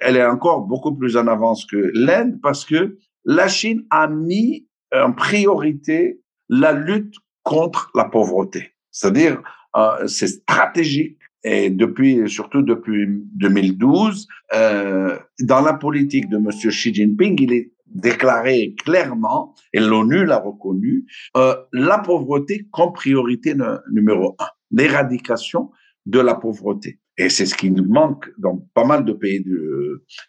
elle 0.00 0.16
est 0.16 0.24
encore 0.24 0.60
beaucoup 0.60 0.94
plus 0.94 1.16
en 1.16 1.26
avance 1.26 1.64
que 1.64 1.90
l'Inde 1.94 2.38
parce 2.42 2.64
que 2.64 2.98
la 3.24 3.48
Chine 3.48 3.84
a 3.90 4.06
mis 4.06 4.68
en 4.94 5.12
priorité 5.12 6.20
la 6.50 6.72
lutte 6.72 7.14
contre 7.42 7.90
la 7.94 8.04
pauvreté. 8.04 8.74
C'est-à-dire, 8.90 9.42
euh, 9.76 10.06
c'est 10.06 10.28
stratégique 10.28 11.18
et 11.42 11.70
depuis, 11.70 12.28
surtout 12.28 12.60
depuis 12.60 13.06
2012, 13.36 14.28
euh, 14.54 15.18
dans 15.40 15.62
la 15.62 15.72
politique 15.72 16.28
de 16.28 16.36
M. 16.36 16.48
Xi 16.50 16.94
Jinping, 16.94 17.40
il 17.40 17.52
est 17.54 17.72
déclaré 17.86 18.74
clairement, 18.84 19.54
et 19.72 19.80
l'ONU 19.80 20.24
l'a 20.24 20.38
reconnu, 20.38 21.06
euh, 21.36 21.54
la 21.72 21.98
pauvreté 21.98 22.68
comme 22.70 22.92
priorité 22.92 23.54
numéro 23.90 24.36
un, 24.38 24.46
l'éradication 24.70 25.70
de 26.06 26.20
la 26.20 26.34
pauvreté. 26.34 27.00
Et 27.18 27.28
c'est 27.28 27.46
ce 27.46 27.54
qui 27.54 27.70
nous 27.70 27.84
manque 27.84 28.30
dans 28.38 28.66
pas 28.74 28.84
mal 28.84 29.04
de 29.04 29.12
pays 29.12 29.42
du, 29.42 29.60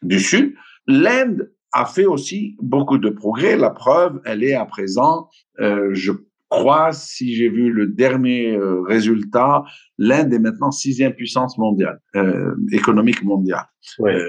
du 0.02 0.20
Sud. 0.20 0.54
L'Inde 0.88 1.52
a 1.72 1.86
fait 1.86 2.06
aussi 2.06 2.58
beaucoup 2.62 2.98
de 2.98 3.10
progrès. 3.10 3.56
La 3.56 3.70
preuve, 3.70 4.20
elle 4.26 4.44
est 4.44 4.56
à 4.56 4.66
présent, 4.66 5.30
euh, 5.60 5.90
je 5.94 6.12
crois, 6.52 6.92
si 6.92 7.34
j'ai 7.34 7.48
vu 7.48 7.72
le 7.72 7.88
dernier 7.88 8.52
euh, 8.52 8.82
résultat, 8.82 9.64
l'Inde 9.98 10.34
est 10.34 10.40
maintenant 10.40 10.70
sixième 10.70 11.14
puissance 11.14 11.58
mondiale, 11.58 12.00
euh, 12.18 12.54
économique 12.74 13.24
mondiale. 13.24 13.66
Euh, 14.02 14.20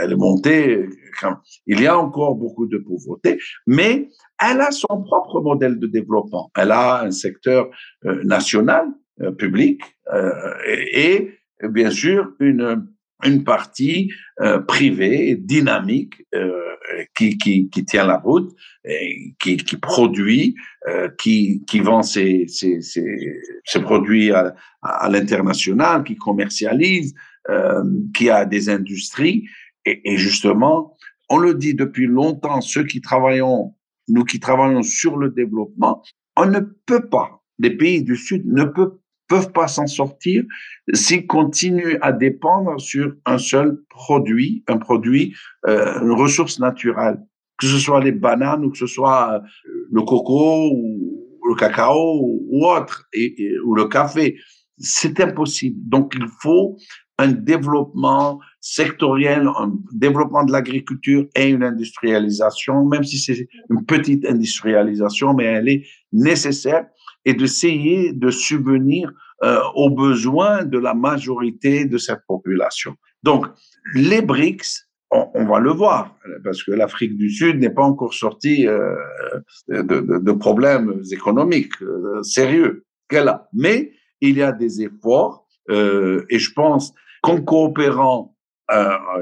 elle 0.00 0.12
est 0.12 0.16
montée. 0.16 0.88
Il 1.66 1.80
y 1.80 1.86
a 1.88 1.98
encore 1.98 2.36
beaucoup 2.36 2.66
de 2.66 2.78
pauvreté, 2.78 3.38
mais 3.66 4.08
elle 4.40 4.60
a 4.60 4.70
son 4.70 5.02
propre 5.02 5.40
modèle 5.40 5.78
de 5.80 5.88
développement. 5.88 6.50
Elle 6.56 6.70
a 6.70 7.02
un 7.02 7.10
secteur 7.10 7.68
national, 8.24 8.86
public, 9.30 9.82
et, 10.66 11.30
et 11.62 11.68
bien 11.68 11.90
sûr 11.90 12.32
une 12.40 12.86
une 13.24 13.44
partie 13.44 14.12
euh, 14.40 14.58
privée, 14.58 15.36
dynamique, 15.36 16.14
euh, 16.34 16.50
qui, 17.14 17.38
qui, 17.38 17.68
qui, 17.70 17.84
tient 17.84 18.06
la 18.06 18.18
route, 18.18 18.50
qui, 19.38 19.56
qui 19.56 19.76
produit, 19.76 20.54
euh, 20.88 21.08
qui, 21.18 21.64
qui 21.66 21.80
vend 21.80 22.02
ses, 22.02 22.46
ses, 22.48 22.80
ses, 22.80 23.80
produits 23.80 24.32
à, 24.32 24.54
à 24.82 25.08
l'international, 25.08 26.04
qui 26.04 26.16
commercialise, 26.16 27.14
euh, 27.48 27.82
qui 28.16 28.30
a 28.30 28.44
des 28.44 28.68
industries. 28.68 29.44
Et, 29.86 30.00
et, 30.12 30.16
justement, 30.16 30.96
on 31.28 31.38
le 31.38 31.54
dit 31.54 31.74
depuis 31.74 32.06
longtemps, 32.06 32.60
ceux 32.60 32.84
qui 32.84 33.00
travaillons, 33.00 33.74
nous 34.08 34.24
qui 34.24 34.40
travaillons 34.40 34.82
sur 34.82 35.16
le 35.16 35.30
développement, 35.30 36.02
on 36.36 36.46
ne 36.46 36.60
peut 36.86 37.08
pas, 37.08 37.42
les 37.58 37.76
pays 37.76 38.02
du 38.02 38.16
Sud 38.16 38.46
ne 38.46 38.64
peuvent 38.64 38.98
peuvent 39.32 39.52
pas 39.52 39.66
s'en 39.66 39.86
sortir 39.86 40.44
s'ils 40.92 41.26
continuent 41.26 41.96
à 42.02 42.12
dépendre 42.12 42.78
sur 42.78 43.14
un 43.24 43.38
seul 43.38 43.78
produit, 43.88 44.62
un 44.68 44.76
produit, 44.76 45.34
euh, 45.66 46.02
une 46.02 46.12
ressource 46.12 46.58
naturelle, 46.58 47.18
que 47.58 47.66
ce 47.66 47.78
soit 47.78 48.04
les 48.04 48.12
bananes 48.12 48.62
ou 48.62 48.70
que 48.70 48.76
ce 48.76 48.86
soit 48.86 49.32
euh, 49.32 49.40
le 49.90 50.02
coco 50.02 50.68
ou 50.70 51.48
le 51.48 51.54
cacao 51.54 52.20
ou 52.50 52.66
autre, 52.66 53.06
et, 53.14 53.34
ou 53.64 53.74
le 53.74 53.86
café. 53.86 54.36
C'est 54.76 55.18
impossible. 55.20 55.78
Donc, 55.88 56.12
il 56.14 56.26
faut 56.42 56.76
un 57.16 57.28
développement 57.28 58.38
sectoriel, 58.60 59.48
un 59.56 59.72
développement 59.94 60.44
de 60.44 60.52
l'agriculture 60.52 61.24
et 61.34 61.48
une 61.48 61.62
industrialisation, 61.62 62.84
même 62.84 63.04
si 63.04 63.16
c'est 63.16 63.48
une 63.70 63.86
petite 63.86 64.26
industrialisation, 64.26 65.32
mais 65.32 65.44
elle 65.44 65.68
est 65.70 65.86
nécessaire 66.12 66.84
et 67.24 67.34
d'essayer 67.34 68.12
de 68.12 68.30
subvenir 68.30 69.12
euh, 69.44 69.58
aux 69.74 69.90
besoins 69.90 70.64
de 70.64 70.78
la 70.78 70.94
majorité 70.94 71.84
de 71.84 71.98
cette 71.98 72.20
population. 72.28 72.94
Donc, 73.22 73.46
les 73.94 74.22
BRICS, 74.22 74.88
on, 75.10 75.44
va 75.44 75.58
le 75.58 75.70
voir, 75.70 76.16
parce 76.42 76.62
que 76.62 76.70
l'Afrique 76.70 77.18
du 77.18 77.28
Sud 77.28 77.58
n'est 77.58 77.74
pas 77.74 77.82
encore 77.82 78.14
sortie 78.14 78.66
euh, 78.66 78.94
de, 79.68 80.32
problèmes 80.32 81.02
économiques 81.10 81.82
euh, 81.82 82.22
sérieux 82.22 82.86
qu'elle 83.10 83.28
a. 83.28 83.48
Mais 83.52 83.92
il 84.20 84.38
y 84.38 84.42
a 84.42 84.52
des 84.52 84.82
efforts, 84.82 85.46
et 85.68 86.38
je 86.38 86.52
pense 86.54 86.94
qu'en 87.22 87.42
coopérant 87.42 88.36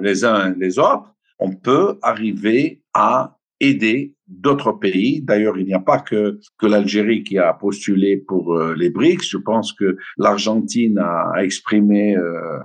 les 0.00 0.24
uns 0.24 0.54
les 0.58 0.78
autres, 0.78 1.14
on 1.38 1.52
peut 1.52 1.98
arriver 2.02 2.82
à 2.94 3.39
aider 3.60 4.14
d'autres 4.26 4.72
pays. 4.72 5.22
D'ailleurs, 5.22 5.58
il 5.58 5.66
n'y 5.66 5.74
a 5.74 5.80
pas 5.80 5.98
que, 5.98 6.38
que 6.58 6.66
l'Algérie 6.66 7.22
qui 7.24 7.38
a 7.38 7.52
postulé 7.52 8.16
pour 8.16 8.54
euh, 8.54 8.74
les 8.76 8.90
BRICS. 8.90 9.28
Je 9.28 9.38
pense 9.38 9.72
que 9.72 9.96
l'Argentine 10.18 10.98
a, 10.98 11.32
exprimé 11.42 12.16
euh, 12.16 12.58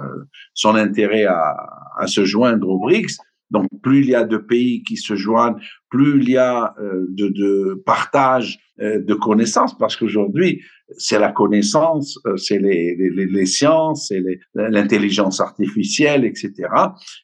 son 0.53 0.75
intérêt 0.75 1.25
à, 1.25 1.55
à, 1.97 2.07
se 2.07 2.23
joindre 2.23 2.69
aux 2.69 2.79
BRICS. 2.79 3.17
Donc, 3.51 3.67
plus 3.83 3.99
il 3.99 4.09
y 4.09 4.15
a 4.15 4.23
de 4.23 4.37
pays 4.37 4.83
qui 4.83 4.97
se 4.97 5.15
joignent, 5.15 5.57
plus 5.89 6.21
il 6.21 6.29
y 6.29 6.37
a 6.37 6.73
euh, 6.79 7.05
de, 7.09 7.27
de, 7.29 7.83
partage 7.85 8.59
de 8.77 9.13
connaissances, 9.13 9.77
parce 9.77 9.95
qu'aujourd'hui, 9.95 10.61
c'est 10.97 11.19
la 11.19 11.31
connaissance, 11.31 12.19
c'est 12.37 12.59
les, 12.59 13.45
sciences, 13.45 14.07
c'est 14.09 14.21
l'intelligence 14.53 15.41
artificielle, 15.41 16.25
etc. 16.25 16.53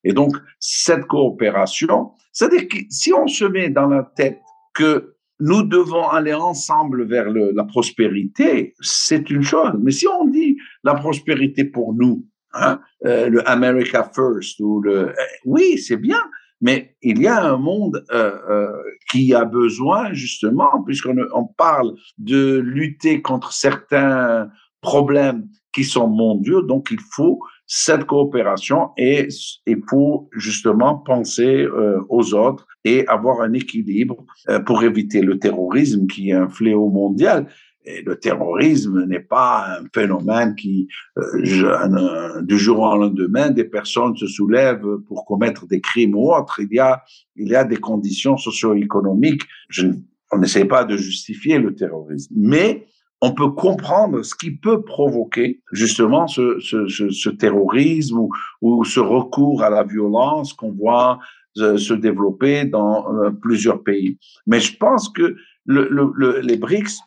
Et 0.04 0.14
donc, 0.14 0.36
cette 0.60 1.06
coopération, 1.06 2.12
c'est-à-dire 2.32 2.68
que 2.68 2.78
si 2.90 3.14
on 3.14 3.28
se 3.28 3.46
met 3.46 3.70
dans 3.70 3.88
la 3.88 4.04
tête 4.16 4.40
que 4.74 5.16
nous 5.40 5.64
devons 5.64 6.08
aller 6.08 6.34
ensemble 6.34 7.08
vers 7.08 7.30
la 7.30 7.64
prospérité, 7.64 8.74
c'est 8.80 9.30
une 9.30 9.42
chose. 9.42 9.72
Mais 9.82 9.92
si 9.92 10.08
on 10.08 10.28
dit 10.28 10.58
la 10.84 10.94
prospérité 10.94 11.66
pour 11.66 11.94
nous, 11.94 12.26
hein, 12.54 12.80
euh, 13.06 13.28
le 13.28 13.48
America 13.50 14.10
First 14.14 14.60
ou 14.60 14.82
le, 14.82 15.10
euh, 15.10 15.14
oui, 15.46 15.80
c'est 15.80 15.98
bien, 15.98 16.22
mais 16.62 16.96
il 17.02 17.22
y 17.22 17.28
a 17.28 17.44
un 17.44 17.58
monde 17.58 18.04
euh, 18.12 18.38
euh, 18.50 18.72
qui 19.12 19.34
a 19.34 19.46
besoin 19.46 20.14
justement, 20.14 20.84
puisqu'on 20.86 21.18
on 21.34 21.46
parle 21.46 21.94
de 22.18 22.58
lutter 22.60 23.22
contre 23.22 23.52
certains 23.52 24.50
problèmes 24.82 25.48
qui 25.74 25.84
sont 25.84 26.08
mondiaux, 26.08 26.62
donc 26.62 26.90
il 26.92 27.00
faut 27.00 27.40
cette 27.66 28.04
coopération 28.04 28.90
et 28.98 29.30
il 29.66 29.82
faut 29.90 30.30
justement 30.36 30.96
penser 30.96 31.64
euh, 31.64 32.02
aux 32.10 32.34
autres 32.34 32.68
et 32.84 33.08
avoir 33.08 33.42
un 33.42 33.54
équilibre 33.54 34.26
euh, 34.50 34.60
pour 34.60 34.84
éviter 34.84 35.22
le 35.22 35.40
terrorisme 35.40 36.06
qui 36.08 36.32
est 36.32 36.34
un 36.34 36.50
fléau 36.50 36.90
mondial. 36.90 37.48
Et 37.86 38.04
le 38.04 38.20
terrorisme 38.20 39.06
n'est 39.06 39.22
pas 39.22 39.80
un 39.80 39.86
phénomène 39.94 40.56
qui, 40.56 40.88
euh, 41.18 42.42
du 42.42 42.58
jour 42.58 42.80
au 42.80 42.98
lendemain, 42.98 43.50
des 43.50 43.64
personnes 43.64 44.16
se 44.16 44.28
soulèvent 44.28 44.98
pour 45.08 45.26
commettre 45.26 45.66
des 45.68 45.82
crimes 45.82 46.16
ou 46.16 46.32
autres. 46.32 46.60
Il 46.60 46.72
y 46.72 46.80
a, 46.80 47.02
il 47.36 47.48
y 47.48 47.56
a 47.56 47.64
des 47.64 47.78
conditions 47.78 48.38
socio-économiques. 48.38 49.44
Je, 49.70 49.88
on 50.32 50.38
n'essaie 50.38 50.66
pas 50.66 50.84
de 50.84 50.96
justifier 50.96 51.58
le 51.58 51.76
terrorisme, 51.76 52.34
mais 52.38 52.86
on 53.22 53.34
peut 53.34 53.52
comprendre 53.52 54.24
ce 54.24 54.34
qui 54.36 54.52
peut 54.52 54.82
provoquer 54.82 55.62
justement 55.72 56.28
ce, 56.28 57.30
terrorisme 57.30 58.28
ou, 58.62 58.84
ce 58.84 59.00
recours 59.00 59.64
à 59.64 59.70
la 59.70 59.84
violence 59.84 60.54
qu'on 60.54 60.72
voit 60.72 61.20
euh, 61.58 61.78
se 61.78 61.94
développer 61.94 62.66
dans 62.66 63.14
euh, 63.14 63.30
plusieurs 63.30 63.84
pays. 63.84 64.18
Mais 64.48 64.60
je 64.60 64.76
pense 64.78 65.10
que 65.10 65.36
le, 65.66 65.88
le, 65.92 66.40
les 66.40 66.58
BRICS 66.58 67.00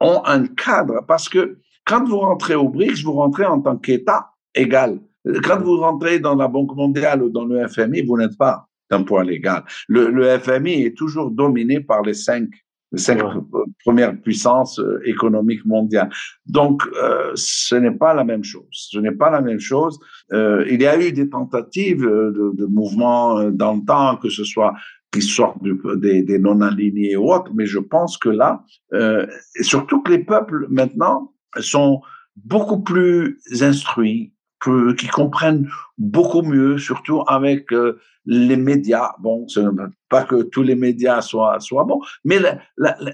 ont 0.00 0.22
un 0.24 0.46
cadre 0.46 1.04
parce 1.06 1.28
que 1.28 1.58
quand 1.84 2.04
vous 2.04 2.18
rentrez 2.18 2.54
au 2.54 2.68
BRICS, 2.68 3.02
vous 3.02 3.12
rentrez 3.12 3.46
en 3.46 3.60
tant 3.60 3.76
qu'État 3.76 4.30
égal. 4.54 5.00
Quand 5.44 5.60
vous 5.60 5.78
rentrez 5.78 6.20
dans 6.20 6.34
la 6.34 6.48
Banque 6.48 6.74
mondiale 6.76 7.22
ou 7.22 7.30
dans 7.30 7.44
le 7.44 7.66
FMI, 7.66 8.02
vous 8.02 8.16
n'êtes 8.16 8.36
pas 8.38 8.66
d'un 8.90 9.02
point 9.02 9.24
légal. 9.24 9.64
Le, 9.88 10.10
le 10.10 10.38
FMI 10.38 10.84
est 10.84 10.96
toujours 10.96 11.30
dominé 11.30 11.80
par 11.80 12.02
les 12.02 12.14
cinq 12.14 12.48
les 12.92 12.98
cinq 12.98 13.18
premières 13.84 14.18
puissances 14.20 14.78
euh, 14.78 15.00
économiques 15.04 15.64
mondiales. 15.66 16.08
Donc, 16.46 16.82
euh, 17.02 17.32
ce 17.34 17.74
n'est 17.74 17.92
pas 17.92 18.14
la 18.14 18.24
même 18.24 18.44
chose. 18.44 18.66
Ce 18.70 18.98
n'est 18.98 19.12
pas 19.12 19.30
la 19.30 19.40
même 19.40 19.60
chose. 19.60 19.98
Euh, 20.32 20.64
il 20.70 20.80
y 20.80 20.86
a 20.86 20.98
eu 20.98 21.12
des 21.12 21.28
tentatives 21.28 22.00
de, 22.02 22.52
de 22.54 22.66
mouvements 22.66 23.50
dans 23.50 23.74
le 23.74 23.84
temps, 23.84 24.16
que 24.16 24.30
ce 24.30 24.44
soit 24.44 24.74
qui 25.12 25.22
sortent 25.22 25.62
des, 25.62 26.38
non-alignés 26.38 27.16
ou 27.16 27.32
autres, 27.32 27.52
mais 27.54 27.66
je 27.66 27.78
pense 27.78 28.18
que 28.18 28.28
là, 28.28 28.64
euh, 28.92 29.26
surtout 29.60 30.02
que 30.02 30.12
les 30.12 30.24
peuples 30.24 30.66
maintenant 30.68 31.32
sont 31.60 32.00
beaucoup 32.36 32.82
plus 32.82 33.40
instruits, 33.60 34.34
qui 34.96 35.06
comprennent 35.06 35.68
beaucoup 35.98 36.42
mieux, 36.42 36.78
surtout 36.78 37.22
avec 37.28 37.72
euh, 37.72 38.00
les 38.26 38.56
médias. 38.56 39.12
Bon, 39.20 39.46
ce 39.46 39.60
pas 40.08 40.24
que 40.24 40.42
tous 40.42 40.62
les 40.62 40.74
médias 40.74 41.20
soient, 41.20 41.60
soient 41.60 41.84
bons, 41.84 42.00
mais 42.24 42.38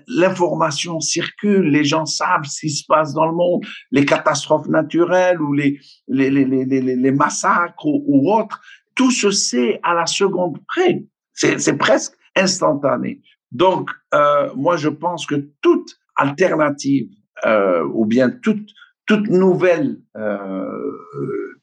l'information 0.08 1.00
circule, 1.00 1.68
les 1.68 1.84
gens 1.84 2.06
savent 2.06 2.44
ce 2.44 2.60
qui 2.60 2.70
se 2.70 2.84
passe 2.86 3.12
dans 3.12 3.26
le 3.26 3.34
monde, 3.34 3.64
les 3.90 4.06
catastrophes 4.06 4.68
naturelles 4.68 5.40
ou 5.40 5.52
les, 5.52 5.78
les, 6.08 6.30
les, 6.30 6.44
les, 6.44 6.64
les 6.64 7.12
massacres 7.12 7.84
ou, 7.84 8.02
ou, 8.06 8.32
autres, 8.32 8.60
tout 8.94 9.10
se 9.10 9.30
sait 9.30 9.80
à 9.82 9.92
la 9.92 10.06
seconde 10.06 10.58
près. 10.66 11.04
C'est 11.34 11.76
presque 11.78 12.14
instantané. 12.36 13.20
Donc, 13.52 13.90
euh, 14.14 14.48
moi, 14.56 14.76
je 14.76 14.88
pense 14.88 15.26
que 15.26 15.36
toute 15.60 15.96
alternative 16.16 17.08
euh, 17.44 17.84
ou 17.92 18.06
bien 18.06 18.30
toute 18.30 18.68
toute 19.06 19.28
nouvelle 19.28 19.98
euh, 20.16 20.66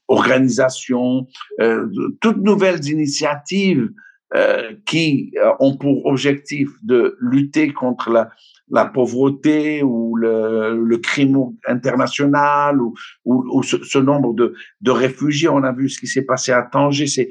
organisation, 0.08 1.26
euh, 1.60 1.88
toutes 2.20 2.36
nouvelles 2.36 2.86
initiatives 2.88 3.90
euh, 4.34 4.74
qui 4.86 5.32
euh, 5.36 5.50
ont 5.58 5.76
pour 5.76 6.06
objectif 6.06 6.70
de 6.82 7.16
lutter 7.20 7.72
contre 7.72 8.10
la, 8.10 8.30
la 8.70 8.86
pauvreté 8.86 9.82
ou 9.82 10.16
le, 10.16 10.82
le 10.82 10.98
crime 10.98 11.36
international 11.66 12.80
ou, 12.80 12.94
ou, 13.24 13.44
ou 13.52 13.62
ce, 13.62 13.82
ce, 13.82 13.98
nombre 13.98 14.34
de, 14.34 14.54
de 14.80 14.90
réfugiés. 14.90 15.48
On 15.48 15.64
a 15.64 15.72
vu 15.72 15.88
ce 15.88 15.98
qui 15.98 16.06
s'est 16.06 16.24
passé 16.24 16.52
à 16.52 16.62
Tanger, 16.62 17.06
c'est 17.06 17.28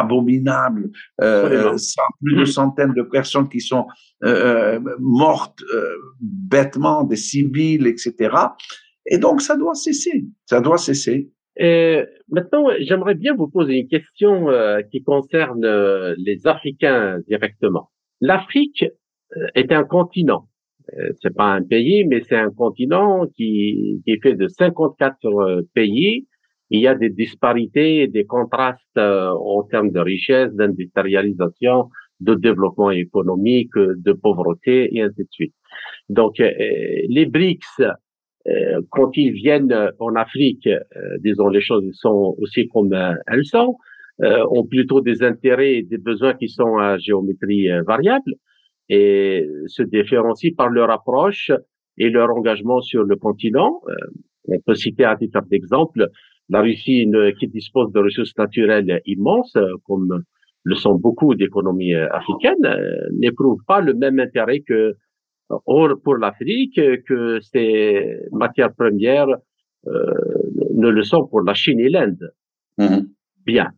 abominable. 0.00 0.90
Euh, 1.20 1.76
plus 2.22 2.36
de 2.36 2.44
centaines 2.44 2.94
de 2.94 3.02
personnes 3.02 3.48
qui 3.48 3.60
sont 3.60 3.86
euh, 4.24 4.80
mortes 5.00 5.62
euh, 5.72 5.94
bêtement, 6.20 7.04
des 7.04 7.16
civils, 7.16 7.86
etc. 7.86 8.36
Et 9.06 9.18
donc, 9.18 9.40
ça 9.40 9.56
doit 9.56 9.74
cesser. 9.74 10.24
Ça 10.46 10.60
doit 10.60 10.78
cesser. 10.78 11.30
Et 11.56 12.02
maintenant, 12.28 12.66
j'aimerais 12.80 13.14
bien 13.14 13.34
vous 13.34 13.48
poser 13.48 13.74
une 13.80 13.88
question 13.88 14.50
euh, 14.50 14.82
qui 14.90 15.02
concerne 15.02 15.64
euh, 15.64 16.14
les 16.18 16.46
Africains 16.46 17.20
directement. 17.28 17.90
L'Afrique 18.20 18.84
euh, 19.36 19.46
est 19.54 19.70
un 19.72 19.84
continent. 19.84 20.48
c'est 21.22 21.34
pas 21.34 21.52
un 21.52 21.62
pays, 21.62 22.04
mais 22.04 22.22
c'est 22.28 22.36
un 22.36 22.50
continent 22.50 23.26
qui, 23.36 24.02
qui 24.04 24.10
est 24.12 24.22
fait 24.22 24.34
de 24.34 24.48
54 24.48 25.62
pays. 25.74 26.26
Il 26.70 26.80
y 26.80 26.86
a 26.86 26.94
des 26.94 27.10
disparités, 27.10 28.06
des 28.08 28.24
contrastes 28.24 28.98
en 28.98 29.62
termes 29.64 29.90
de 29.90 30.00
richesse, 30.00 30.52
d'industrialisation, 30.54 31.90
de 32.20 32.34
développement 32.34 32.90
économique, 32.90 33.74
de 33.76 34.12
pauvreté 34.12 34.88
et 34.96 35.02
ainsi 35.02 35.22
de 35.22 35.28
suite. 35.30 35.54
Donc, 36.08 36.38
les 36.38 37.26
BRICS 37.26 37.82
euh, 38.46 38.82
quand 38.90 39.16
ils 39.16 39.32
viennent 39.32 39.74
en 39.98 40.14
Afrique, 40.16 40.66
euh, 40.66 40.80
disons 41.20 41.48
les 41.48 41.62
choses 41.62 41.88
sont 41.92 42.34
aussi 42.38 42.68
comme 42.68 42.92
euh, 42.92 43.14
elles 43.26 43.44
sont, 43.44 43.76
ont 44.20 44.64
plutôt 44.64 45.00
des 45.00 45.24
intérêts 45.24 45.76
et 45.76 45.82
des 45.82 45.98
besoins 45.98 46.34
qui 46.34 46.48
sont 46.48 46.76
à 46.76 46.98
géométrie 46.98 47.68
variable 47.84 48.34
et 48.88 49.44
se 49.66 49.82
différencient 49.82 50.52
par 50.56 50.68
leur 50.68 50.88
approche 50.90 51.50
et 51.98 52.10
leur 52.10 52.30
engagement 52.30 52.80
sur 52.80 53.02
le 53.02 53.16
continent. 53.16 53.80
on 54.46 54.60
peut 54.60 54.76
citer 54.76 55.04
à 55.04 55.16
titre 55.16 55.42
d'exemple 55.50 56.06
la 56.48 56.60
Russie 56.60 57.10
qui 57.38 57.48
dispose 57.48 57.92
de 57.92 58.00
ressources 58.00 58.36
naturelles 58.36 59.00
immenses, 59.06 59.56
comme 59.86 60.22
le 60.62 60.74
sont 60.74 60.94
beaucoup 60.94 61.34
d'économies 61.34 61.94
africaines, 61.94 63.08
n'éprouve 63.12 63.60
pas 63.66 63.80
le 63.80 63.94
même 63.94 64.18
intérêt 64.18 64.60
que 64.60 64.94
Or, 65.66 66.00
pour 66.02 66.16
l'Afrique, 66.16 66.80
que 67.06 67.40
ces 67.40 68.18
matières 68.32 68.72
premières 68.74 69.28
euh, 69.86 70.14
ne 70.74 70.88
le 70.88 71.02
sont 71.02 71.26
pour 71.26 71.42
la 71.42 71.54
Chine 71.54 71.80
et 71.80 71.88
l'Inde. 71.88 72.32
Mm-hmm. 72.78 73.06
Bien. 73.44 73.70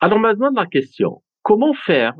Alors 0.00 0.18
maintenant, 0.18 0.50
la 0.54 0.66
question, 0.66 1.22
comment 1.42 1.72
faire 1.72 2.14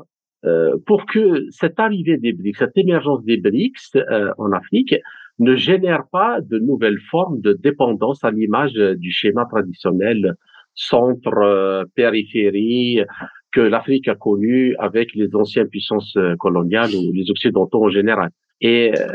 euh, 0.45 0.77
pour 0.85 1.05
que 1.05 1.45
cette 1.51 1.79
arrivée 1.79 2.17
des 2.17 2.33
BRICS, 2.33 2.59
cette 2.59 2.77
émergence 2.77 3.23
des 3.23 3.37
BRICS 3.37 3.95
euh, 3.95 4.31
en 4.37 4.51
Afrique 4.51 4.95
ne 5.39 5.55
génère 5.55 6.03
pas 6.11 6.41
de 6.41 6.59
nouvelles 6.59 6.99
formes 7.11 7.39
de 7.41 7.53
dépendance 7.53 8.23
à 8.23 8.31
l'image 8.31 8.73
du 8.73 9.11
schéma 9.11 9.45
traditionnel 9.45 10.33
centre-périphérie 10.73 13.01
que 13.51 13.61
l'Afrique 13.61 14.07
a 14.07 14.15
connu 14.15 14.75
avec 14.77 15.13
les 15.15 15.35
anciennes 15.35 15.69
puissances 15.69 16.17
coloniales 16.39 16.95
ou 16.95 17.11
les 17.13 17.29
Occidentaux 17.31 17.83
en 17.83 17.89
général. 17.89 18.31
Et 18.61 18.91
euh, 18.97 19.07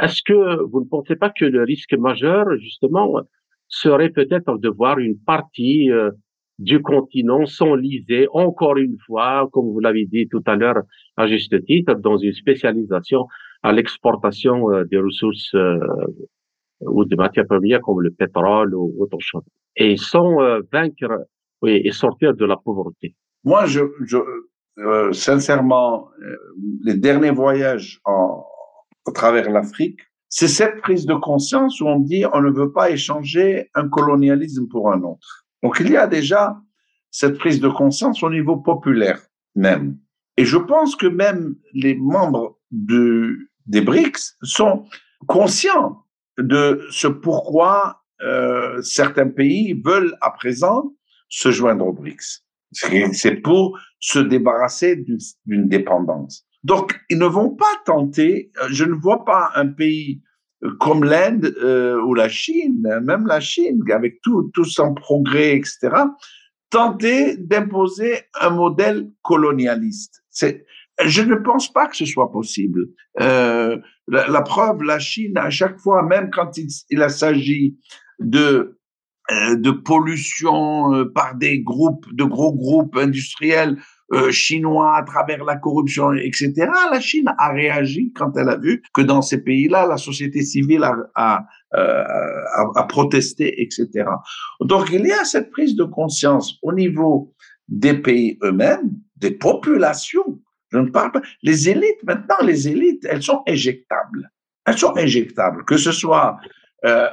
est-ce 0.00 0.22
que 0.22 0.62
vous 0.64 0.80
ne 0.80 0.88
pensez 0.88 1.16
pas 1.16 1.30
que 1.30 1.44
le 1.44 1.62
risque 1.62 1.94
majeur, 1.94 2.46
justement, 2.58 3.20
serait 3.68 4.10
peut-être 4.10 4.58
de 4.58 4.68
voir 4.68 4.98
une 4.98 5.18
partie 5.18 5.90
euh, 5.90 6.10
du 6.58 6.80
continent 6.80 7.44
s'enliser 7.46 8.26
encore 8.32 8.76
une 8.76 8.96
fois, 9.06 9.48
comme 9.52 9.70
vous 9.70 9.80
l'avez 9.80 10.06
dit 10.06 10.28
tout 10.28 10.42
à 10.46 10.56
l'heure 10.56 10.82
à 11.16 11.26
juste 11.26 11.64
titre, 11.64 11.94
dans 11.94 12.16
une 12.16 12.32
spécialisation 12.32 13.26
à 13.62 13.72
l'exportation 13.72 14.70
euh, 14.70 14.84
des 14.84 14.98
ressources 14.98 15.54
ou 16.80 17.04
des 17.04 17.16
matières 17.16 17.46
premières 17.46 17.80
comme 17.80 18.00
le 18.00 18.10
pétrole 18.10 18.74
ou 18.74 18.94
autre 18.98 19.18
chose, 19.20 19.44
et 19.76 19.96
sans 19.96 20.36
vaincre 20.72 21.26
oui, 21.62 21.80
et 21.84 21.92
sortir 21.92 22.34
de 22.34 22.44
la 22.44 22.56
pauvreté. 22.56 23.14
Moi, 23.44 23.66
je, 23.66 23.82
je 24.04 24.18
sincèrement, 25.12 26.08
les 26.82 26.94
derniers 26.94 27.30
voyages 27.30 28.00
en, 28.04 28.44
à 29.06 29.12
travers 29.12 29.50
l'Afrique, 29.50 30.00
c'est 30.28 30.48
cette 30.48 30.80
prise 30.80 31.06
de 31.06 31.14
conscience 31.14 31.80
où 31.80 31.86
on 31.86 31.98
dit 32.00 32.24
on 32.32 32.40
ne 32.40 32.50
veut 32.50 32.72
pas 32.72 32.90
échanger 32.90 33.68
un 33.74 33.88
colonialisme 33.88 34.66
pour 34.68 34.90
un 34.90 35.02
autre. 35.02 35.41
Donc 35.62 35.78
il 35.80 35.90
y 35.90 35.96
a 35.96 36.06
déjà 36.06 36.60
cette 37.10 37.38
prise 37.38 37.60
de 37.60 37.68
conscience 37.68 38.22
au 38.22 38.30
niveau 38.30 38.56
populaire 38.56 39.20
même. 39.54 39.98
Et 40.36 40.44
je 40.44 40.56
pense 40.56 40.96
que 40.96 41.06
même 41.06 41.56
les 41.74 41.94
membres 41.94 42.58
de, 42.70 43.36
des 43.66 43.82
BRICS 43.82 44.36
sont 44.42 44.86
conscients 45.26 46.04
de 46.38 46.86
ce 46.90 47.06
pourquoi 47.06 48.02
euh, 48.22 48.80
certains 48.82 49.28
pays 49.28 49.80
veulent 49.84 50.16
à 50.20 50.30
présent 50.30 50.94
se 51.28 51.50
joindre 51.50 51.86
aux 51.86 51.92
BRICS. 51.92 52.44
C'est 52.72 53.36
pour 53.42 53.78
se 53.98 54.18
débarrasser 54.18 55.04
d'une 55.44 55.68
dépendance. 55.68 56.46
Donc, 56.64 56.98
ils 57.10 57.18
ne 57.18 57.26
vont 57.26 57.50
pas 57.50 57.72
tenter, 57.84 58.52
euh, 58.62 58.68
je 58.70 58.84
ne 58.84 58.94
vois 58.94 59.24
pas 59.24 59.50
un 59.54 59.66
pays 59.66 60.22
comme 60.78 61.04
l'Inde 61.04 61.54
euh, 61.62 62.00
ou 62.02 62.14
la 62.14 62.28
Chine, 62.28 62.82
même 63.02 63.26
la 63.26 63.40
Chine, 63.40 63.80
avec 63.92 64.20
tout, 64.22 64.50
tout 64.54 64.64
son 64.64 64.94
progrès, 64.94 65.56
etc., 65.56 65.90
tenter 66.70 67.36
d'imposer 67.36 68.22
un 68.40 68.50
modèle 68.50 69.10
colonialiste. 69.22 70.22
C'est, 70.30 70.64
je 71.04 71.22
ne 71.22 71.34
pense 71.34 71.70
pas 71.72 71.86
que 71.88 71.96
ce 71.96 72.06
soit 72.06 72.30
possible. 72.30 72.88
Euh, 73.20 73.78
la, 74.08 74.28
la, 74.28 74.42
preuve, 74.42 74.82
la 74.82 74.98
Chine, 74.98 75.36
à 75.36 75.50
chaque 75.50 75.78
fois, 75.78 76.02
même 76.02 76.30
quand 76.30 76.56
il, 76.56 76.68
il 76.90 77.10
s'agit 77.10 77.76
de 78.20 78.78
de 79.30 79.70
pollution 79.70 81.06
par 81.14 81.36
des 81.36 81.60
groupes, 81.60 82.06
de 82.12 82.24
gros 82.24 82.52
groupes 82.52 82.96
industriels 82.96 83.78
euh, 84.12 84.30
chinois 84.30 84.96
à 84.96 85.02
travers 85.04 85.42
la 85.42 85.56
corruption, 85.56 86.12
etc. 86.12 86.52
La 86.90 87.00
Chine 87.00 87.32
a 87.38 87.50
réagi 87.50 88.12
quand 88.14 88.36
elle 88.36 88.50
a 88.50 88.58
vu 88.58 88.82
que 88.92 89.00
dans 89.00 89.22
ces 89.22 89.42
pays-là, 89.42 89.86
la 89.86 89.96
société 89.96 90.42
civile 90.42 90.86
a, 91.14 91.46
euh, 91.74 92.04
protesté, 92.90 93.62
etc. 93.62 94.04
Donc 94.60 94.90
il 94.92 95.06
y 95.06 95.12
a 95.12 95.24
cette 95.24 95.50
prise 95.50 95.76
de 95.76 95.84
conscience 95.84 96.58
au 96.60 96.74
niveau 96.74 97.32
des 97.68 97.94
pays 97.94 98.38
eux-mêmes, 98.42 98.90
des 99.16 99.30
populations. 99.30 100.40
Je 100.72 100.78
ne 100.78 100.90
parle 100.90 101.12
pas. 101.12 101.22
Les 101.42 101.70
élites, 101.70 102.02
maintenant, 102.04 102.36
les 102.42 102.68
élites, 102.68 103.06
elles 103.08 103.22
sont 103.22 103.42
éjectables. 103.46 104.30
Elles 104.66 104.76
sont 104.78 104.94
éjectables, 104.94 105.64
que 105.64 105.78
ce 105.78 105.90
soit 105.90 106.36
euh, 106.84 107.08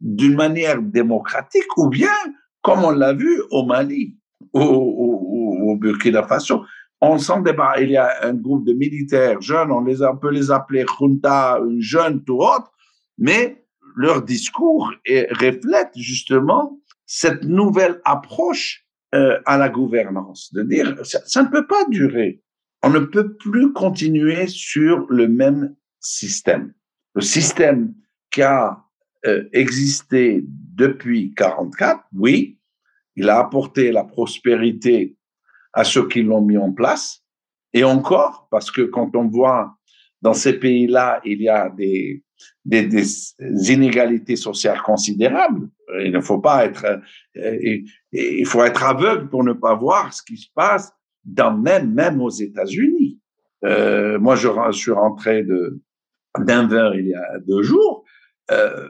d'une 0.00 0.36
manière 0.36 0.80
démocratique 0.80 1.76
ou 1.76 1.88
bien, 1.88 2.14
comme 2.62 2.84
on 2.84 2.92
l'a 2.92 3.14
vu 3.14 3.42
au 3.50 3.64
Mali, 3.64 4.16
au 4.52 5.35
Burkina 5.76 6.22
Faso. 6.22 6.64
On 7.00 7.18
s'en 7.18 7.40
débat. 7.40 7.74
Il 7.80 7.90
y 7.90 7.96
a 7.96 8.26
un 8.26 8.34
groupe 8.34 8.66
de 8.66 8.72
militaires 8.72 9.40
jeunes, 9.40 9.70
on, 9.70 9.84
les, 9.84 9.96
peut 10.20 10.30
les 10.30 10.50
appeler 10.50 10.84
junta, 10.98 11.60
jeunes 11.78 12.24
ou 12.28 12.42
autre, 12.42 12.72
mais 13.18 13.64
leur 13.96 14.22
discours 14.22 14.92
reflète 15.06 15.92
justement 15.96 16.78
cette 17.06 17.44
nouvelle 17.44 18.00
approche 18.04 18.86
euh, 19.14 19.40
à 19.46 19.56
la 19.56 19.68
gouvernance, 19.68 20.52
de 20.52 20.62
dire 20.62 20.96
ça, 21.04 21.42
ne 21.42 21.48
peut 21.48 21.66
pas 21.66 21.84
durer. 21.88 22.42
On 22.82 22.90
ne 22.90 22.98
peut 22.98 23.36
plus 23.36 23.72
continuer 23.72 24.46
sur 24.48 25.06
le 25.08 25.28
même 25.28 25.74
système. 26.00 26.74
Le 27.14 27.22
système 27.22 27.94
qui 28.30 28.42
a 28.42 28.84
euh, 29.24 29.48
existé 29.52 30.44
depuis 30.46 31.32
44, 31.34 32.04
oui, 32.14 32.58
il 33.14 33.30
a 33.30 33.38
apporté 33.38 33.92
la 33.92 34.04
prospérité 34.04 35.16
à 35.76 35.84
ceux 35.84 36.08
qui 36.08 36.22
l'ont 36.22 36.40
mis 36.40 36.56
en 36.56 36.72
place. 36.72 37.22
Et 37.74 37.84
encore, 37.84 38.48
parce 38.50 38.70
que 38.70 38.80
quand 38.80 39.14
on 39.14 39.28
voit 39.28 39.76
dans 40.22 40.32
ces 40.32 40.58
pays-là, 40.58 41.20
il 41.24 41.42
y 41.42 41.48
a 41.48 41.68
des, 41.68 42.22
inégalités 43.70 44.36
sociales 44.36 44.80
considérables. 44.82 45.68
Il 46.02 46.12
ne 46.12 46.20
faut 46.20 46.40
pas 46.40 46.64
être, 46.64 46.86
euh, 47.36 47.78
il 48.12 48.46
faut 48.46 48.64
être 48.64 48.82
aveugle 48.82 49.28
pour 49.28 49.44
ne 49.44 49.52
pas 49.52 49.74
voir 49.74 50.12
ce 50.14 50.22
qui 50.22 50.38
se 50.38 50.48
passe 50.54 50.90
dans 51.24 51.56
même, 51.56 51.92
même 51.92 52.22
aux 52.22 52.30
États-Unis. 52.30 53.20
Euh, 53.64 54.18
moi, 54.18 54.34
je, 54.34 54.48
suis 54.72 54.92
rentré 54.92 55.42
de 55.42 55.80
Denver 56.38 56.92
il 56.94 57.08
y 57.08 57.14
a 57.14 57.38
deux 57.46 57.62
jours. 57.62 58.04
Euh, 58.50 58.88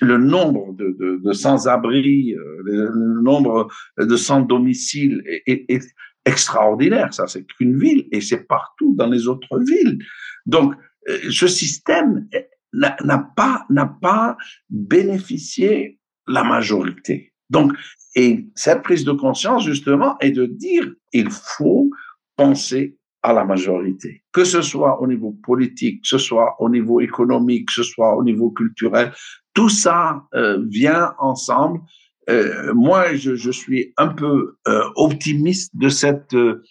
le 0.00 0.16
nombre 0.16 0.74
de, 0.74 1.32
sans-abri, 1.32 2.34
le 2.64 3.20
nombre 3.22 3.68
de 3.98 4.16
sans-domicile 4.16 5.22
est, 5.46 5.64
est, 5.68 5.86
extraordinaire. 6.26 7.14
Ça, 7.14 7.26
c'est 7.26 7.46
qu'une 7.46 7.78
ville 7.78 8.06
et 8.12 8.20
c'est 8.20 8.46
partout 8.46 8.94
dans 8.96 9.06
les 9.06 9.28
autres 9.28 9.58
villes. 9.60 9.98
Donc, 10.44 10.74
euh, 11.08 11.18
ce 11.30 11.46
système 11.46 12.28
n'a 12.74 13.32
pas, 13.36 13.64
n'a 13.70 13.86
pas 13.86 14.36
bénéficié 14.68 15.98
la 16.26 16.44
majorité. 16.44 17.32
Donc, 17.48 17.72
et 18.16 18.48
cette 18.54 18.82
prise 18.82 19.04
de 19.04 19.12
conscience, 19.12 19.64
justement, 19.64 20.18
est 20.20 20.32
de 20.32 20.46
dire, 20.46 20.90
il 21.12 21.30
faut 21.30 21.90
penser 22.36 22.98
à 23.22 23.32
la 23.32 23.44
majorité, 23.44 24.22
que 24.32 24.44
ce 24.44 24.62
soit 24.62 25.00
au 25.02 25.06
niveau 25.06 25.32
politique, 25.32 26.02
que 26.02 26.08
ce 26.08 26.18
soit 26.18 26.54
au 26.60 26.68
niveau 26.68 27.00
économique, 27.00 27.68
que 27.68 27.74
ce 27.74 27.82
soit 27.82 28.16
au 28.16 28.22
niveau 28.22 28.50
culturel, 28.50 29.12
tout 29.52 29.68
ça 29.68 30.22
euh, 30.34 30.62
vient 30.68 31.12
ensemble 31.18 31.80
euh, 32.28 32.74
moi, 32.74 33.14
je, 33.14 33.36
je, 33.36 33.50
suis 33.50 33.92
un 33.96 34.08
peu 34.08 34.56
euh, 34.66 34.82
optimiste 34.96 35.76
de 35.76 35.88
cette 35.88 36.34
euh, 36.34 36.64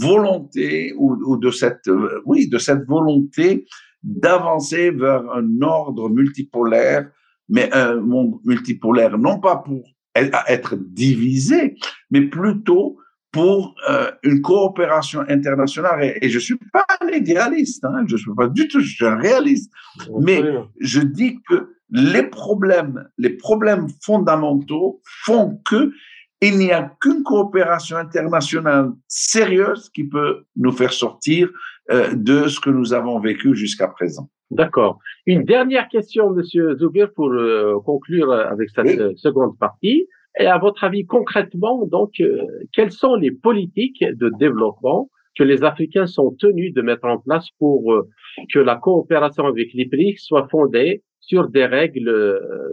volonté 0.00 0.94
ou, 0.96 1.16
ou, 1.26 1.36
de 1.36 1.50
cette, 1.50 1.88
oui, 2.24 2.48
de 2.48 2.58
cette 2.58 2.86
volonté 2.86 3.66
d'avancer 4.02 4.90
vers 4.90 5.22
un 5.32 5.60
ordre 5.60 6.08
multipolaire, 6.08 7.10
mais 7.48 7.70
un 7.72 7.96
monde 7.96 8.38
multipolaire, 8.44 9.18
non 9.18 9.38
pas 9.38 9.56
pour 9.56 9.82
être 10.14 10.76
divisés, 10.76 11.76
mais 12.10 12.22
plutôt 12.22 12.96
pour 13.32 13.74
une 14.22 14.40
coopération 14.40 15.20
internationale. 15.28 16.14
Et, 16.22 16.28
je 16.30 16.38
suis 16.38 16.56
pas 16.72 16.86
un 17.02 17.08
idéaliste, 17.08 17.84
hein, 17.84 18.04
je 18.06 18.16
suis 18.16 18.30
pas 18.34 18.48
du 18.48 18.66
tout, 18.68 18.80
je 18.80 18.94
suis 18.94 19.04
un 19.04 19.16
réaliste. 19.16 19.70
Mais 20.20 20.42
je 20.80 21.00
dis 21.00 21.40
que 21.46 21.75
les 21.90 22.24
problèmes, 22.24 23.08
les 23.18 23.30
problèmes 23.30 23.86
fondamentaux 24.02 25.00
font 25.24 25.60
que 25.64 25.92
il 26.42 26.58
n'y 26.58 26.70
a 26.70 26.92
qu'une 27.00 27.22
coopération 27.22 27.96
internationale 27.96 28.92
sérieuse 29.08 29.88
qui 29.90 30.04
peut 30.04 30.44
nous 30.56 30.72
faire 30.72 30.92
sortir 30.92 31.48
euh, 31.90 32.14
de 32.14 32.48
ce 32.48 32.60
que 32.60 32.70
nous 32.70 32.92
avons 32.92 33.18
vécu 33.20 33.54
jusqu'à 33.54 33.88
présent. 33.88 34.28
D'accord. 34.50 34.98
Une 35.24 35.44
dernière 35.44 35.88
question, 35.88 36.30
Monsieur 36.30 36.76
Zoubir, 36.76 37.12
pour 37.14 37.32
euh, 37.32 37.80
conclure 37.84 38.32
avec 38.32 38.68
cette 38.70 38.98
euh, 38.98 39.12
seconde 39.16 39.58
partie. 39.58 40.06
Et 40.38 40.46
à 40.46 40.58
votre 40.58 40.84
avis, 40.84 41.06
concrètement, 41.06 41.86
donc, 41.86 42.22
quelles 42.74 42.92
sont 42.92 43.14
les 43.14 43.30
politiques 43.30 44.04
de 44.04 44.30
développement 44.38 45.08
que 45.38 45.42
les 45.42 45.64
Africains 45.64 46.06
sont 46.06 46.36
tenus 46.38 46.74
de 46.74 46.82
mettre 46.82 47.06
en 47.06 47.18
place 47.18 47.48
pour 47.58 48.04
que 48.52 48.58
la 48.58 48.76
coopération 48.76 49.46
avec 49.46 49.72
les 49.72 49.86
BRICS 49.86 50.18
soit 50.18 50.46
fondée 50.50 51.02
sur 51.26 51.48
des 51.48 51.66
règles 51.66 52.10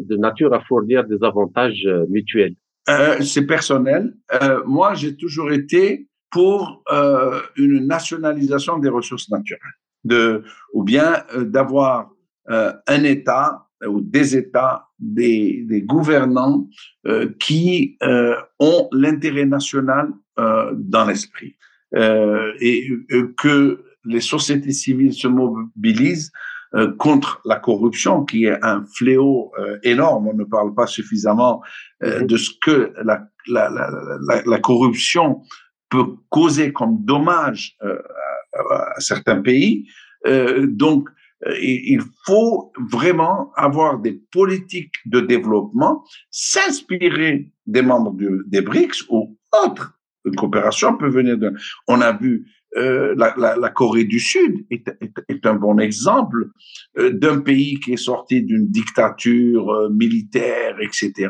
de 0.01 0.15
nature 0.15 0.53
à 0.53 0.61
fournir 0.61 1.03
des 1.05 1.17
avantages 1.23 1.87
mutuels. 2.09 2.55
Euh, 2.89 3.21
c'est 3.21 3.45
personnel. 3.45 4.13
Euh, 4.41 4.61
moi, 4.65 4.93
j'ai 4.93 5.15
toujours 5.15 5.51
été 5.51 6.07
pour 6.31 6.83
euh, 6.91 7.39
une 7.55 7.85
nationalisation 7.85 8.79
des 8.79 8.89
ressources 8.89 9.29
naturelles, 9.29 10.43
ou 10.73 10.83
bien 10.83 11.23
euh, 11.35 11.45
d'avoir 11.45 12.11
euh, 12.49 12.73
un 12.87 13.03
État 13.03 13.67
ou 13.87 14.01
des 14.01 14.35
États, 14.37 14.87
des, 14.97 15.83
gouvernants 15.85 16.69
qui 17.37 17.97
ont 18.59 18.87
l'intérêt 18.93 19.45
national 19.45 20.07
dans 20.37 21.05
l'esprit. 21.05 21.57
Et 21.93 22.89
que 23.37 23.83
les 24.05 24.21
sociétés 24.21 24.71
civiles 24.71 25.11
se 25.11 25.27
mobilisent 25.27 26.31
euh, 26.31 26.37
contre 26.97 27.41
la 27.45 27.57
corruption, 27.57 28.25
qui 28.25 28.45
est 28.45 28.57
un 28.63 28.83
fléau 28.97 29.51
euh, 29.59 29.77
énorme. 29.83 30.27
On 30.27 30.33
ne 30.33 30.43
parle 30.43 30.73
pas 30.73 30.87
suffisamment 30.87 31.61
euh, 32.03 32.23
de 32.23 32.37
ce 32.37 32.49
que 32.61 32.93
la, 33.03 33.27
la, 33.47 33.69
la, 33.69 34.41
la, 34.45 34.59
corruption 34.59 35.41
peut 35.89 36.15
causer 36.29 36.73
comme 36.73 37.03
dommage 37.03 37.77
à, 37.81 38.73
à, 38.73 38.99
certains 38.99 39.41
pays. 39.41 39.87
donc, 40.63 41.09
il 41.61 42.01
faut 42.25 42.71
vraiment 42.89 43.51
avoir 43.55 43.99
des 43.99 44.21
politiques 44.31 44.95
de 45.05 45.19
développement, 45.19 46.05
s'inspirer 46.31 47.51
des 47.65 47.81
membres 47.81 48.15
des 48.47 48.61
BRICS 48.61 49.03
ou 49.09 49.37
autres. 49.65 49.99
Une 50.25 50.35
coopération 50.35 50.95
peut 50.95 51.09
venir 51.09 51.37
de. 51.37 51.53
On 51.87 51.99
a 51.99 52.13
vu 52.13 52.47
euh, 52.75 53.13
la, 53.17 53.33
la, 53.37 53.55
la, 53.55 53.69
Corée 53.69 54.03
du 54.03 54.19
Sud 54.19 54.65
est, 54.71 54.87
est, 54.99 55.13
est 55.29 55.45
un 55.45 55.53
bon 55.53 55.77
exemple 55.77 56.49
euh, 56.97 57.11
d'un 57.11 57.39
pays 57.39 57.79
qui 57.79 57.93
est 57.93 57.97
sorti 57.97 58.41
d'une 58.41 58.67
dictature 58.67 59.69
euh, 59.69 59.89
militaire, 59.89 60.77
etc., 60.81 61.29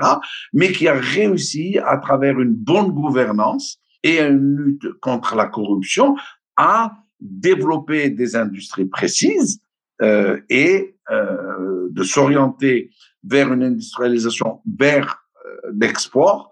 mais 0.54 0.72
qui 0.72 0.88
a 0.88 0.94
réussi, 0.94 1.80
à 1.86 1.98
travers 1.98 2.40
une 2.40 2.54
bonne 2.54 2.92
gouvernance 2.92 3.80
et 4.04 4.22
une 4.22 4.56
lutte 4.56 4.88
contre 5.02 5.36
la 5.36 5.48
corruption, 5.48 6.16
à 6.56 6.94
développer 7.20 8.10
des 8.10 8.36
industries 8.36 8.86
précises 8.86 9.62
et 10.50 10.96
de 11.10 12.04
s'orienter 12.04 12.90
vers 13.24 13.54
une 13.54 13.64
industrialisation, 13.64 14.60
vers 14.78 15.24
l'export, 15.74 16.52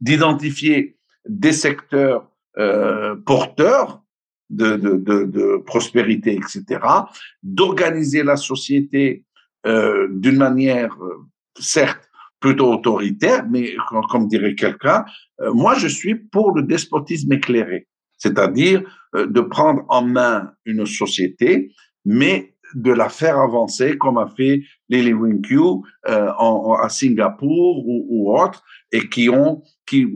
d'identifier 0.00 0.96
des 1.28 1.52
secteurs 1.52 2.29
euh, 2.58 3.16
porteurs 3.26 4.02
de, 4.48 4.76
de, 4.76 4.96
de, 4.96 5.24
de, 5.24 5.62
prospérité, 5.64 6.34
etc., 6.34 6.80
d'organiser 7.42 8.22
la 8.22 8.36
société 8.36 9.24
euh, 9.66 10.08
d'une 10.10 10.36
manière, 10.36 10.96
euh, 11.02 11.18
certes, 11.58 12.08
plutôt 12.40 12.72
autoritaire, 12.72 13.46
mais 13.48 13.74
comme, 14.10 14.26
dirait 14.26 14.54
quelqu'un, 14.54 15.04
euh, 15.40 15.52
moi 15.52 15.74
je 15.74 15.86
suis 15.86 16.14
pour 16.14 16.52
le 16.52 16.62
despotisme 16.62 17.32
éclairé, 17.34 17.86
c'est-à-dire 18.16 18.82
de 19.14 19.40
prendre 19.40 19.84
en 19.88 20.02
main 20.02 20.52
une 20.64 20.86
société, 20.86 21.72
mais 22.04 22.54
de 22.74 22.92
la 22.92 23.08
faire 23.08 23.38
avancer 23.38 23.98
comme 23.98 24.18
a 24.18 24.26
fait 24.26 24.62
Lily 24.88 25.12
Winkyu 25.12 25.82
euh, 26.08 26.30
en, 26.38 26.74
à 26.74 26.88
Singapour 26.88 27.86
ou, 27.86 28.06
ou 28.08 28.38
et 28.92 29.08
qui 29.08 29.28
ont, 29.28 29.62
qui, 29.86 30.06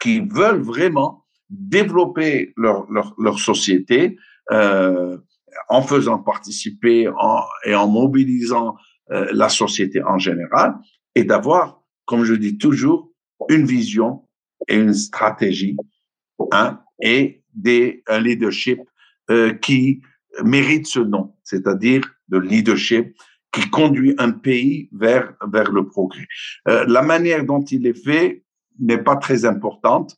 qui 0.00 0.20
veulent 0.20 0.62
vraiment 0.62 1.25
développer 1.50 2.52
leur, 2.56 2.90
leur, 2.90 3.14
leur 3.18 3.38
société 3.38 4.18
euh, 4.50 5.16
en 5.68 5.82
faisant 5.82 6.18
participer 6.18 7.08
en, 7.08 7.42
et 7.64 7.74
en 7.74 7.88
mobilisant 7.88 8.76
euh, 9.10 9.28
la 9.32 9.48
société 9.48 10.02
en 10.02 10.18
général 10.18 10.74
et 11.14 11.24
d'avoir, 11.24 11.82
comme 12.04 12.24
je 12.24 12.34
dis 12.34 12.58
toujours, 12.58 13.12
une 13.48 13.66
vision 13.66 14.22
et 14.68 14.76
une 14.76 14.94
stratégie 14.94 15.76
hein, 16.52 16.80
et 17.02 17.42
des, 17.54 18.02
un 18.06 18.20
leadership 18.20 18.80
euh, 19.30 19.52
qui 19.54 20.02
mérite 20.44 20.86
ce 20.86 21.00
nom, 21.00 21.34
c'est-à-dire 21.42 22.02
de 22.28 22.38
leadership 22.38 23.14
qui 23.52 23.70
conduit 23.70 24.14
un 24.18 24.32
pays 24.32 24.88
vers, 24.92 25.34
vers 25.50 25.70
le 25.72 25.86
progrès. 25.86 26.26
Euh, 26.68 26.84
la 26.88 27.02
manière 27.02 27.44
dont 27.44 27.64
il 27.64 27.86
est 27.86 28.04
fait 28.04 28.44
n'est 28.78 29.02
pas 29.02 29.16
très 29.16 29.44
importante 29.44 30.16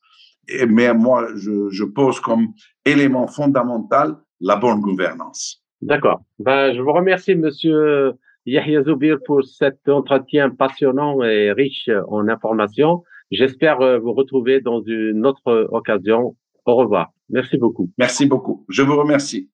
mais 0.69 0.93
moi, 0.95 1.29
je, 1.35 1.69
je, 1.71 1.85
pose 1.85 2.21
comme 2.21 2.49
élément 2.85 3.27
fondamental 3.27 4.17
la 4.41 4.57
bonne 4.57 4.81
gouvernance. 4.81 5.63
D'accord. 5.83 6.21
Ben, 6.39 6.75
je 6.75 6.81
vous 6.81 6.93
remercie, 6.93 7.35
Monsieur 7.35 8.13
Yahya 8.47 8.83
Zoubir, 8.83 9.19
pour 9.27 9.45
cet 9.45 9.89
entretien 9.89 10.51
passionnant 10.51 11.23
et 11.23 11.53
riche 11.53 11.91
en 12.09 12.29
informations. 12.29 13.05
J'espère 13.31 13.81
euh, 13.81 13.99
vous 13.99 14.15
retrouver 14.15 14.61
dans 14.61 14.83
une 14.83 15.27
autre 15.27 15.69
occasion. 15.71 16.35
Au 16.65 16.77
revoir. 16.77 17.11
Merci 17.29 17.59
beaucoup. 17.59 17.91
Merci 17.99 18.27
beaucoup. 18.27 18.65
Je 18.69 18.83
vous 18.83 18.97
remercie. 18.97 19.51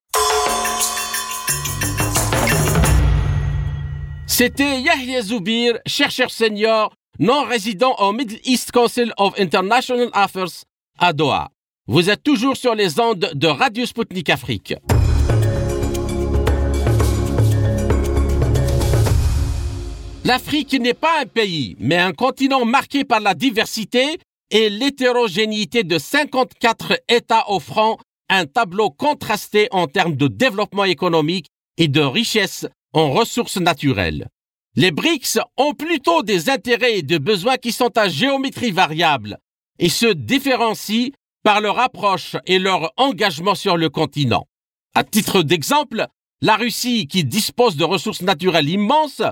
C'était 4.26 4.80
Yahya 4.80 5.22
Zoubir, 5.22 5.78
chercheur 5.86 6.30
senior, 6.30 6.94
non 7.18 7.44
résident 7.44 7.94
au 7.98 8.12
Middle 8.12 8.38
East 8.44 8.72
Council 8.72 9.12
of 9.16 9.38
International 9.38 10.08
Affairs 10.12 10.64
à 10.98 11.12
Doha. 11.12 11.50
Vous 11.86 12.08
êtes 12.10 12.22
toujours 12.22 12.56
sur 12.56 12.74
les 12.74 12.98
ondes 13.00 13.30
de 13.34 13.46
Radio 13.46 13.84
Sputnik 13.84 14.30
Afrique. 14.30 14.74
L'Afrique 20.24 20.72
n'est 20.80 20.94
pas 20.94 21.20
un 21.20 21.26
pays, 21.26 21.76
mais 21.78 21.98
un 21.98 22.12
continent 22.12 22.64
marqué 22.64 23.04
par 23.04 23.20
la 23.20 23.34
diversité 23.34 24.18
et 24.50 24.70
l'hétérogénéité 24.70 25.84
de 25.84 25.98
54 25.98 26.98
États 27.08 27.44
offrant 27.48 27.98
un 28.30 28.46
tableau 28.46 28.88
contrasté 28.88 29.68
en 29.70 29.86
termes 29.86 30.16
de 30.16 30.28
développement 30.28 30.84
économique 30.84 31.48
et 31.76 31.88
de 31.88 32.00
richesse 32.00 32.66
en 32.94 33.12
ressources 33.12 33.58
naturelles. 33.58 34.28
Les 34.76 34.90
BRICS 34.90 35.38
ont 35.56 35.74
plutôt 35.74 36.22
des 36.22 36.48
intérêts 36.48 36.98
et 36.98 37.02
des 37.02 37.18
besoins 37.18 37.56
qui 37.56 37.70
sont 37.70 37.96
à 37.98 38.08
géométrie 38.08 38.70
variable, 38.70 39.38
et 39.78 39.88
se 39.88 40.06
différencient 40.06 41.10
par 41.42 41.60
leur 41.60 41.78
approche 41.78 42.36
et 42.46 42.58
leur 42.58 42.92
engagement 42.96 43.54
sur 43.54 43.76
le 43.76 43.90
continent. 43.90 44.46
À 44.94 45.04
titre 45.04 45.42
d'exemple, 45.42 46.06
la 46.40 46.56
Russie, 46.56 47.06
qui 47.06 47.24
dispose 47.24 47.76
de 47.76 47.84
ressources 47.84 48.22
naturelles 48.22 48.68
immenses, 48.68 49.22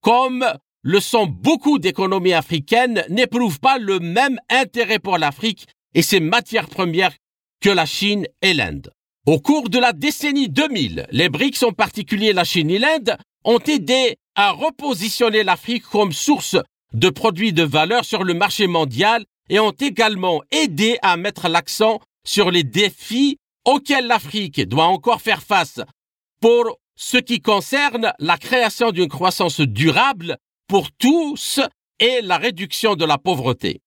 comme 0.00 0.44
le 0.82 1.00
sont 1.00 1.26
beaucoup 1.26 1.78
d'économies 1.78 2.34
africaines, 2.34 3.04
n'éprouve 3.08 3.60
pas 3.60 3.78
le 3.78 4.00
même 4.00 4.38
intérêt 4.50 4.98
pour 4.98 5.18
l'Afrique 5.18 5.66
et 5.94 6.02
ses 6.02 6.20
matières 6.20 6.68
premières 6.68 7.14
que 7.60 7.70
la 7.70 7.86
Chine 7.86 8.26
et 8.42 8.52
l'Inde. 8.52 8.90
Au 9.26 9.40
cours 9.40 9.70
de 9.70 9.78
la 9.78 9.94
décennie 9.94 10.50
2000, 10.50 11.06
les 11.10 11.30
BRICS, 11.30 11.62
en 11.62 11.72
particulier 11.72 12.34
la 12.34 12.44
Chine 12.44 12.68
et 12.68 12.78
l'Inde, 12.78 13.16
ont 13.44 13.58
aidé 13.60 14.16
à 14.34 14.50
repositionner 14.50 15.44
l'Afrique 15.44 15.84
comme 15.84 16.12
source 16.12 16.56
de 16.92 17.08
produits 17.08 17.54
de 17.54 17.62
valeur 17.62 18.04
sur 18.04 18.22
le 18.24 18.34
marché 18.34 18.66
mondial 18.66 19.24
et 19.48 19.60
ont 19.60 19.72
également 19.72 20.42
aidé 20.50 20.98
à 21.02 21.16
mettre 21.16 21.48
l'accent 21.48 22.00
sur 22.24 22.50
les 22.50 22.64
défis 22.64 23.38
auxquels 23.64 24.06
l'Afrique 24.06 24.66
doit 24.66 24.86
encore 24.86 25.20
faire 25.20 25.42
face 25.42 25.80
pour 26.40 26.78
ce 26.96 27.16
qui 27.16 27.40
concerne 27.40 28.12
la 28.18 28.38
création 28.38 28.90
d'une 28.90 29.08
croissance 29.08 29.60
durable 29.60 30.36
pour 30.68 30.90
tous 30.92 31.60
et 31.98 32.20
la 32.22 32.38
réduction 32.38 32.94
de 32.96 33.04
la 33.04 33.18
pauvreté. 33.18 33.80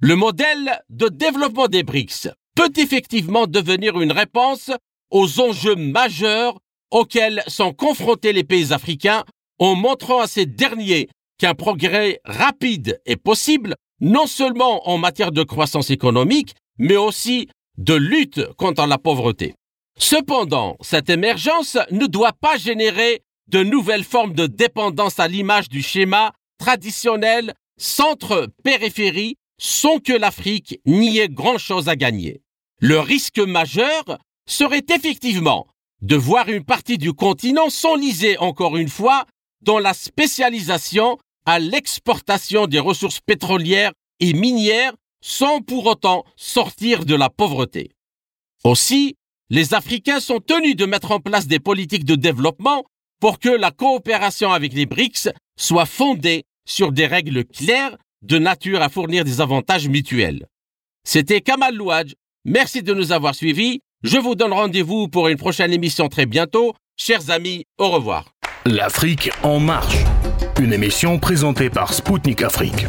Le 0.00 0.16
modèle 0.16 0.82
de 0.90 1.08
développement 1.08 1.68
des 1.68 1.82
BRICS 1.82 2.28
peut 2.54 2.72
effectivement 2.76 3.46
devenir 3.46 4.00
une 4.00 4.12
réponse 4.12 4.70
aux 5.10 5.40
enjeux 5.40 5.76
majeurs 5.76 6.58
auxquels 6.90 7.42
sont 7.46 7.72
confrontés 7.72 8.32
les 8.32 8.44
pays 8.44 8.72
africains 8.72 9.24
en 9.58 9.74
montrant 9.74 10.20
à 10.20 10.26
ces 10.26 10.46
derniers 10.46 11.08
qu'un 11.38 11.54
progrès 11.54 12.20
rapide 12.24 13.00
est 13.06 13.16
possible 13.16 13.76
non 14.02 14.26
seulement 14.26 14.88
en 14.90 14.98
matière 14.98 15.32
de 15.32 15.44
croissance 15.44 15.90
économique, 15.90 16.54
mais 16.76 16.96
aussi 16.96 17.48
de 17.78 17.94
lutte 17.94 18.44
contre 18.58 18.84
la 18.86 18.98
pauvreté. 18.98 19.54
Cependant, 19.96 20.76
cette 20.80 21.08
émergence 21.08 21.78
ne 21.90 22.06
doit 22.06 22.32
pas 22.32 22.56
générer 22.58 23.22
de 23.48 23.62
nouvelles 23.62 24.04
formes 24.04 24.34
de 24.34 24.46
dépendance 24.46 25.20
à 25.20 25.28
l'image 25.28 25.68
du 25.68 25.82
schéma 25.82 26.32
traditionnel 26.58 27.54
centre-périphérie 27.78 29.36
sans 29.58 29.98
que 29.98 30.12
l'Afrique 30.12 30.80
n'y 30.84 31.18
ait 31.18 31.28
grand-chose 31.28 31.88
à 31.88 31.96
gagner. 31.96 32.42
Le 32.80 32.98
risque 32.98 33.38
majeur 33.38 34.18
serait 34.46 34.84
effectivement 34.92 35.68
de 36.00 36.16
voir 36.16 36.48
une 36.48 36.64
partie 36.64 36.98
du 36.98 37.12
continent 37.12 37.70
s'enliser 37.70 38.36
encore 38.38 38.76
une 38.76 38.88
fois 38.88 39.26
dans 39.60 39.78
la 39.78 39.94
spécialisation 39.94 41.18
à 41.46 41.58
l'exportation 41.58 42.66
des 42.66 42.78
ressources 42.78 43.20
pétrolières 43.20 43.92
et 44.20 44.32
minières 44.32 44.94
sans 45.22 45.60
pour 45.60 45.86
autant 45.86 46.24
sortir 46.36 47.04
de 47.04 47.14
la 47.14 47.30
pauvreté. 47.30 47.90
Aussi, 48.64 49.16
les 49.50 49.74
Africains 49.74 50.20
sont 50.20 50.40
tenus 50.40 50.76
de 50.76 50.86
mettre 50.86 51.10
en 51.10 51.20
place 51.20 51.46
des 51.46 51.60
politiques 51.60 52.04
de 52.04 52.14
développement 52.14 52.84
pour 53.20 53.38
que 53.38 53.48
la 53.48 53.70
coopération 53.70 54.52
avec 54.52 54.72
les 54.72 54.86
BRICS 54.86 55.28
soit 55.58 55.86
fondée 55.86 56.44
sur 56.64 56.92
des 56.92 57.06
règles 57.06 57.44
claires 57.44 57.96
de 58.22 58.38
nature 58.38 58.82
à 58.82 58.88
fournir 58.88 59.24
des 59.24 59.40
avantages 59.40 59.88
mutuels. 59.88 60.46
C'était 61.04 61.40
Kamal 61.40 61.74
Louadj. 61.74 62.14
Merci 62.44 62.82
de 62.82 62.94
nous 62.94 63.12
avoir 63.12 63.34
suivis. 63.34 63.80
Je 64.02 64.18
vous 64.18 64.34
donne 64.34 64.52
rendez-vous 64.52 65.08
pour 65.08 65.28
une 65.28 65.36
prochaine 65.36 65.72
émission 65.72 66.08
très 66.08 66.26
bientôt. 66.26 66.74
Chers 66.96 67.30
amis, 67.30 67.64
au 67.78 67.90
revoir. 67.90 68.32
L'Afrique 68.64 69.30
en 69.42 69.60
marche. 69.60 69.96
Une 70.60 70.72
émission 70.72 71.18
présentée 71.18 71.70
par 71.70 71.92
Spoutnik 71.92 72.42
Afrique. 72.42 72.86